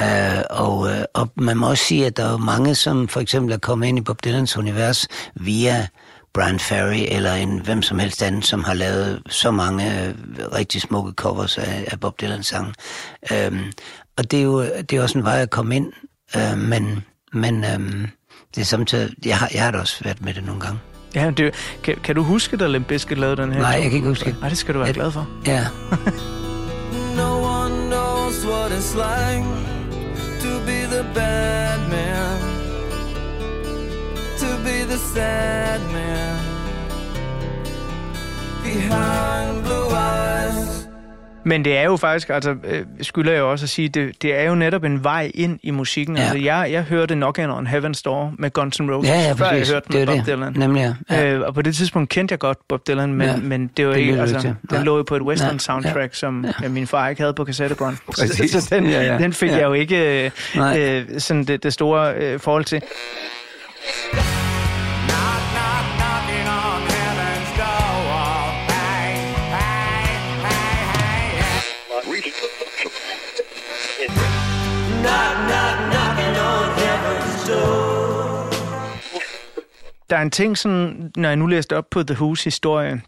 Uh, 0.02 0.42
og, 0.50 0.78
uh, 0.80 0.90
og 1.14 1.30
man 1.36 1.58
må 1.58 1.70
også 1.70 1.84
sige, 1.84 2.06
at 2.06 2.18
der 2.18 2.26
er 2.26 2.32
jo 2.32 2.38
mange, 2.38 2.76
som 2.76 3.08
for 3.08 3.20
eksempel 3.20 3.54
er 3.54 3.58
kommet 3.58 3.88
ind 3.88 3.98
i 3.98 4.02
Bob 4.02 4.24
Dylans 4.26 4.58
univers 4.58 5.08
via 5.36 5.88
Brian 6.34 6.60
Ferry 6.60 7.06
eller 7.08 7.34
en 7.34 7.60
hvem 7.60 7.82
som 7.82 8.00
helst 8.00 8.24
anden, 8.24 8.42
som 8.42 8.64
har 8.64 8.74
lavet 8.74 9.22
så 9.30 9.52
mange 9.52 9.86
uh, 10.10 10.56
rigtig 10.58 10.82
smukke 10.82 11.12
covers 11.16 11.58
af, 11.58 11.88
af 11.92 12.00
Bob 12.00 12.22
Dylans 12.22 12.48
sange. 12.48 12.74
Um, 13.48 13.60
og 14.18 14.32
det 14.32 14.40
er 14.40 14.44
jo 14.44 14.62
det 14.64 14.94
er 14.94 15.02
også 15.02 15.18
en 15.18 15.24
vej 15.24 15.42
at 15.42 15.50
komme 15.50 15.76
ind, 15.76 15.94
uh, 16.36 16.58
men, 16.58 17.04
men 17.34 17.66
um, 17.76 18.08
det 18.56 18.62
er 18.62 18.66
samtidig, 18.66 19.10
jeg 19.26 19.38
har, 19.38 19.50
jeg 19.54 19.64
har 19.64 19.72
da 19.72 19.78
også 19.80 20.04
været 20.04 20.22
med 20.22 20.34
det 20.34 20.44
nogle 20.46 20.62
gange. 20.62 20.80
Ja, 21.16 21.32
det, 21.38 21.54
kan, 21.84 21.96
kan 22.04 22.16
du 22.16 22.24
huske, 22.24 22.58
da 22.58 22.68
Limp 22.68 22.88
Bizkit 22.88 23.18
lavede 23.18 23.42
den 23.42 23.54
her? 23.54 23.62
Nej, 23.62 23.70
jeg 23.72 23.82
kan 23.84 23.92
ikke 23.92 24.08
huske 24.08 24.26
det. 24.26 24.36
Nej, 24.40 24.50
det 24.50 24.58
skal 24.58 24.74
du 24.74 24.80
være 24.80 24.86
Jeg- 24.88 24.96
glad 24.96 25.12
for. 25.12 25.28
Ja, 25.46 25.66
No 27.18 27.42
one 27.44 27.76
knows 27.90 28.46
what 28.46 28.72
it's 28.72 28.96
like 28.96 29.77
bad 31.18 31.80
man, 31.90 32.40
to 34.42 34.50
be 34.66 34.84
the 34.84 34.98
sad 34.98 35.82
man 35.92 36.38
behind 38.64 39.64
blue 39.64 39.90
eyes. 39.90 40.87
Men 41.48 41.66
det 41.66 41.78
er 41.78 41.84
jo 41.84 41.96
faktisk, 41.98 42.30
altså 42.30 42.56
øh, 42.64 42.86
skylder 43.02 43.34
jeg 43.34 43.42
også 43.44 43.66
at 43.66 43.70
sige, 43.70 43.90
det, 43.90 44.22
det 44.22 44.40
er 44.40 44.44
jo 44.44 44.56
netop 44.56 44.84
en 44.84 45.04
vej 45.04 45.32
ind 45.36 45.60
i 45.64 45.72
musikken. 45.72 46.16
Ja. 46.18 46.22
Altså, 46.22 46.38
jeg, 46.38 46.68
jeg 46.72 46.84
hørte 46.84 47.14
Knockin' 47.14 47.50
on 47.50 47.68
Heaven's 47.68 48.02
Door 48.06 48.34
med 48.40 48.52
Guns 48.54 48.80
N' 48.82 48.92
Roses, 48.92 49.10
ja, 49.10 49.20
ja, 49.20 49.34
før 49.34 49.46
jeg 49.52 49.68
hørte 49.74 49.86
det 49.92 50.02
er 50.02 50.06
med 50.06 50.16
Bob 50.18 50.26
det. 50.26 50.36
Dylan. 50.36 50.54
Nemlig, 50.56 50.96
ja. 51.10 51.16
ja. 51.16 51.34
Øh, 51.34 51.42
og 51.42 51.54
på 51.54 51.62
det 51.62 51.76
tidspunkt 51.76 52.10
kendte 52.10 52.34
jeg 52.34 52.40
godt 52.40 52.58
Bob 52.70 52.88
Dylan, 52.88 53.14
men, 53.14 53.28
Ja. 53.28 53.36
men 53.38 53.68
det 53.78 53.88
var 53.88 53.94
Det 53.94 54.00
ikke, 54.00 54.22
altså, 54.22 54.40
til. 54.42 54.56
den 54.70 54.84
lå 54.84 54.98
jo 54.98 55.04
på 55.04 55.16
et 55.16 55.22
western 55.22 55.52
Ja, 55.54 55.58
soundtrack, 55.60 56.16
som 56.16 56.46
ja. 56.46 56.52
ja. 56.64 56.70
min 56.70 56.88
far 56.88 57.10
ikke 57.10 57.22
havde 57.22 57.34
på 57.34 57.44
kassettebånd. 57.44 57.98
Præcis. 58.16 58.52
så 58.52 58.76
den, 58.76 58.86
Ja, 58.90 59.02
ja. 59.14 59.18
den 59.18 59.34
fik 59.34 59.50
Ja. 59.50 59.56
jeg 59.56 59.64
jo 59.64 59.74
ikke 59.74 60.26
øh, 60.26 60.32
Nej. 60.56 60.80
øh, 60.80 61.20
sådan 61.20 61.44
det, 61.44 61.64
det 61.64 61.74
store 61.74 62.14
øh, 62.16 62.40
forhold 62.40 62.66
til. 62.66 62.82
Der 80.10 80.18
er 80.18 80.22
en 80.22 80.32
ting, 80.32 80.58
sådan, 80.58 81.12
når 81.18 81.30
jeg 81.30 81.36
nu 81.38 81.46
læste 81.46 81.78
op 81.78 81.86
på 81.92 82.04
The 82.04 82.16
Who's 82.16 82.44
historie, 82.44 83.02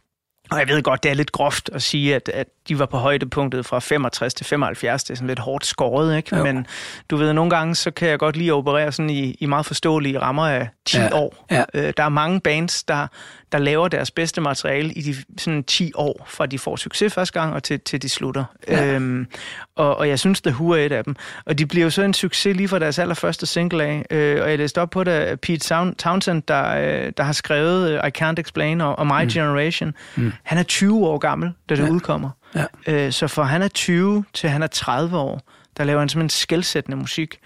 og 0.51 0.59
jeg 0.59 0.67
ved 0.67 0.83
godt, 0.83 1.03
det 1.03 1.09
er 1.09 1.13
lidt 1.15 1.31
groft 1.31 1.69
at 1.73 1.81
sige, 1.81 2.15
at, 2.15 2.29
at 2.33 2.47
de 2.69 2.79
var 2.79 2.85
på 2.85 2.97
højdepunktet 2.97 3.65
fra 3.65 3.79
65 3.79 4.33
til 4.33 4.45
75. 4.45 5.03
Det 5.03 5.09
er 5.11 5.15
sådan 5.15 5.27
lidt 5.27 5.39
hårdt 5.39 5.65
skåret, 5.65 6.17
ikke? 6.17 6.35
Jo. 6.37 6.43
Men 6.43 6.67
du 7.09 7.17
ved, 7.17 7.33
nogle 7.33 7.49
gange, 7.49 7.75
så 7.75 7.91
kan 7.91 8.09
jeg 8.09 8.19
godt 8.19 8.37
lide 8.37 8.49
at 8.49 8.53
operere 8.53 8.91
sådan 8.91 9.09
i, 9.09 9.31
i 9.39 9.45
meget 9.45 9.65
forståelige 9.65 10.19
rammer 10.19 10.47
af 10.47 10.69
10 10.85 10.97
Ja. 10.97 11.09
år. 11.13 11.45
Ja. 11.51 11.63
Øh, 11.73 11.93
der 11.97 12.03
er 12.03 12.09
mange 12.09 12.39
bands, 12.41 12.83
der, 12.83 13.07
der 13.51 13.57
laver 13.57 13.87
deres 13.87 14.11
bedste 14.11 14.41
materiale 14.41 14.93
i 14.93 15.01
de 15.01 15.15
sådan 15.37 15.63
10 15.63 15.91
år, 15.95 16.25
fra 16.29 16.45
de 16.45 16.59
får 16.59 16.75
succes 16.75 17.13
første 17.13 17.39
gang, 17.39 17.53
og 17.53 17.63
til, 17.63 17.79
til 17.79 18.01
de 18.01 18.09
slutter. 18.09 18.43
Ja. 18.67 18.85
Øhm, 18.85 19.27
og, 19.75 19.97
og 19.97 20.09
jeg 20.09 20.19
synes, 20.19 20.41
The 20.41 20.51
Who 20.51 20.69
er 20.71 20.77
et 20.77 20.91
af 20.91 21.03
dem. 21.03 21.15
Og 21.45 21.57
de 21.59 21.65
bliver 21.65 21.83
jo 21.83 21.89
så 21.89 22.01
en 22.01 22.13
succes 22.13 22.55
lige 22.55 22.67
fra 22.67 22.79
deres 22.79 22.99
allerførste 22.99 23.45
single 23.45 23.83
af. 23.83 24.05
Øh, 24.11 24.41
og 24.41 24.49
jeg 24.49 24.57
læste 24.57 24.81
op 24.81 24.89
på 24.89 25.03
det 25.03 25.11
af 25.11 25.39
Pete 25.39 25.93
Townsend, 25.97 26.43
der, 26.47 26.69
øh, 27.05 27.11
der 27.17 27.23
har 27.23 27.33
skrevet 27.33 27.91
øh, 27.91 28.07
I 28.07 28.23
Can't 28.23 28.33
Explain 28.37 28.81
og, 28.81 28.99
og 28.99 29.07
My 29.07 29.23
mm. 29.23 29.29
Generation. 29.29 29.93
Mm. 30.15 30.31
Han 30.43 30.57
er 30.57 30.63
20 30.63 31.07
år 31.07 31.17
gammel, 31.17 31.51
da 31.69 31.75
det 31.75 31.83
Ja. 31.83 31.89
udkommer. 31.89 32.29
Ja. 32.55 32.65
Øh, 32.87 33.11
så 33.11 33.27
fra 33.27 33.43
han 33.43 33.61
er 33.61 33.67
20 33.67 34.25
til 34.33 34.49
han 34.49 34.63
er 34.63 34.67
30 34.67 35.17
år, 35.17 35.41
der 35.77 35.83
laver 35.83 35.99
han 35.99 36.09
simpelthen 36.09 36.29
skældsættende 36.29 36.97
musik. 36.97 37.39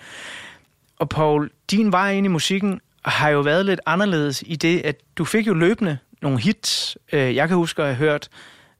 Og 1.00 1.10
Paul, 1.10 1.50
din 1.72 1.92
vej 1.92 2.12
ind 2.14 2.26
i 2.26 2.30
musikken 2.30 2.80
har 3.06 3.30
jo 3.30 3.40
været 3.40 3.66
lidt 3.66 3.80
anderledes 3.86 4.44
i 4.46 4.56
det, 4.56 4.82
at 4.86 4.96
du 5.18 5.26
fik 5.26 5.48
jo 5.48 5.54
løbende 5.54 5.98
nogle 6.22 6.40
hits. 6.42 6.98
Øh, 7.14 7.36
Jeg 7.36 7.48
kan 7.48 7.58
huske 7.58 7.82
at 7.82 7.88
have 7.88 7.96
hørt 7.96 8.30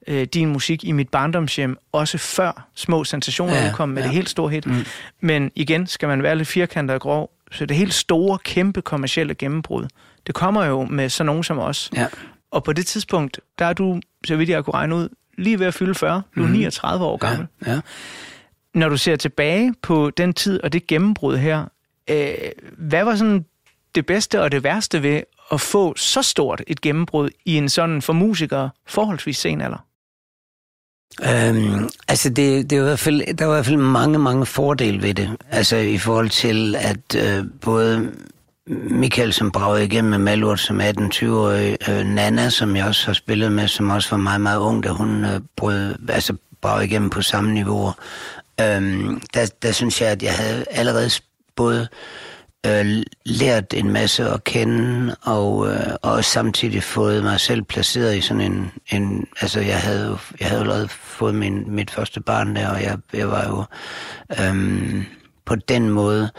øh, 0.08 0.24
din 0.24 0.48
musik 0.50 0.84
i 0.84 0.92
mit 0.92 1.10
barndomshjem, 1.10 1.78
også 1.92 2.18
før 2.18 2.68
Små 2.76 3.04
Sensationer 3.04 3.56
Ja, 3.56 3.68
udkom 3.70 3.90
med 3.90 4.02
ja. 4.02 4.08
det 4.08 4.16
helt 4.16 4.30
store 4.30 4.50
hit. 4.50 4.66
Mm. 4.66 4.86
Men 5.22 5.52
igen 5.56 5.88
skal 5.88 6.08
man 6.08 6.24
være 6.24 6.36
lidt 6.36 6.48
firkantet 6.48 6.96
og 6.96 7.02
grov, 7.02 7.32
så 7.52 7.66
det 7.66 7.78
helt 7.78 7.94
store, 7.94 8.38
kæmpe 8.44 8.82
kommercielle 8.82 9.36
gennembrud, 9.36 9.88
det 10.28 10.36
kommer 10.36 10.66
jo 10.66 10.84
med 10.84 11.10
sådan 11.10 11.26
nogen 11.26 11.44
som 11.44 11.60
os. 11.60 11.92
ja. 11.96 12.08
Og 12.54 12.64
på 12.64 12.74
det 12.74 12.86
tidspunkt, 12.86 13.40
der 13.60 13.66
er 13.66 13.74
du, 13.74 14.02
så 14.26 14.36
vidt 14.36 14.50
jeg 14.50 14.66
kunne 14.66 14.74
regne 14.74 14.96
ud, 14.96 15.10
lige 15.38 15.60
ved 15.60 15.68
at 15.68 15.74
fylde 15.74 15.96
40. 15.96 16.22
Du 16.36 16.44
er 16.44 16.48
39 16.48 17.06
år 17.06 17.18
gammel. 17.18 17.48
ja. 17.66 17.72
ja. 17.72 17.80
Når 18.74 18.90
du 18.90 18.98
ser 18.98 19.16
tilbage 19.16 19.74
på 19.82 20.10
den 20.10 20.34
tid 20.34 20.64
og 20.64 20.74
det 20.74 20.88
gennembrud 20.88 21.38
her, 21.38 21.66
øh, 22.10 22.34
hvad 22.78 23.04
var 23.04 23.16
sådan 23.16 23.46
det 23.96 24.06
bedste 24.06 24.42
og 24.42 24.52
det 24.52 24.64
værste 24.64 25.04
ved 25.04 25.22
at 25.52 25.62
få 25.62 25.96
så 25.96 26.22
stort 26.22 26.62
et 26.68 26.82
gennembrud 26.82 27.30
i 27.46 27.58
en 27.58 27.70
sådan 27.70 28.02
for 28.02 28.14
musikere 28.14 28.70
forholdsvis 28.88 29.38
sen 29.38 29.62
alder? 29.62 29.86
Øhm, 31.22 31.90
altså, 32.08 32.30
det, 32.30 32.70
det 32.70 32.76
er 32.78 32.82
i 32.82 32.84
hvert 32.84 33.00
fald, 33.00 33.34
der 33.38 33.46
var 33.46 33.54
i 33.54 33.56
hvert 33.56 33.66
fald 33.66 33.78
mange, 33.78 34.20
mange 34.20 34.46
fordele 34.46 35.02
ved 35.02 35.14
det. 35.14 35.38
Altså, 35.50 35.76
i 35.78 35.98
forhold 35.98 36.30
til, 36.30 36.76
at 36.76 37.16
øh, 37.16 37.46
både 37.62 38.12
Michael, 38.68 39.34
som 39.34 39.52
bragede 39.52 39.86
igennem 39.86 40.10
med 40.10 40.18
Malurt 40.18 40.60
som 40.60 40.82
18-20-årig, 40.82 41.78
øh, 41.90 42.06
Nana, 42.06 42.50
som 42.50 42.76
jeg 42.76 42.86
også 42.86 43.06
har 43.06 43.14
spillet 43.14 43.52
med, 43.52 43.68
som 43.68 43.90
også 43.90 44.10
var 44.10 44.18
meget, 44.18 44.42
meget 44.42 44.60
ung, 44.60 44.84
da 44.84 44.90
hun 44.90 45.26
øh, 45.26 45.42
brød, 45.56 45.96
altså, 46.10 46.36
bragede 46.62 46.86
igennem 46.86 47.10
på 47.10 47.22
samme 47.22 47.54
niveau. 47.54 47.94
Øhm, 48.62 49.22
der, 49.34 49.52
der 49.62 49.72
synes 49.72 50.02
jeg, 50.02 50.10
at 50.10 50.24
jeg 50.24 50.34
havde 50.34 50.66
allerede 50.72 51.10
både 51.56 51.88
øh, 52.66 53.04
lært 53.26 53.74
en 53.74 53.90
masse 53.90 54.30
at 54.30 54.44
kende, 54.44 55.16
og, 55.22 55.68
øh, 55.68 55.94
og 56.02 56.12
også 56.12 56.30
samtidig 56.30 56.84
fået 56.84 57.24
mig 57.24 57.40
selv 57.40 57.64
placeret 57.64 58.18
i 58.18 58.22
sådan 58.22 58.42
en... 58.42 58.72
en 58.92 59.28
altså, 59.42 59.60
jeg 59.60 59.80
havde 59.80 60.08
jo 60.08 60.18
jeg 60.40 60.48
havde 60.48 60.62
allerede 60.62 60.88
fået 60.88 61.36
min, 61.36 61.64
mit 61.68 61.92
første 61.92 62.22
barn 62.22 62.56
der, 62.56 62.70
og 62.70 62.84
jeg, 62.84 62.98
jeg 63.14 63.30
var 63.30 63.48
jo 63.48 63.64
øh, 64.44 65.06
på 65.46 65.56
den 65.56 65.90
måde 65.90 66.30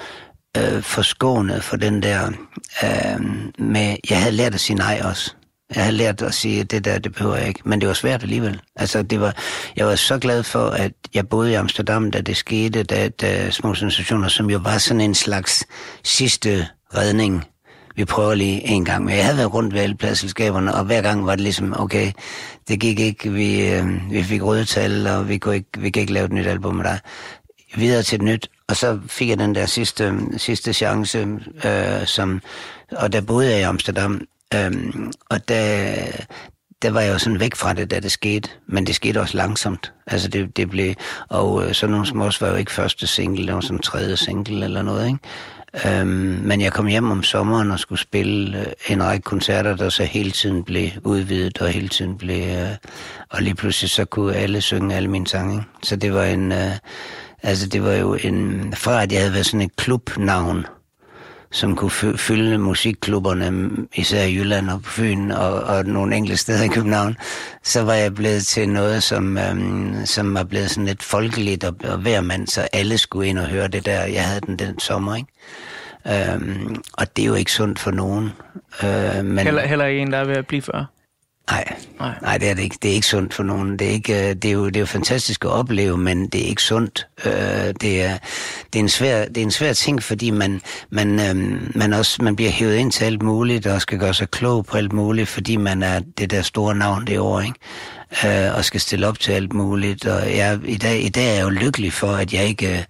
øh, 0.56 0.82
forskånet 0.82 1.64
for 1.64 1.76
den 1.76 2.02
der... 2.02 2.26
Øh, 2.82 3.20
med, 3.58 3.96
jeg 4.10 4.18
havde 4.18 4.36
lært 4.36 4.54
at 4.54 4.60
sige 4.60 4.76
nej 4.76 5.00
også. 5.04 5.34
Jeg 5.74 5.82
havde 5.82 5.96
lært 5.96 6.22
at 6.22 6.34
sige, 6.34 6.60
at 6.60 6.70
det 6.70 6.84
der, 6.84 6.98
det 6.98 7.12
behøver 7.12 7.36
jeg 7.36 7.48
ikke. 7.48 7.60
Men 7.64 7.80
det 7.80 7.88
var 7.88 7.94
svært 7.94 8.22
alligevel. 8.22 8.60
Altså, 8.76 9.02
det 9.02 9.20
var, 9.20 9.36
jeg 9.76 9.86
var 9.86 9.94
så 9.94 10.18
glad 10.18 10.42
for, 10.42 10.66
at 10.68 10.92
jeg 11.14 11.28
boede 11.28 11.50
i 11.50 11.54
Amsterdam, 11.54 12.10
da 12.10 12.20
det 12.20 12.36
skete, 12.36 12.82
da, 12.82 13.08
da 13.08 13.50
Små 13.50 13.74
Sensationer, 13.74 14.28
som 14.28 14.50
jo 14.50 14.58
var 14.58 14.78
sådan 14.78 15.00
en 15.00 15.14
slags 15.14 15.66
sidste 16.04 16.68
redning 16.96 17.44
vi 17.96 18.04
prøver 18.04 18.34
lige 18.34 18.66
en 18.66 18.84
gang. 18.84 19.04
Men 19.04 19.16
jeg 19.16 19.24
havde 19.24 19.36
været 19.36 19.54
rundt 19.54 19.74
ved 19.74 19.80
alle 19.80 19.96
pladselskaberne, 19.96 20.74
og 20.74 20.84
hver 20.84 21.02
gang 21.02 21.26
var 21.26 21.34
det 21.34 21.40
ligesom, 21.40 21.74
okay, 21.78 22.12
det 22.68 22.80
gik 22.80 23.00
ikke, 23.00 23.32
vi, 23.32 23.72
øh, 23.72 24.10
vi 24.10 24.22
fik 24.22 24.42
røde 24.42 24.64
tal, 24.64 25.06
og 25.06 25.28
vi 25.28 25.38
kunne, 25.38 25.54
ikke, 25.54 25.68
vi 25.78 25.90
kan 25.90 26.00
ikke 26.00 26.12
lave 26.12 26.24
et 26.24 26.32
nyt 26.32 26.46
album 26.46 26.74
med 26.74 26.84
dig. 26.84 27.00
Videre 27.74 28.02
til 28.02 28.16
et 28.16 28.22
nyt, 28.22 28.48
og 28.68 28.76
så 28.76 28.98
fik 29.06 29.28
jeg 29.28 29.38
den 29.38 29.54
der 29.54 29.66
sidste, 29.66 30.14
sidste 30.36 30.72
chance, 30.72 31.28
øh, 31.64 32.06
som, 32.06 32.42
og 32.92 33.12
der 33.12 33.20
boede 33.20 33.50
jeg 33.50 33.60
i 33.60 33.62
Amsterdam, 33.62 34.20
øh, 34.54 34.72
og 35.30 35.48
der, 35.48 35.94
der 36.82 36.90
var 36.90 37.00
jeg 37.00 37.12
jo 37.12 37.18
sådan 37.18 37.40
væk 37.40 37.54
fra 37.54 37.72
det, 37.72 37.90
da 37.90 38.00
det 38.00 38.12
skete, 38.12 38.48
men 38.66 38.86
det 38.86 38.94
skete 38.94 39.20
også 39.20 39.36
langsomt. 39.36 39.92
Altså 40.06 40.28
det, 40.28 40.56
det 40.56 40.70
blev, 40.70 40.94
og 41.28 41.64
øh, 41.64 41.74
sådan 41.74 41.90
nogle 41.90 42.06
som 42.06 42.20
også 42.20 42.44
var 42.44 42.52
jo 42.52 42.56
ikke 42.56 42.72
første 42.72 43.06
single, 43.06 43.46
det 43.46 43.54
var 43.54 43.60
sådan 43.60 43.78
tredje 43.78 44.16
single 44.16 44.64
eller 44.64 44.82
noget, 44.82 45.06
ikke? 45.06 45.18
Øhm, 45.86 46.40
men 46.44 46.60
jeg 46.60 46.72
kom 46.72 46.86
hjem 46.86 47.10
om 47.10 47.22
sommeren 47.22 47.70
og 47.70 47.78
skulle 47.78 48.00
spille 48.00 48.60
øh, 48.60 48.66
en 48.88 49.02
række 49.02 49.22
koncerter, 49.22 49.76
der 49.76 49.88
så 49.88 50.04
hele 50.04 50.30
tiden 50.30 50.64
blev 50.64 50.88
udvidet 51.04 51.58
og 51.58 51.68
hele 51.68 51.88
tiden 51.88 52.18
blev... 52.18 52.42
Øh, 52.42 52.76
og 53.30 53.42
lige 53.42 53.54
pludselig 53.54 53.90
så 53.90 54.04
kunne 54.04 54.34
alle 54.34 54.60
synge 54.60 54.94
alle 54.94 55.08
mine 55.08 55.26
sange. 55.26 55.54
Ikke? 55.54 55.66
Så 55.82 55.96
det 55.96 56.14
var 56.14 56.24
en... 56.24 56.52
Øh, 56.52 56.72
altså 57.44 57.66
det 57.66 57.84
var 57.84 57.92
jo 57.92 58.14
en... 58.14 58.72
Fra 58.76 59.02
at 59.02 59.12
jeg 59.12 59.20
havde 59.20 59.32
været 59.32 59.46
sådan 59.46 59.60
et 59.60 59.76
klubnavn, 59.76 60.66
som 61.50 61.76
kunne 61.76 62.18
fylde 62.18 62.58
musikklubberne, 62.58 63.70
især 63.94 64.22
i 64.22 64.34
Jylland 64.34 64.70
og 64.70 64.82
på 64.82 64.90
Fyn 64.90 65.30
og, 65.30 65.52
og 65.52 65.84
nogle 65.84 66.16
enkelte 66.16 66.36
steder 66.36 66.64
i 66.64 66.68
København, 66.68 67.16
så 67.62 67.82
var 67.82 67.94
jeg 67.94 68.14
blevet 68.14 68.46
til 68.46 68.68
noget, 68.68 69.02
som, 69.02 69.38
øhm, 69.38 70.06
som 70.06 70.34
var 70.34 70.44
blevet 70.44 70.70
sådan 70.70 70.86
lidt 70.86 71.02
folkeligt 71.02 71.64
og, 71.64 71.74
og 71.84 71.98
hver 71.98 72.20
mand, 72.20 72.46
så 72.48 72.68
alle 72.72 72.98
skulle 72.98 73.28
ind 73.28 73.38
og 73.38 73.46
høre 73.46 73.68
det 73.68 73.86
der. 73.86 74.04
Jeg 74.04 74.24
havde 74.24 74.40
den 74.40 74.56
den 74.56 74.78
sommer, 74.78 75.16
ikke? 75.16 76.32
Øhm, 76.34 76.82
og 76.92 77.16
det 77.16 77.22
er 77.22 77.26
jo 77.26 77.34
ikke 77.34 77.52
sundt 77.52 77.78
for 77.78 77.90
nogen. 77.90 78.30
Øh, 78.82 79.24
men... 79.24 79.38
heller, 79.38 79.66
heller 79.66 79.84
en, 79.84 80.12
der 80.12 80.18
er 80.18 80.24
ved 80.24 80.36
at 80.36 80.46
blive 80.46 80.62
før. 80.62 80.84
Nej, 81.50 81.76
nej, 81.98 82.14
nej, 82.22 82.38
det 82.38 82.50
er 82.50 82.54
det 82.54 82.62
ikke. 82.62 82.76
Det 82.82 82.90
er 82.90 82.94
ikke 82.94 83.06
sundt 83.06 83.34
for 83.34 83.42
nogen. 83.42 83.78
Det 83.78 83.86
er, 83.86 83.90
ikke, 83.90 84.28
øh, 84.28 84.34
det 84.34 84.44
er, 84.44 84.52
jo, 84.52 84.66
det 84.66 84.76
er 84.76 84.80
jo 84.80 84.86
fantastisk 84.86 85.44
at 85.44 85.50
opleve, 85.50 85.98
men 85.98 86.26
det 86.26 86.40
er 86.40 86.46
ikke 86.46 86.62
sundt. 86.62 87.06
Øh, 87.24 87.32
det, 87.80 88.02
er, 88.02 88.18
det, 88.72 88.78
er 88.78 88.80
en 88.80 88.88
svær, 88.88 89.24
det 89.24 89.36
er 89.36 89.42
en 89.42 89.50
svær 89.50 89.72
ting, 89.72 90.02
fordi 90.02 90.30
man, 90.30 90.60
man, 90.90 91.20
øhm, 91.20 91.72
man, 91.74 91.92
også, 91.92 92.22
man 92.22 92.36
bliver 92.36 92.50
hævet 92.50 92.74
ind 92.74 92.92
til 92.92 93.04
alt 93.04 93.22
muligt, 93.22 93.66
og 93.66 93.80
skal 93.80 93.98
gøre 93.98 94.14
sig 94.14 94.30
klog 94.30 94.66
på 94.66 94.76
alt 94.76 94.92
muligt, 94.92 95.28
fordi 95.28 95.56
man 95.56 95.82
er 95.82 96.00
det 96.18 96.30
der 96.30 96.42
store 96.42 96.74
navn 96.74 97.06
det 97.06 97.18
år, 97.18 97.40
ikke? 97.40 98.46
Øh, 98.46 98.56
og 98.56 98.64
skal 98.64 98.80
stille 98.80 99.08
op 99.08 99.18
til 99.18 99.32
alt 99.32 99.52
muligt. 99.52 100.06
Og 100.06 100.36
jeg, 100.36 100.60
i, 100.64 100.76
dag, 100.76 101.02
i 101.02 101.08
dag 101.08 101.28
er 101.30 101.34
jeg 101.34 101.42
jo 101.42 101.50
lykkelig 101.50 101.92
for, 101.92 102.12
at 102.12 102.32
jeg 102.32 102.44
ikke 102.44 102.86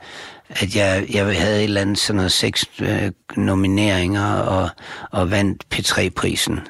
at 0.49 0.77
jeg, 0.77 1.07
jeg 1.13 1.41
havde 1.41 1.59
et 1.59 1.65
eller 1.65 1.81
andet 1.81 1.99
sådan 1.99 2.17
noget 2.17 2.33
seks 2.33 2.67
øh, 2.81 3.13
nomineringer 3.37 4.33
og, 4.35 4.69
og 5.11 5.31
vandt 5.31 5.65
P3-prisen 5.75 6.61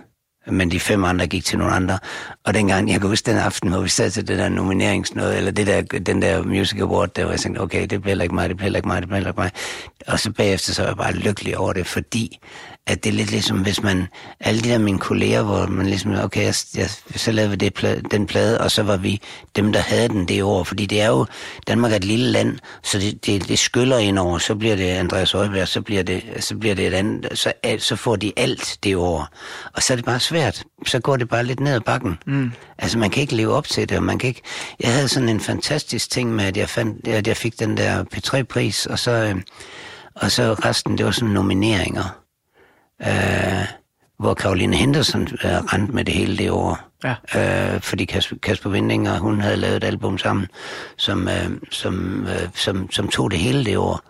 men 0.46 0.70
de 0.70 0.80
fem 0.80 1.04
andre 1.04 1.26
gik 1.26 1.44
til 1.44 1.58
nogle 1.58 1.74
andre. 1.74 1.98
Og 2.44 2.54
dengang, 2.54 2.90
jeg 2.90 3.00
kan 3.00 3.08
huske 3.08 3.30
den 3.30 3.38
aften, 3.38 3.70
hvor 3.70 3.80
vi 3.80 3.88
sad 3.88 4.10
til 4.10 4.28
det 4.28 4.38
der 4.38 4.48
nomineringsnøde, 4.48 5.36
eller 5.36 5.50
det 5.50 5.66
der, 5.66 5.82
den 5.82 6.22
der 6.22 6.42
Music 6.42 6.80
Award, 6.80 7.08
der 7.08 7.24
var 7.24 7.30
jeg 7.30 7.40
tænkte, 7.40 7.60
okay, 7.60 7.86
det 7.86 8.02
bliver 8.02 8.22
ikke 8.22 8.34
mig, 8.34 8.48
det 8.48 8.56
bliver 8.56 8.76
ikke 8.76 8.88
mig, 8.88 9.02
det 9.02 9.08
bliver 9.08 9.26
ikke 9.26 9.40
mig. 9.40 9.50
Og 10.06 10.20
så 10.20 10.32
bagefter 10.32 10.72
så 10.72 10.82
var 10.82 10.88
jeg 10.88 10.96
bare 10.96 11.12
lykkelig 11.12 11.58
over 11.58 11.72
det, 11.72 11.86
fordi 11.86 12.38
at 12.86 13.04
det 13.04 13.10
er 13.10 13.14
lidt 13.14 13.30
ligesom, 13.30 13.62
hvis 13.62 13.82
man, 13.82 14.06
alle 14.40 14.62
de 14.62 14.68
der 14.68 14.78
mine 14.78 14.98
kolleger, 14.98 15.42
hvor 15.42 15.66
man 15.66 15.86
ligesom, 15.86 16.14
okay, 16.14 16.44
jeg, 16.44 16.54
jeg, 16.76 16.90
så 17.16 17.32
lavede 17.32 17.50
vi 17.50 17.56
det, 17.56 17.74
plade, 17.74 18.02
den 18.10 18.26
plade, 18.26 18.60
og 18.60 18.70
så 18.70 18.82
var 18.82 18.96
vi 18.96 19.20
dem, 19.56 19.72
der 19.72 19.80
havde 19.80 20.08
den 20.08 20.28
det 20.28 20.42
år, 20.42 20.64
fordi 20.64 20.86
det 20.86 21.00
er 21.00 21.06
jo, 21.06 21.26
Danmark 21.66 21.92
er 21.92 21.96
et 21.96 22.04
lille 22.04 22.30
land, 22.30 22.58
så 22.82 22.98
det, 22.98 23.26
det, 23.26 23.48
det 23.48 23.58
skyller 23.58 23.98
ind 23.98 24.18
over, 24.18 24.38
så 24.38 24.54
bliver 24.54 24.76
det 24.76 24.84
Andreas 24.84 25.34
Øjberg, 25.34 25.68
så 25.68 25.82
bliver 25.82 26.02
det, 26.02 26.22
så 26.40 26.56
bliver 26.56 26.74
det 26.74 26.86
et 26.86 26.94
andet, 26.94 27.38
så, 27.38 27.52
så 27.78 27.96
får 27.96 28.16
de 28.16 28.32
alt 28.36 28.78
det 28.84 28.96
år, 28.96 29.28
og 29.74 29.82
så 29.82 29.92
er 29.92 29.96
det 29.96 30.04
bare 30.04 30.20
svært, 30.20 30.64
så 30.86 31.00
går 31.00 31.16
det 31.16 31.28
bare 31.28 31.44
lidt 31.44 31.60
ned 31.60 31.74
ad 31.74 31.80
bakken. 31.80 32.18
Mm. 32.26 32.52
Altså, 32.78 32.98
man 32.98 33.10
kan 33.10 33.20
ikke 33.20 33.36
leve 33.36 33.54
op 33.54 33.68
til 33.68 33.88
det, 33.88 33.96
og 33.96 34.02
man 34.02 34.18
kan 34.18 34.28
ikke, 34.28 34.42
jeg 34.80 34.92
havde 34.92 35.08
sådan 35.08 35.28
en 35.28 35.40
fantastisk 35.40 36.10
ting 36.10 36.34
med, 36.34 36.44
at 36.44 36.56
jeg, 36.56 36.68
fandt, 36.68 37.08
at 37.08 37.26
jeg 37.26 37.36
fik 37.36 37.58
den 37.58 37.76
der 37.76 38.04
P3-pris, 38.14 38.86
og 38.86 38.98
så, 38.98 39.10
øh, 39.10 39.36
og 40.14 40.30
så 40.30 40.52
resten, 40.52 40.98
det 40.98 41.06
var 41.06 41.12
sådan 41.12 41.28
nomineringer 41.28 42.23
øh, 43.02 43.66
hvor 44.18 44.34
Karoline 44.34 44.76
Henderson 44.76 45.22
øh, 45.22 45.64
rendte 45.64 45.94
med 45.94 46.04
det 46.04 46.14
hele 46.14 46.38
det 46.38 46.50
år. 46.50 46.80
Ja. 47.04 47.74
Øh, 47.74 47.80
fordi 47.80 48.04
Kasper, 48.04 48.36
Kasper 48.42 49.10
og 49.10 49.18
hun 49.18 49.40
havde 49.40 49.56
lavet 49.56 49.76
et 49.76 49.84
album 49.84 50.18
sammen, 50.18 50.46
som, 50.96 51.28
øh, 51.28 51.50
som, 51.70 52.26
øh, 52.26 52.48
som, 52.54 52.90
som 52.90 53.08
tog 53.08 53.30
det 53.30 53.38
hele 53.38 53.64
det 53.64 53.76
år. 53.76 54.00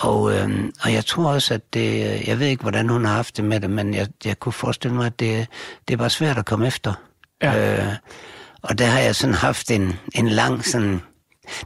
Og, 0.00 0.32
øh, 0.34 0.72
og 0.82 0.92
jeg 0.92 1.04
tror 1.04 1.32
også, 1.32 1.54
at 1.54 1.74
det, 1.74 2.20
jeg 2.28 2.38
ved 2.38 2.46
ikke, 2.46 2.62
hvordan 2.62 2.88
hun 2.88 3.04
har 3.04 3.14
haft 3.14 3.36
det 3.36 3.44
med 3.44 3.60
det, 3.60 3.70
men 3.70 3.94
jeg, 3.94 4.08
jeg 4.24 4.38
kunne 4.38 4.52
forestille 4.52 4.96
mig, 4.96 5.06
at 5.06 5.20
det, 5.20 5.46
det 5.88 5.98
var 5.98 6.08
svært 6.08 6.38
at 6.38 6.44
komme 6.44 6.66
efter. 6.66 6.92
Ja. 7.42 7.78
Øh, 7.86 7.94
og 8.62 8.78
der 8.78 8.86
har 8.86 9.00
jeg 9.00 9.14
sådan 9.14 9.34
haft 9.34 9.70
en, 9.70 9.98
en 10.14 10.28
lang 10.28 10.64
sådan 10.64 11.00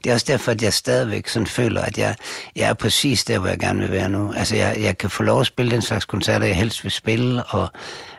det 0.05 0.11
er 0.11 0.15
også 0.15 0.27
derfor, 0.29 0.53
at 0.53 0.63
jeg 0.63 0.73
stadigvæk 0.73 1.29
sådan 1.29 1.47
føler, 1.47 1.83
at 1.83 1.99
jeg, 1.99 2.17
jeg 2.57 2.69
er 2.69 2.75
præcis 2.75 3.25
der, 3.25 3.39
hvor 3.39 3.49
jeg 3.49 3.59
gerne 3.59 3.81
vil 3.81 3.91
være 3.91 4.09
nu. 4.09 4.33
Altså, 4.37 4.57
jeg, 4.57 4.77
jeg 4.81 4.99
kan 4.99 5.11
få 5.11 5.23
lov 5.23 5.41
at 5.41 5.47
spille 5.47 5.71
den 5.71 5.83
slags 5.83 6.05
koncerter, 6.05 6.47
jeg 6.47 6.57
helst 6.57 6.85
vil 6.85 6.93
spille, 6.93 7.45
og 7.45 7.69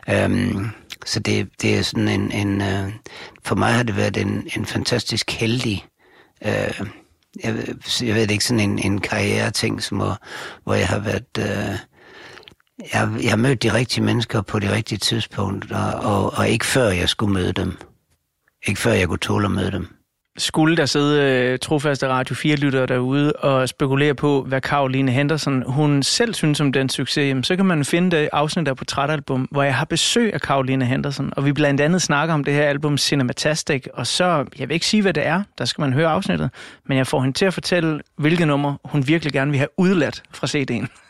øhm, 0.08 0.70
så 1.06 1.20
det, 1.20 1.48
det 1.62 1.78
er 1.78 1.82
sådan 1.82 2.08
en, 2.08 2.32
en 2.32 2.60
øh, 2.60 2.92
for 3.44 3.54
mig 3.54 3.72
har 3.72 3.82
det 3.82 3.96
været 3.96 4.16
en, 4.16 4.48
en 4.56 4.66
fantastisk 4.66 5.30
heldig, 5.30 5.86
øh, 6.44 6.80
jeg, 7.44 7.54
jeg 8.02 8.14
ved 8.14 8.30
ikke, 8.30 8.44
sådan 8.44 8.70
en, 8.70 8.78
en 8.78 9.00
karriere-ting, 9.00 9.82
som, 9.82 9.98
hvor, 9.98 10.18
hvor 10.64 10.74
jeg 10.74 10.88
har 10.88 10.98
været, 10.98 11.38
øh, 11.38 11.76
jeg, 12.92 13.08
jeg 13.22 13.30
har 13.30 13.36
mødt 13.36 13.62
de 13.62 13.72
rigtige 13.72 14.04
mennesker 14.04 14.42
på 14.42 14.58
det 14.58 14.70
rigtige 14.70 14.98
tidspunkt, 14.98 15.72
og, 15.72 15.92
og, 15.92 16.32
og 16.38 16.48
ikke 16.48 16.66
før 16.66 16.88
jeg 16.88 17.08
skulle 17.08 17.34
møde 17.34 17.52
dem. 17.52 17.76
Ikke 18.66 18.80
før 18.80 18.92
jeg 18.92 19.08
kunne 19.08 19.18
tåle 19.18 19.44
at 19.44 19.50
møde 19.50 19.72
dem 19.72 19.99
skulle 20.38 20.76
der 20.76 20.86
sidde 20.86 21.52
uh, 21.52 21.58
trofaste 21.58 22.08
Radio 22.08 22.34
4-lyttere 22.34 22.86
derude 22.86 23.32
og 23.32 23.68
spekulere 23.68 24.14
på, 24.14 24.42
hvad 24.42 24.60
Karoline 24.60 25.12
Henderson 25.12 25.62
hun 25.66 26.02
selv 26.02 26.34
synes 26.34 26.60
om 26.60 26.72
den 26.72 26.88
succes, 26.88 27.28
jamen, 27.28 27.44
så 27.44 27.56
kan 27.56 27.66
man 27.66 27.84
finde 27.84 28.16
det 28.16 28.28
afsnit 28.32 28.66
der 28.66 28.74
Portrætalbum, 28.74 29.48
hvor 29.50 29.62
jeg 29.62 29.74
har 29.74 29.84
besøg 29.84 30.34
af 30.34 30.40
Karoline 30.40 30.84
Henderson, 30.84 31.32
og 31.36 31.44
vi 31.44 31.52
blandt 31.52 31.80
andet 31.80 32.02
snakker 32.02 32.34
om 32.34 32.44
det 32.44 32.54
her 32.54 32.64
album 32.64 32.98
Cinematastic, 32.98 33.86
og 33.94 34.06
så, 34.06 34.44
jeg 34.58 34.68
vil 34.68 34.74
ikke 34.74 34.86
sige, 34.86 35.02
hvad 35.02 35.12
det 35.12 35.26
er, 35.26 35.42
der 35.58 35.64
skal 35.64 35.82
man 35.82 35.92
høre 35.92 36.08
afsnittet, 36.08 36.50
men 36.86 36.98
jeg 36.98 37.06
får 37.06 37.20
hende 37.20 37.36
til 37.36 37.44
at 37.44 37.54
fortælle, 37.54 38.00
hvilke 38.18 38.46
nummer 38.46 38.74
hun 38.84 39.06
virkelig 39.06 39.32
gerne 39.32 39.50
vil 39.50 39.58
have 39.58 39.68
udladt 39.78 40.22
fra 40.34 40.46
CD'en. 40.46 41.09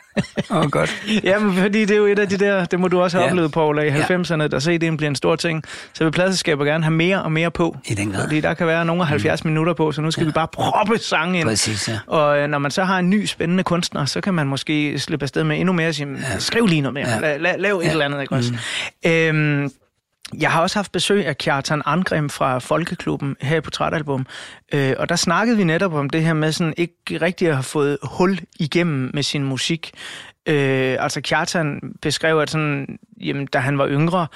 Åh, 0.50 0.56
oh, 0.56 0.70
godt. 0.70 1.02
Jamen, 1.24 1.54
fordi 1.54 1.80
det 1.80 1.90
er 1.90 1.96
jo 1.96 2.06
et 2.06 2.18
af 2.18 2.28
de 2.28 2.36
der, 2.36 2.64
det 2.64 2.80
må 2.80 2.88
du 2.88 3.00
også 3.00 3.16
have 3.16 3.24
ja. 3.24 3.30
oplevet, 3.30 3.52
Paul, 3.52 3.78
i 3.78 3.88
90'erne, 3.88 4.46
der 4.46 4.60
CD'en 4.60 4.96
bliver 4.96 5.08
en 5.08 5.16
stor 5.16 5.36
ting. 5.36 5.64
Så 5.92 6.04
vil 6.04 6.10
pladselskaber 6.10 6.64
gerne 6.64 6.84
have 6.84 6.94
mere 6.94 7.22
og 7.22 7.32
mere 7.32 7.50
på. 7.50 7.76
I 7.84 7.94
den 7.94 8.12
grad. 8.12 8.22
Fordi 8.22 8.40
der 8.40 8.54
kan 8.54 8.66
være 8.66 8.84
nogle 8.84 9.04
70 9.04 9.44
mm. 9.44 9.50
minutter 9.50 9.72
på, 9.72 9.92
så 9.92 10.00
nu 10.02 10.10
skal 10.10 10.22
ja. 10.22 10.26
vi 10.26 10.32
bare 10.32 10.48
proppe 10.52 10.98
sange 10.98 11.38
ind. 11.38 11.48
Præcis, 11.48 11.88
ja. 11.88 11.98
Og 12.06 12.38
øh, 12.38 12.48
når 12.48 12.58
man 12.58 12.70
så 12.70 12.84
har 12.84 12.98
en 12.98 13.10
ny, 13.10 13.26
spændende 13.26 13.62
kunstner, 13.62 14.04
så 14.04 14.20
kan 14.20 14.34
man 14.34 14.46
måske 14.46 14.98
slippe 14.98 15.22
afsted 15.22 15.44
med 15.44 15.58
endnu 15.58 15.72
mere 15.72 15.88
og 15.88 15.94
sige, 15.94 16.08
ja. 16.32 16.38
skriv 16.38 16.66
lige 16.66 16.80
noget 16.80 16.94
mere, 16.94 17.08
ja. 17.08 17.18
la, 17.20 17.36
la, 17.36 17.56
lav 17.56 17.80
ja. 17.82 17.86
et 17.86 17.92
eller 17.92 18.04
andet, 18.04 18.20
ikke 18.20 18.34
også? 18.34 18.52
Mm. 19.04 19.10
Øhm, 19.10 19.70
jeg 20.38 20.50
har 20.50 20.62
også 20.62 20.78
haft 20.78 20.92
besøg 20.92 21.26
af 21.26 21.38
Kjartan 21.38 21.82
Angrim 21.86 22.30
fra 22.30 22.58
Folkeklubben 22.58 23.36
her 23.40 23.56
i 23.56 23.60
Portrætalbum, 23.60 24.26
øh, 24.74 24.92
og 24.98 25.08
der 25.08 25.16
snakkede 25.16 25.56
vi 25.56 25.64
netop 25.64 25.92
om 25.92 26.10
det 26.10 26.22
her 26.22 26.32
med 26.32 26.52
sådan 26.52 26.74
ikke 26.76 26.94
rigtig 27.22 27.48
at 27.48 27.54
have 27.54 27.62
fået 27.62 27.98
hul 28.02 28.38
igennem 28.58 29.10
med 29.14 29.22
sin 29.22 29.44
musik. 29.44 29.90
Øh, 30.46 30.96
altså 31.00 31.20
Kjartan 31.20 31.80
beskrev, 32.02 32.38
at 32.38 32.50
sådan, 32.50 32.98
jamen, 33.20 33.46
da 33.46 33.58
han 33.58 33.78
var 33.78 33.88
yngre, 33.88 34.26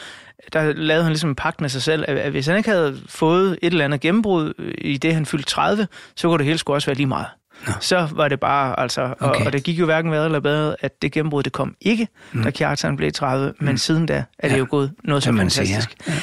der 0.53 0.73
lavede 0.73 1.05
han 1.05 1.13
ligesom 1.13 1.31
en 1.31 1.37
pagt 1.37 1.61
med 1.61 1.69
sig 1.69 1.83
selv, 1.83 2.05
at, 2.09 2.19
at 2.19 2.31
hvis 2.31 2.47
han 2.47 2.57
ikke 2.57 2.71
havde 2.71 3.01
fået 3.07 3.59
et 3.63 3.73
eller 3.73 3.85
andet 3.85 4.01
gennembrud 4.01 4.53
i 4.79 4.97
det, 4.97 5.15
han 5.15 5.27
fyldte 5.27 5.49
30, 5.49 5.89
så 6.17 6.29
kunne 6.29 6.39
det 6.39 6.47
hele 6.47 6.59
skulle 6.59 6.77
også 6.77 6.87
være 6.87 6.97
lige 6.97 7.07
meget. 7.07 7.27
Nå. 7.67 7.73
Så 7.81 8.09
var 8.13 8.29
det 8.29 8.41
bare, 8.41 8.81
altså, 8.81 9.01
og, 9.03 9.29
okay. 9.31 9.47
og 9.47 9.53
det 9.53 9.63
gik 9.63 9.79
jo 9.79 9.85
hverken 9.85 10.11
værre 10.11 10.25
eller 10.25 10.41
bedre, 10.41 10.77
at 10.81 11.03
det 11.03 11.13
gennembrud, 11.13 11.43
det 11.43 11.53
kom 11.53 11.75
ikke, 11.81 12.09
mm. 12.33 12.43
da 12.43 12.51
Kjartan 12.51 12.97
blev 12.97 13.13
30, 13.13 13.53
mm. 13.61 13.67
men 13.67 13.79
siden 13.79 14.07
da 14.07 14.25
er 14.39 14.49
det 14.49 14.55
ja. 14.55 14.59
jo 14.59 14.67
gået 14.71 14.93
noget 15.05 15.23
så 15.23 15.33
fantastisk. 15.33 15.97
Sige, 16.05 16.15
ja. 16.15 16.21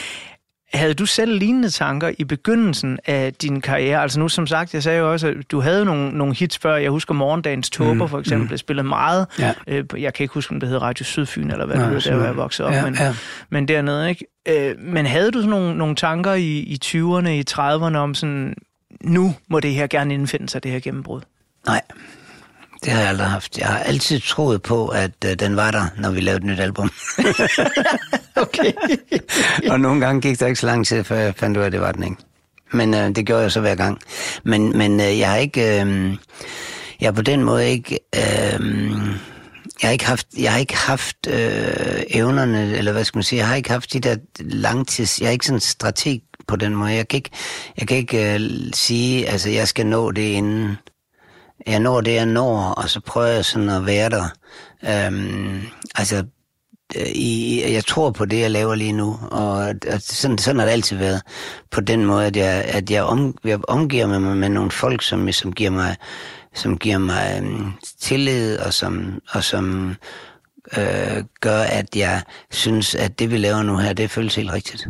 Havde 0.73 0.93
du 0.93 1.05
selv 1.05 1.39
lignende 1.39 1.69
tanker 1.69 2.11
i 2.17 2.23
begyndelsen 2.23 2.99
af 3.05 3.33
din 3.33 3.61
karriere? 3.61 4.01
Altså 4.01 4.19
nu 4.19 4.29
som 4.29 4.47
sagt, 4.47 4.73
jeg 4.73 4.83
sagde 4.83 4.99
jo 4.99 5.11
også, 5.11 5.27
at 5.27 5.51
du 5.51 5.59
havde 5.59 5.85
nogle, 5.85 6.11
nogle 6.11 6.33
hits 6.33 6.57
før. 6.57 6.75
Jeg 6.75 6.91
husker 6.91 7.13
Morgendagens 7.13 7.69
Tåber 7.69 7.93
mm, 7.93 8.09
for 8.09 8.19
eksempel, 8.19 8.41
mm. 8.41 8.47
blev 8.47 8.57
spillet 8.57 8.85
meget. 8.85 9.27
Ja. 9.39 9.53
Øh, 9.67 9.85
jeg 9.97 10.13
kan 10.13 10.23
ikke 10.23 10.33
huske, 10.33 10.53
om 10.53 10.59
det 10.59 10.69
hed 10.69 10.81
Radio 10.81 11.05
Sydfyn, 11.05 11.51
eller 11.51 11.65
hvad 11.65 11.75
det 11.75 11.87
hed, 11.87 12.01
der 12.01 12.25
jeg 12.25 12.37
voksede 12.37 12.67
op. 12.67 12.73
Ja, 12.73 12.85
men, 12.85 12.95
ja. 12.95 13.15
men 13.49 13.67
dernede, 13.67 14.09
ikke? 14.09 14.25
Øh, 14.47 14.75
men 14.79 15.05
havde 15.05 15.31
du 15.31 15.39
sådan 15.39 15.49
nogle, 15.49 15.77
nogle 15.77 15.95
tanker 15.95 16.33
i, 16.33 16.57
i 16.59 16.77
20'erne, 16.85 17.29
i 17.29 17.43
30'erne 17.51 17.97
om 17.97 18.13
sådan, 18.13 18.55
nu 19.01 19.35
må 19.49 19.59
det 19.59 19.73
her 19.73 19.87
gerne 19.87 20.13
indfinde 20.13 20.49
sig, 20.49 20.63
det 20.63 20.71
her 20.71 20.79
gennembrud? 20.79 21.21
Nej, 21.65 21.81
det 22.83 22.93
har 22.93 22.99
jeg 22.99 23.09
aldrig 23.09 23.27
haft. 23.27 23.57
Jeg 23.57 23.67
har 23.67 23.79
altid 23.79 24.19
troet 24.19 24.61
på, 24.61 24.87
at 24.87 25.11
uh, 25.25 25.31
den 25.31 25.55
var 25.55 25.71
der, 25.71 25.85
når 25.97 26.11
vi 26.11 26.21
lavede 26.21 26.37
et 26.37 26.43
nyt 26.43 26.59
album. 26.59 26.91
okay. 28.35 28.71
og 29.69 29.79
nogle 29.79 30.05
gange 30.05 30.21
gik 30.21 30.39
der 30.39 30.47
ikke 30.47 30.59
så 30.59 30.67
lang 30.67 30.87
tid, 30.87 31.03
før 31.03 31.17
jeg 31.17 31.35
fandt 31.35 31.57
ud 31.57 31.61
af, 31.61 31.65
at 31.65 31.71
det 31.71 31.81
var 31.81 31.91
den 31.91 32.03
ikke. 32.03 32.15
Men 32.73 32.93
uh, 32.93 32.99
det 32.99 33.25
gjorde 33.25 33.41
jeg 33.41 33.51
så 33.51 33.59
hver 33.59 33.75
gang. 33.75 34.01
Men, 34.43 34.77
men 34.77 34.99
uh, 34.99 35.19
jeg 35.19 35.29
har 35.29 35.37
ikke... 35.37 35.83
Uh, 35.85 36.17
jeg 37.01 37.07
er 37.07 37.11
på 37.11 37.21
den 37.21 37.43
måde 37.43 37.69
ikke... 37.69 37.99
Uh, 38.17 38.65
jeg 39.81 39.87
har 39.87 39.91
ikke 39.91 40.05
haft, 40.05 40.27
jeg 40.37 40.51
har 40.51 40.59
ikke 40.59 40.75
haft 40.75 41.27
øh, 41.27 42.03
evnerne, 42.09 42.77
eller 42.77 42.91
hvad 42.91 43.03
skal 43.03 43.17
man 43.17 43.23
sige, 43.23 43.39
jeg 43.39 43.47
har 43.47 43.55
ikke 43.55 43.71
haft 43.71 43.93
de 43.93 43.99
der 43.99 44.15
langtids, 44.39 45.21
jeg 45.21 45.27
er 45.27 45.31
ikke 45.31 45.45
sådan 45.45 45.57
en 45.57 45.61
strateg 45.61 46.21
på 46.47 46.55
den 46.55 46.75
måde. 46.75 46.91
Jeg 46.91 47.07
kan 47.07 47.17
ikke, 47.17 47.29
jeg 47.77 47.87
kan 47.87 47.97
ikke 47.97 48.33
øh, 48.33 48.49
sige, 48.73 49.29
altså 49.29 49.49
jeg 49.49 49.67
skal 49.67 49.85
nå 49.85 50.11
det 50.11 50.21
inden, 50.21 50.77
jeg 51.67 51.79
når 51.79 52.01
det, 52.01 52.13
jeg 52.13 52.25
når, 52.25 52.59
og 52.59 52.89
så 52.89 52.99
prøver 52.99 53.27
jeg 53.27 53.45
sådan 53.45 53.69
at 53.69 53.85
være 53.85 54.09
der. 54.09 54.25
Øhm, 54.89 55.61
altså, 55.95 56.25
øh, 56.95 57.07
i, 57.07 57.63
jeg 57.73 57.85
tror 57.85 58.11
på 58.11 58.25
det, 58.25 58.39
jeg 58.39 58.51
laver 58.51 58.75
lige 58.75 58.93
nu, 58.93 59.19
og, 59.31 59.57
og 59.91 60.01
sådan, 60.01 60.37
sådan 60.37 60.59
har 60.59 60.65
det 60.65 60.73
altid 60.73 60.97
været. 60.97 61.21
På 61.71 61.81
den 61.81 62.05
måde, 62.05 62.25
at 62.25 62.35
jeg, 62.35 62.63
at 62.67 62.91
jeg, 62.91 63.03
om, 63.03 63.37
jeg 63.43 63.59
omgiver 63.67 64.07
mig 64.07 64.21
med, 64.21 64.35
med 64.35 64.49
nogle 64.49 64.71
folk, 64.71 65.01
som, 65.01 65.31
som 65.31 65.53
giver 65.53 65.69
mig, 65.69 65.95
som 66.53 66.77
giver 66.77 66.97
mig 66.97 67.39
um, 67.41 67.73
tillid, 68.01 68.57
og 68.57 68.73
som, 68.73 69.21
og 69.29 69.43
som 69.43 69.95
øh, 70.77 71.23
gør, 71.39 71.61
at 71.61 71.95
jeg 71.95 72.21
synes, 72.51 72.95
at 72.95 73.19
det, 73.19 73.31
vi 73.31 73.37
laver 73.37 73.63
nu 73.63 73.77
her, 73.77 73.93
det 73.93 74.11
føles 74.11 74.35
helt 74.35 74.51
rigtigt. 74.51 74.87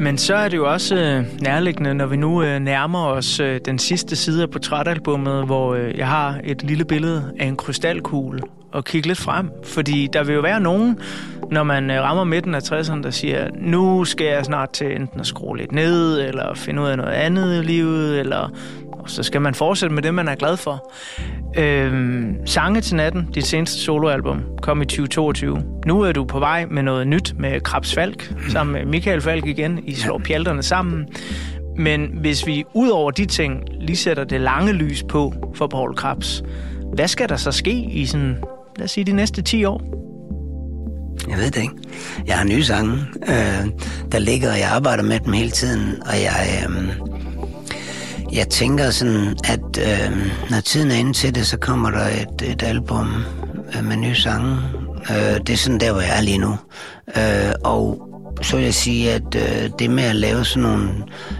Men 0.00 0.18
så 0.18 0.34
er 0.34 0.48
det 0.48 0.56
jo 0.56 0.72
også 0.72 0.96
øh, 0.96 1.42
nærliggende, 1.42 1.94
når 1.94 2.06
vi 2.06 2.16
nu 2.16 2.42
øh, 2.42 2.58
nærmer 2.58 3.06
os 3.06 3.40
øh, 3.40 3.60
den 3.64 3.78
sidste 3.78 4.16
side 4.16 4.42
af 4.42 4.50
portrætalbummet, 4.50 5.46
hvor 5.46 5.74
øh, 5.74 5.98
jeg 5.98 6.08
har 6.08 6.40
et 6.44 6.62
lille 6.62 6.84
billede 6.84 7.32
af 7.40 7.46
en 7.46 7.56
krystalkugle 7.56 8.40
og 8.74 8.84
kigge 8.84 9.08
lidt 9.08 9.18
frem. 9.18 9.50
Fordi 9.64 10.08
der 10.12 10.24
vil 10.24 10.34
jo 10.34 10.40
være 10.40 10.60
nogen, 10.60 10.98
når 11.50 11.62
man 11.62 11.90
øh, 11.90 12.02
rammer 12.02 12.24
midten 12.24 12.54
af 12.54 12.60
60'erne, 12.60 13.02
der 13.02 13.10
siger, 13.10 13.48
nu 13.54 14.04
skal 14.04 14.26
jeg 14.26 14.44
snart 14.44 14.70
til 14.70 14.96
enten 14.96 15.20
at 15.20 15.26
skrue 15.26 15.56
lidt 15.56 15.72
ned, 15.72 16.20
eller 16.20 16.54
finde 16.54 16.82
ud 16.82 16.86
af 16.86 16.96
noget 16.96 17.12
andet 17.12 17.62
i 17.62 17.66
livet, 17.66 18.20
eller 18.20 18.50
og 19.04 19.10
så 19.10 19.22
skal 19.22 19.40
man 19.40 19.54
fortsætte 19.54 19.94
med 19.94 20.02
det, 20.02 20.14
man 20.14 20.28
er 20.28 20.34
glad 20.34 20.56
for. 20.56 20.92
Øhm, 21.58 22.46
Sange 22.46 22.80
til 22.80 22.96
natten, 22.96 23.28
dit 23.34 23.46
seneste 23.46 23.78
soloalbum, 23.78 24.42
kom 24.62 24.82
i 24.82 24.84
2022. 24.84 25.62
Nu 25.86 26.00
er 26.00 26.12
du 26.12 26.24
på 26.24 26.38
vej 26.38 26.66
med 26.70 26.82
noget 26.82 27.06
nyt 27.06 27.34
med 27.38 27.60
Krabs 27.60 27.94
Falk, 27.94 28.34
sammen 28.48 28.72
med 28.72 28.84
Michael 28.84 29.20
Falk 29.20 29.46
igen. 29.46 29.80
I 29.86 29.94
slår 29.94 30.18
pjalterne 30.18 30.62
sammen. 30.62 31.06
Men 31.76 32.18
hvis 32.20 32.46
vi 32.46 32.64
ud 32.72 32.88
over 32.88 33.10
de 33.10 33.26
ting 33.26 33.62
lige 33.80 33.96
sætter 33.96 34.24
det 34.24 34.40
lange 34.40 34.72
lys 34.72 35.02
på 35.02 35.32
for 35.54 35.66
Paul 35.66 35.94
Krabs, 35.96 36.42
hvad 36.94 37.08
skal 37.08 37.28
der 37.28 37.36
så 37.36 37.52
ske 37.52 37.72
i 37.72 38.06
sådan, 38.06 38.36
lad 38.76 38.84
os 38.84 38.90
sige, 38.90 39.04
de 39.04 39.12
næste 39.12 39.42
10 39.42 39.64
år? 39.64 39.82
Jeg 41.28 41.38
ved 41.38 41.50
det 41.50 41.62
ikke. 41.62 41.74
Jeg 42.26 42.38
har 42.38 42.44
nye 42.44 42.64
sange, 42.64 42.92
øh, 43.28 43.66
der 44.12 44.18
ligger, 44.18 44.52
og 44.52 44.58
jeg 44.58 44.70
arbejder 44.70 45.02
med 45.02 45.20
dem 45.20 45.32
hele 45.32 45.50
tiden, 45.50 46.02
og 46.06 46.14
jeg... 46.14 46.66
Øh, 46.68 46.88
jeg 48.32 48.48
tænker 48.48 48.90
sådan, 48.90 49.36
at 49.44 49.78
øh, 49.78 50.16
når 50.50 50.60
tiden 50.60 50.90
er 50.90 50.94
inde 50.94 51.12
til 51.12 51.34
det, 51.34 51.46
så 51.46 51.58
kommer 51.58 51.90
der 51.90 52.06
et, 52.06 52.50
et 52.52 52.62
album 52.62 53.08
øh, 53.76 53.84
med 53.84 53.96
nye 53.96 54.14
sange. 54.14 54.56
Øh, 55.10 55.40
det 55.46 55.50
er 55.50 55.56
sådan 55.56 55.80
der, 55.80 55.92
hvor 55.92 56.00
jeg 56.00 56.16
er 56.16 56.22
lige 56.22 56.38
nu. 56.38 56.56
Øh, 57.16 57.52
og 57.64 58.10
så 58.42 58.56
vil 58.56 58.64
jeg 58.64 58.74
sige, 58.74 59.12
at 59.12 59.34
øh, 59.34 59.70
det 59.78 59.90
med 59.90 60.04
at 60.04 60.16
lave 60.16 60.44
sådan 60.44 60.62
nogle 60.62 60.88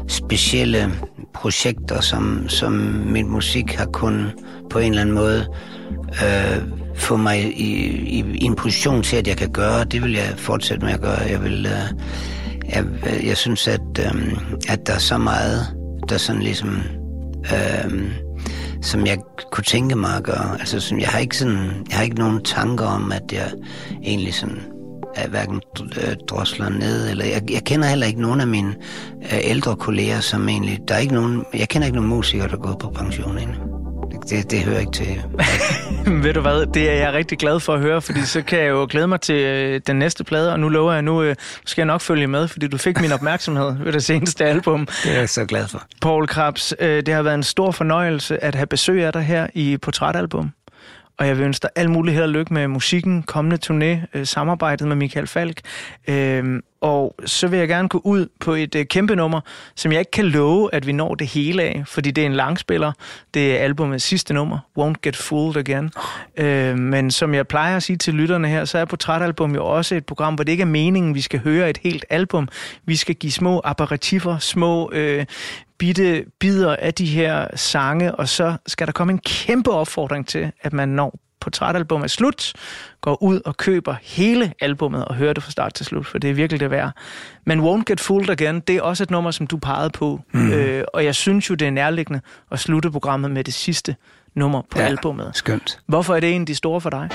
specielle 0.09 0.93
projekter, 1.35 2.01
som, 2.01 2.49
som 2.49 2.73
min 3.07 3.31
musik 3.31 3.73
har 3.73 3.87
kun 3.87 4.31
på 4.71 4.79
en 4.79 4.89
eller 4.89 5.01
anden 5.01 5.15
måde 5.15 5.47
øh, 6.25 6.84
få 6.97 7.17
mig 7.17 7.61
i, 7.61 7.87
i, 8.19 8.25
i 8.35 8.45
en 8.45 8.55
position 8.55 9.03
til, 9.03 9.17
at 9.17 9.29
jeg 9.29 9.37
kan 9.37 9.51
gøre, 9.51 9.85
det 9.85 10.03
vil 10.03 10.13
jeg 10.13 10.35
fortsætte 10.37 10.85
med 10.85 10.93
at 10.93 11.01
gøre. 11.01 11.21
Jeg 11.31 11.43
vil... 11.43 11.67
Øh, 11.67 12.05
jeg, 12.69 12.85
jeg 13.27 13.37
synes, 13.37 13.69
at, 13.69 13.81
øh, 13.99 14.33
at 14.69 14.87
der 14.87 14.95
er 14.95 14.99
så 14.99 15.19
meget 15.19 15.67
der 16.09 16.19
sådan 16.19 16.43
ligesom, 16.43 16.81
øh, 17.45 18.11
som 18.83 19.07
jeg 19.07 19.19
kunne 19.53 19.65
tænke 19.65 19.97
mig 19.97 20.17
at 20.17 20.23
gøre. 20.23 20.57
Altså, 20.61 20.81
sådan, 20.81 21.01
jeg 21.01 21.09
har 21.09 21.19
ikke 21.19 21.37
sådan, 21.37 21.87
jeg 21.89 21.97
har 21.97 22.03
ikke 22.03 22.17
nogen 22.17 22.43
tanker 22.45 22.85
om, 22.85 23.13
at 23.13 23.33
jeg 23.33 23.53
egentlig 24.03 24.35
sådan 24.35 24.61
er 25.15 25.29
hverken 25.29 25.61
øh, 25.81 26.17
drosler 26.29 26.69
ned, 26.69 27.11
eller 27.11 27.25
jeg, 27.25 27.43
jeg 27.51 27.65
kender 27.65 27.89
heller 27.89 28.07
ikke 28.07 28.21
nogen 28.21 28.41
af 28.41 28.47
mine 28.47 28.75
øh, 29.23 29.39
ældre 29.43 29.77
kolleger, 29.77 30.21
som 30.21 30.49
egentlig, 30.49 30.81
der 30.89 30.95
er 30.95 30.99
ikke 30.99 31.15
nogen, 31.15 31.45
jeg 31.55 31.69
kender 31.69 31.87
ikke 31.87 31.97
nogen 31.97 32.11
musikere, 32.11 32.49
der 32.49 32.55
er 32.55 32.59
gået 32.59 32.79
på 32.79 32.91
pension 32.91 33.39
endnu 33.39 33.64
det, 34.31 34.51
det 34.51 34.61
hører 34.61 34.81
ikke 34.81 34.93
til. 34.93 35.23
Ved 36.25 36.33
du 36.33 36.41
hvad, 36.41 36.67
det 36.67 36.91
er 36.91 36.95
jeg 36.95 37.13
rigtig 37.13 37.39
glad 37.39 37.61
for 37.61 37.75
at 37.75 37.81
høre, 37.81 38.03
fordi 38.03 38.23
så 38.23 38.43
kan 38.43 38.59
jeg 38.59 38.69
jo 38.69 38.87
glæde 38.91 39.09
mig 39.09 39.21
til 39.21 39.35
øh, 39.35 39.81
den 39.87 39.97
næste 39.97 40.25
plade, 40.25 40.53
og 40.53 40.61
nu 40.61 40.69
lover 40.69 40.93
jeg, 40.93 41.03
nu 41.03 41.23
øh, 41.23 41.37
skal 41.65 41.83
jeg 41.83 41.87
nok 41.87 42.01
følge 42.01 42.27
med, 42.27 42.49
fordi 42.49 42.69
du 42.69 42.79
fik 42.79 43.01
min 43.01 43.13
opmærksomhed 43.13 43.77
ved 43.85 43.93
det 43.93 44.05
seneste 44.05 44.45
album. 44.45 44.87
Det 45.05 45.15
er 45.15 45.19
jeg 45.19 45.29
så 45.29 45.45
glad 45.45 45.69
for. 45.69 45.83
Paul 46.03 46.27
Krabs, 46.27 46.75
øh, 46.81 47.07
det 47.07 47.15
har 47.15 47.23
været 47.23 47.35
en 47.35 47.43
stor 47.43 47.71
fornøjelse 47.71 48.45
at 48.45 48.55
have 48.55 48.67
besøg 48.67 49.05
af 49.05 49.13
dig 49.13 49.23
her 49.23 49.47
i 49.55 49.77
Portrætalbum. 49.77 50.53
Og 51.19 51.27
jeg 51.27 51.39
vil 51.39 51.45
ønske 51.45 51.63
dig 51.63 51.71
al 51.77 51.91
mulig 51.91 52.15
held 52.15 52.25
og 52.25 52.29
lykke 52.29 52.55
med 52.55 52.69
musikken, 52.69 53.23
kommende 53.23 53.59
turné, 53.67 54.07
øh, 54.15 54.27
samarbejdet 54.27 54.89
med 54.89 54.97
Michael 54.97 55.27
Falk. 55.27 55.61
Øh, 56.09 56.61
og 56.85 57.15
så 57.27 57.49
vil 57.49 57.59
jeg 57.59 57.69
gerne 57.69 57.89
gå 57.89 58.01
ud 58.05 58.27
på 58.41 58.53
et 58.53 58.75
øh, 58.75 58.87
kæmpe 58.87 59.17
nummer, 59.17 59.41
som 59.75 59.93
jeg 59.93 59.99
ikke 59.99 60.11
kan 60.11 60.25
love, 60.25 60.75
at 60.75 60.87
vi 60.87 60.93
når 60.93 61.15
det 61.15 61.27
hele 61.27 61.63
af, 61.63 61.83
fordi 61.87 62.11
det 62.11 62.23
er 62.23 62.27
en 62.27 62.35
langspiller. 62.35 62.93
Det 63.35 63.57
er 63.57 63.59
albumets 63.59 64.05
sidste 64.05 64.35
nummer, 64.35 64.59
Won't 64.79 65.01
Get 65.03 65.17
Fooled 65.17 65.57
Again. 65.57 65.91
Øh, 66.37 66.79
men 66.79 67.11
som 67.11 67.35
jeg 67.35 67.47
plejer 67.47 67.77
at 67.77 67.83
sige 67.83 67.97
til 67.97 68.15
lytterne 68.15 68.49
her, 68.49 68.65
så 68.65 68.79
er 68.79 68.85
Portrætalbum 68.85 69.55
jo 69.55 69.67
også 69.67 69.95
et 69.95 70.07
program, 70.07 70.35
hvor 70.35 70.45
det 70.45 70.53
ikke 70.53 70.63
er 70.63 70.67
meningen, 70.67 71.15
vi 71.15 71.21
skal 71.21 71.41
høre 71.41 71.71
et 71.71 71.79
helt 71.83 72.05
album. 72.11 72.49
Vi 72.87 72.97
skal 72.97 73.15
give 73.15 73.33
små 73.33 73.61
apparativer, 73.65 74.39
små 74.39 74.91
øh, 74.93 75.27
bitte 75.79 76.25
bidder 76.41 76.77
af 76.77 76.95
de 76.95 77.07
her 77.07 77.47
sange, 77.57 78.15
og 78.15 78.29
så 78.29 78.57
skal 78.67 78.87
der 78.87 78.93
komme 78.93 79.13
en 79.13 79.19
kæmpe 79.19 79.71
opfordring 79.71 80.29
til, 80.29 80.53
at 80.63 80.73
man 80.73 80.89
når 80.89 81.19
portrætalbum 81.45 82.03
er 82.03 82.07
slut, 82.07 82.53
går 83.01 83.23
ud 83.23 83.41
og 83.45 83.57
køber 83.57 83.95
hele 84.03 84.53
albummet 84.61 85.05
og 85.05 85.15
hører 85.15 85.33
det 85.33 85.43
fra 85.43 85.51
start 85.51 85.75
til 85.75 85.87
slut, 85.87 86.07
for 86.07 86.19
det 86.19 86.31
er 86.31 86.35
virkelig 86.35 86.61
det 86.61 86.71
værd. 86.71 86.91
Men 87.47 87.61
Won't 87.61 87.83
Get 87.87 88.01
Fooled 88.01 88.31
Again, 88.31 88.61
det 88.61 88.77
er 88.77 88.83
også 88.83 89.03
et 89.03 89.11
nummer, 89.11 89.31
som 89.31 89.47
du 89.47 89.57
pegede 89.57 89.91
på, 89.91 90.21
mm. 90.33 90.53
øh, 90.53 90.85
og 90.95 91.05
jeg 91.05 91.15
synes 91.15 91.51
jo, 91.51 91.55
det 91.55 91.67
er 91.67 91.71
nærliggende 91.71 92.21
at 92.51 92.59
slutte 92.59 92.91
programmet 92.91 93.31
med 93.31 93.45
det 93.45 93.55
sidste 93.55 93.97
nummer 94.35 94.63
på 94.71 94.79
ja, 94.79 94.85
albumet. 94.85 95.31
skønt. 95.35 95.79
Hvorfor 95.87 96.15
er 96.15 96.21
det 96.21 96.35
en 96.35 96.41
af 96.41 96.47
de 96.47 96.55
store 96.55 96.81
for 96.81 96.91
dig? 96.91 97.09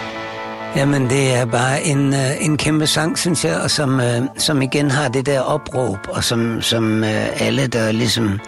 Jamen, 0.76 1.10
det 1.10 1.36
er 1.36 1.46
bare 1.46 1.84
en, 1.84 2.08
uh, 2.08 2.46
en 2.46 2.58
kæmpe 2.58 2.88
sang, 2.88 3.18
synes 3.18 3.46
jeg, 3.46 3.62
og 3.64 3.72
som, 3.72 3.94
uh, 3.96 4.28
som 4.38 4.62
igen 4.62 4.92
har 4.92 5.10
det 5.10 5.26
der 5.26 5.42
opråb, 5.42 5.98
og 6.10 6.24
som, 6.24 6.62
som 6.62 7.00
uh, 7.02 7.42
alle, 7.42 7.68
der 7.68 7.92
ligesom... 7.92 8.40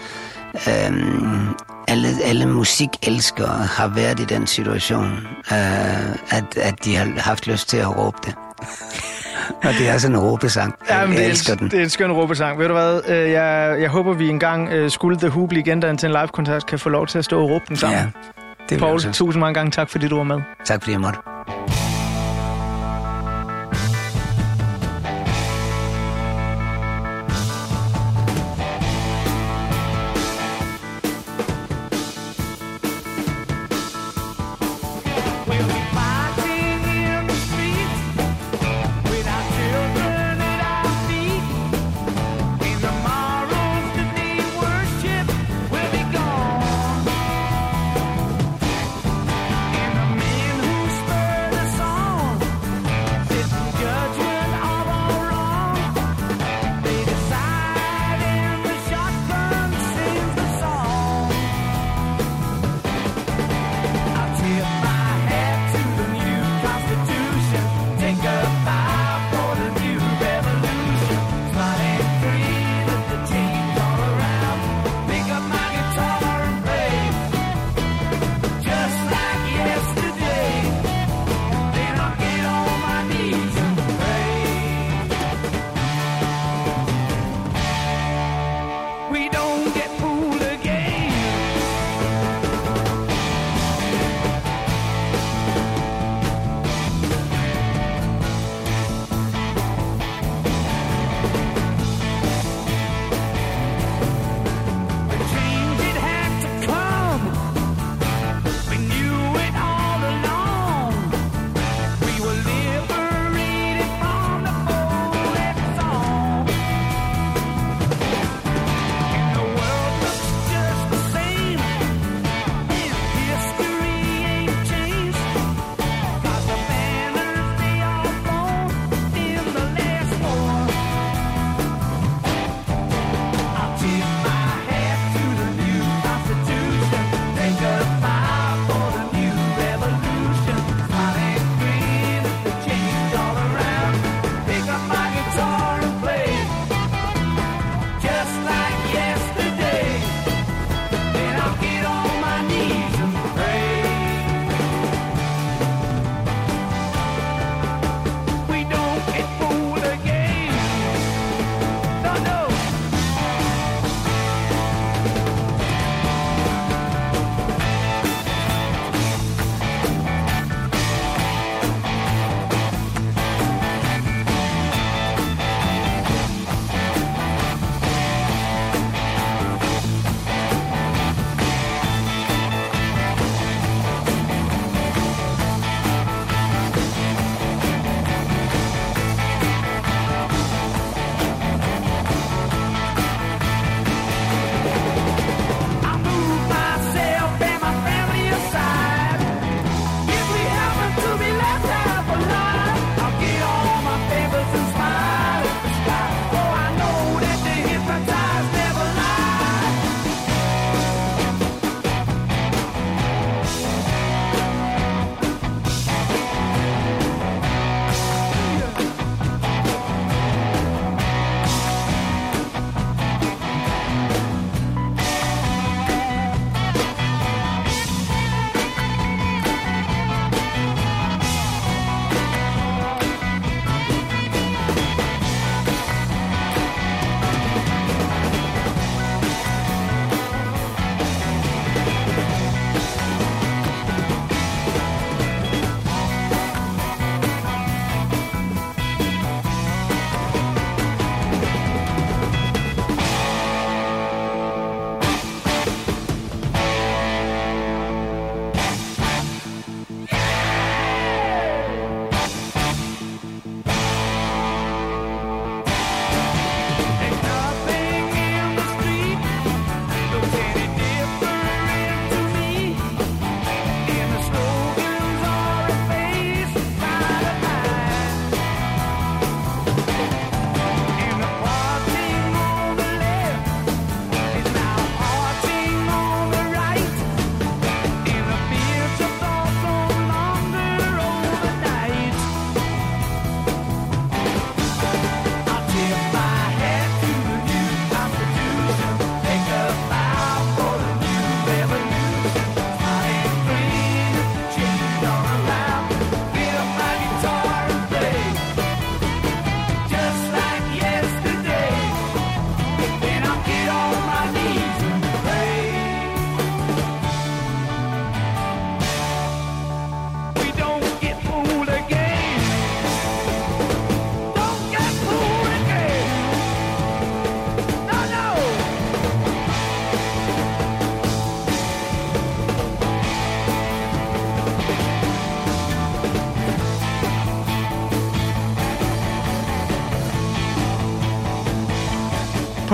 Uh, 0.54 1.81
alle, 1.92 2.08
alle 2.24 2.46
musikelskere 2.46 3.48
har 3.78 3.88
været 3.88 4.20
i 4.20 4.26
den 4.26 4.48
situation, 4.48 5.28
uh, 5.52 6.36
at, 6.38 6.58
at 6.58 6.86
de 6.86 6.96
har 6.96 7.20
haft 7.20 7.48
lyst 7.48 7.70
til 7.70 7.78
at 7.78 7.98
råbe 7.98 8.18
det. 8.26 8.36
Og 9.64 9.74
det 9.80 9.90
er 9.90 9.98
sådan 9.98 10.16
en 10.16 10.22
råbesang. 10.22 10.76
Ja, 10.90 11.06
men 11.06 11.16
jeg 11.16 11.26
elsker 11.26 11.56
den. 11.56 11.72
Det 11.72 11.80
er 11.80 11.84
en 11.84 11.90
skøn 11.90 12.12
råbesang. 12.12 12.60
Ved 12.60 12.68
du 12.68 12.74
hvad? 12.74 13.02
Jeg, 13.16 13.82
jeg 13.82 13.90
håber, 13.90 14.14
vi 14.14 14.30
engang 14.30 14.92
skulle 14.92 15.18
The 15.18 15.28
Who 15.28 15.46
blive 15.46 15.64
gendannet 15.64 16.00
til 16.00 16.08
en 16.08 16.14
live-koncert, 16.14 16.66
kan 16.66 16.80
få 16.80 16.90
lov 16.90 17.08
til 17.08 17.18
at 17.18 17.26
stå 17.26 17.42
og 17.42 17.50
råbe 17.50 17.66
den 17.68 17.78
sammen. 17.78 18.00
Ja, 18.00 18.06
det 18.70 18.80
Paul, 18.80 19.00
tusind 19.00 19.40
mange 19.40 19.54
gange 19.54 19.72
tak, 19.72 19.90
fordi 19.90 20.08
du 20.08 20.16
var 20.16 20.24
med. 20.24 20.42
Tak, 20.66 20.82
fordi 20.82 20.92
jeg 20.92 21.02
måtte. 21.02 21.20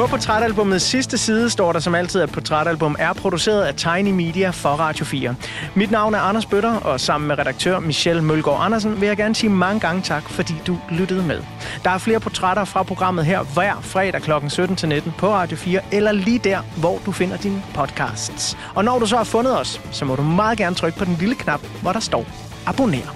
På 0.08 0.12
portrætalbumets 0.12 0.86
sidste 0.86 1.18
side 1.18 1.50
står 1.50 1.74
der 1.74 1.80
som 1.80 1.96
altid, 1.96 2.22
at 2.22 2.32
portrætalbum 2.32 2.96
er 3.00 3.14
produceret 3.14 3.62
af 3.62 3.76
Tiny 3.76 4.12
Media 4.12 4.50
for 4.50 4.70
Radio 4.70 5.06
4. 5.06 5.36
Mit 5.76 5.92
navn 5.92 6.14
er 6.14 6.20
Anders 6.20 6.46
Bøtter, 6.46 6.76
og 6.76 7.00
sammen 7.00 7.28
med 7.28 7.40
redaktør 7.40 7.80
Michelle 7.80 8.22
Mølgaard 8.24 8.66
Andersen 8.66 9.02
vil 9.02 9.08
jeg 9.08 9.18
gerne 9.18 9.36
sige 9.36 9.50
mange 9.50 9.80
gange 9.80 10.02
tak, 10.02 10.30
fordi 10.30 10.54
du 10.68 10.78
lyttede 10.90 11.24
med. 11.24 11.44
Der 11.84 11.90
er 11.90 11.98
flere 11.98 12.20
portrætter 12.20 12.66
fra 12.66 12.84
programmet 12.84 13.26
her 13.26 13.44
hver 13.44 13.82
fredag 13.82 14.22
kl. 14.22 14.32
17-19 14.32 15.12
på 15.18 15.34
Radio 15.34 15.58
4, 15.58 15.82
eller 15.92 16.12
lige 16.12 16.40
der, 16.40 16.60
hvor 16.78 17.02
du 17.06 17.12
finder 17.12 17.38
dine 17.38 17.64
podcasts. 17.74 18.58
Og 18.76 18.86
når 18.86 19.00
du 19.00 19.06
så 19.06 19.18
har 19.18 19.24
fundet 19.24 19.60
os, 19.60 19.82
så 19.92 20.06
må 20.06 20.16
du 20.16 20.22
meget 20.22 20.58
gerne 20.58 20.76
trykke 20.76 20.98
på 20.98 21.06
den 21.06 21.16
lille 21.20 21.36
knap, 21.36 21.62
hvor 21.82 21.92
der 21.92 22.00
står 22.00 22.26
abonner. 22.66 23.16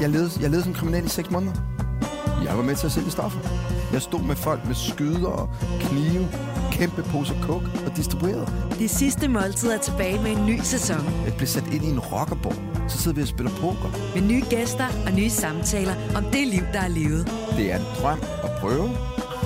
Jeg 0.00 0.10
levede, 0.10 0.30
jeg 0.40 0.50
levede 0.50 0.62
som 0.62 0.74
kriminel 0.74 1.04
i 1.04 1.08
6 1.08 1.30
måneder. 1.30 1.52
Jeg 2.44 2.56
var 2.56 2.62
med 2.62 2.76
til 2.76 2.86
at 2.86 2.92
sælge 2.92 3.10
stoffer. 3.10 3.38
Jeg 3.92 4.02
stod 4.02 4.20
med 4.22 4.36
folk 4.36 4.66
med 4.66 4.74
skyder 4.74 5.28
og 5.28 5.48
knive, 5.80 6.28
kæmpe 6.72 7.02
poser 7.02 7.34
coke 7.42 7.66
og 7.86 7.96
distribuerede. 7.96 8.46
Det 8.78 8.90
sidste 8.90 9.28
måltid 9.28 9.70
er 9.70 9.78
tilbage 9.78 10.22
med 10.22 10.30
en 10.36 10.46
ny 10.46 10.60
sæson. 10.62 11.04
Jeg 11.24 11.34
blev 11.36 11.48
sat 11.48 11.66
ind 11.74 11.84
i 11.84 11.88
en 11.88 12.00
rockerborg. 12.00 12.90
Så 12.90 12.98
sidder 12.98 13.14
vi 13.14 13.22
og 13.22 13.28
spiller 13.28 13.52
poker. 13.52 13.90
Med 14.14 14.22
nye 14.28 14.44
gæster 14.50 14.86
og 15.06 15.12
nye 15.12 15.30
samtaler 15.30 15.94
om 16.16 16.24
det 16.24 16.46
liv, 16.46 16.62
der 16.72 16.80
er 16.80 16.88
levet. 16.88 17.32
Det 17.56 17.72
er 17.72 17.76
en 17.78 17.86
drøm 18.00 18.20
at 18.44 18.50
prøve, 18.60 18.88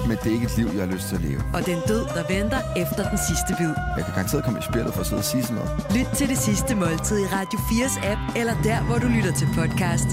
men 0.09 0.17
det 0.23 0.27
er 0.27 0.35
ikke 0.39 0.47
et 0.47 0.57
liv, 0.57 0.69
jeg 0.77 0.87
har 0.87 0.93
lyst 0.95 1.09
til 1.09 1.17
at 1.17 1.23
leve. 1.23 1.43
Og 1.55 1.67
den 1.67 1.79
død, 1.89 2.05
der 2.17 2.25
venter 2.35 2.61
efter 2.77 3.03
den 3.11 3.19
sidste 3.29 3.51
bid. 3.59 3.73
Jeg 3.97 4.05
kan 4.05 4.15
garanteret 4.15 4.45
komme 4.45 4.59
i 4.59 4.63
spillet 4.71 4.95
for 4.95 5.01
at 5.01 5.07
sidde 5.07 5.21
og 5.21 5.25
sige 5.25 5.43
sådan 5.43 5.57
noget. 5.57 5.71
Lyt 5.97 6.09
til 6.19 6.29
det 6.29 6.39
sidste 6.39 6.75
måltid 6.75 7.19
i 7.25 7.27
Radio 7.39 7.59
4's 7.69 7.97
app, 8.11 8.21
eller 8.37 8.55
der, 8.63 8.79
hvor 8.83 8.99
du 8.99 9.07
lytter 9.17 9.33
til 9.41 9.49
podcast. 9.59 10.11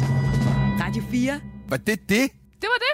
Radio 0.84 1.04
4. 1.12 1.40
Var 1.70 1.78
det 1.78 1.98
det? 2.10 2.26
Det 2.62 2.70
var 2.74 2.80
det. 2.88 2.94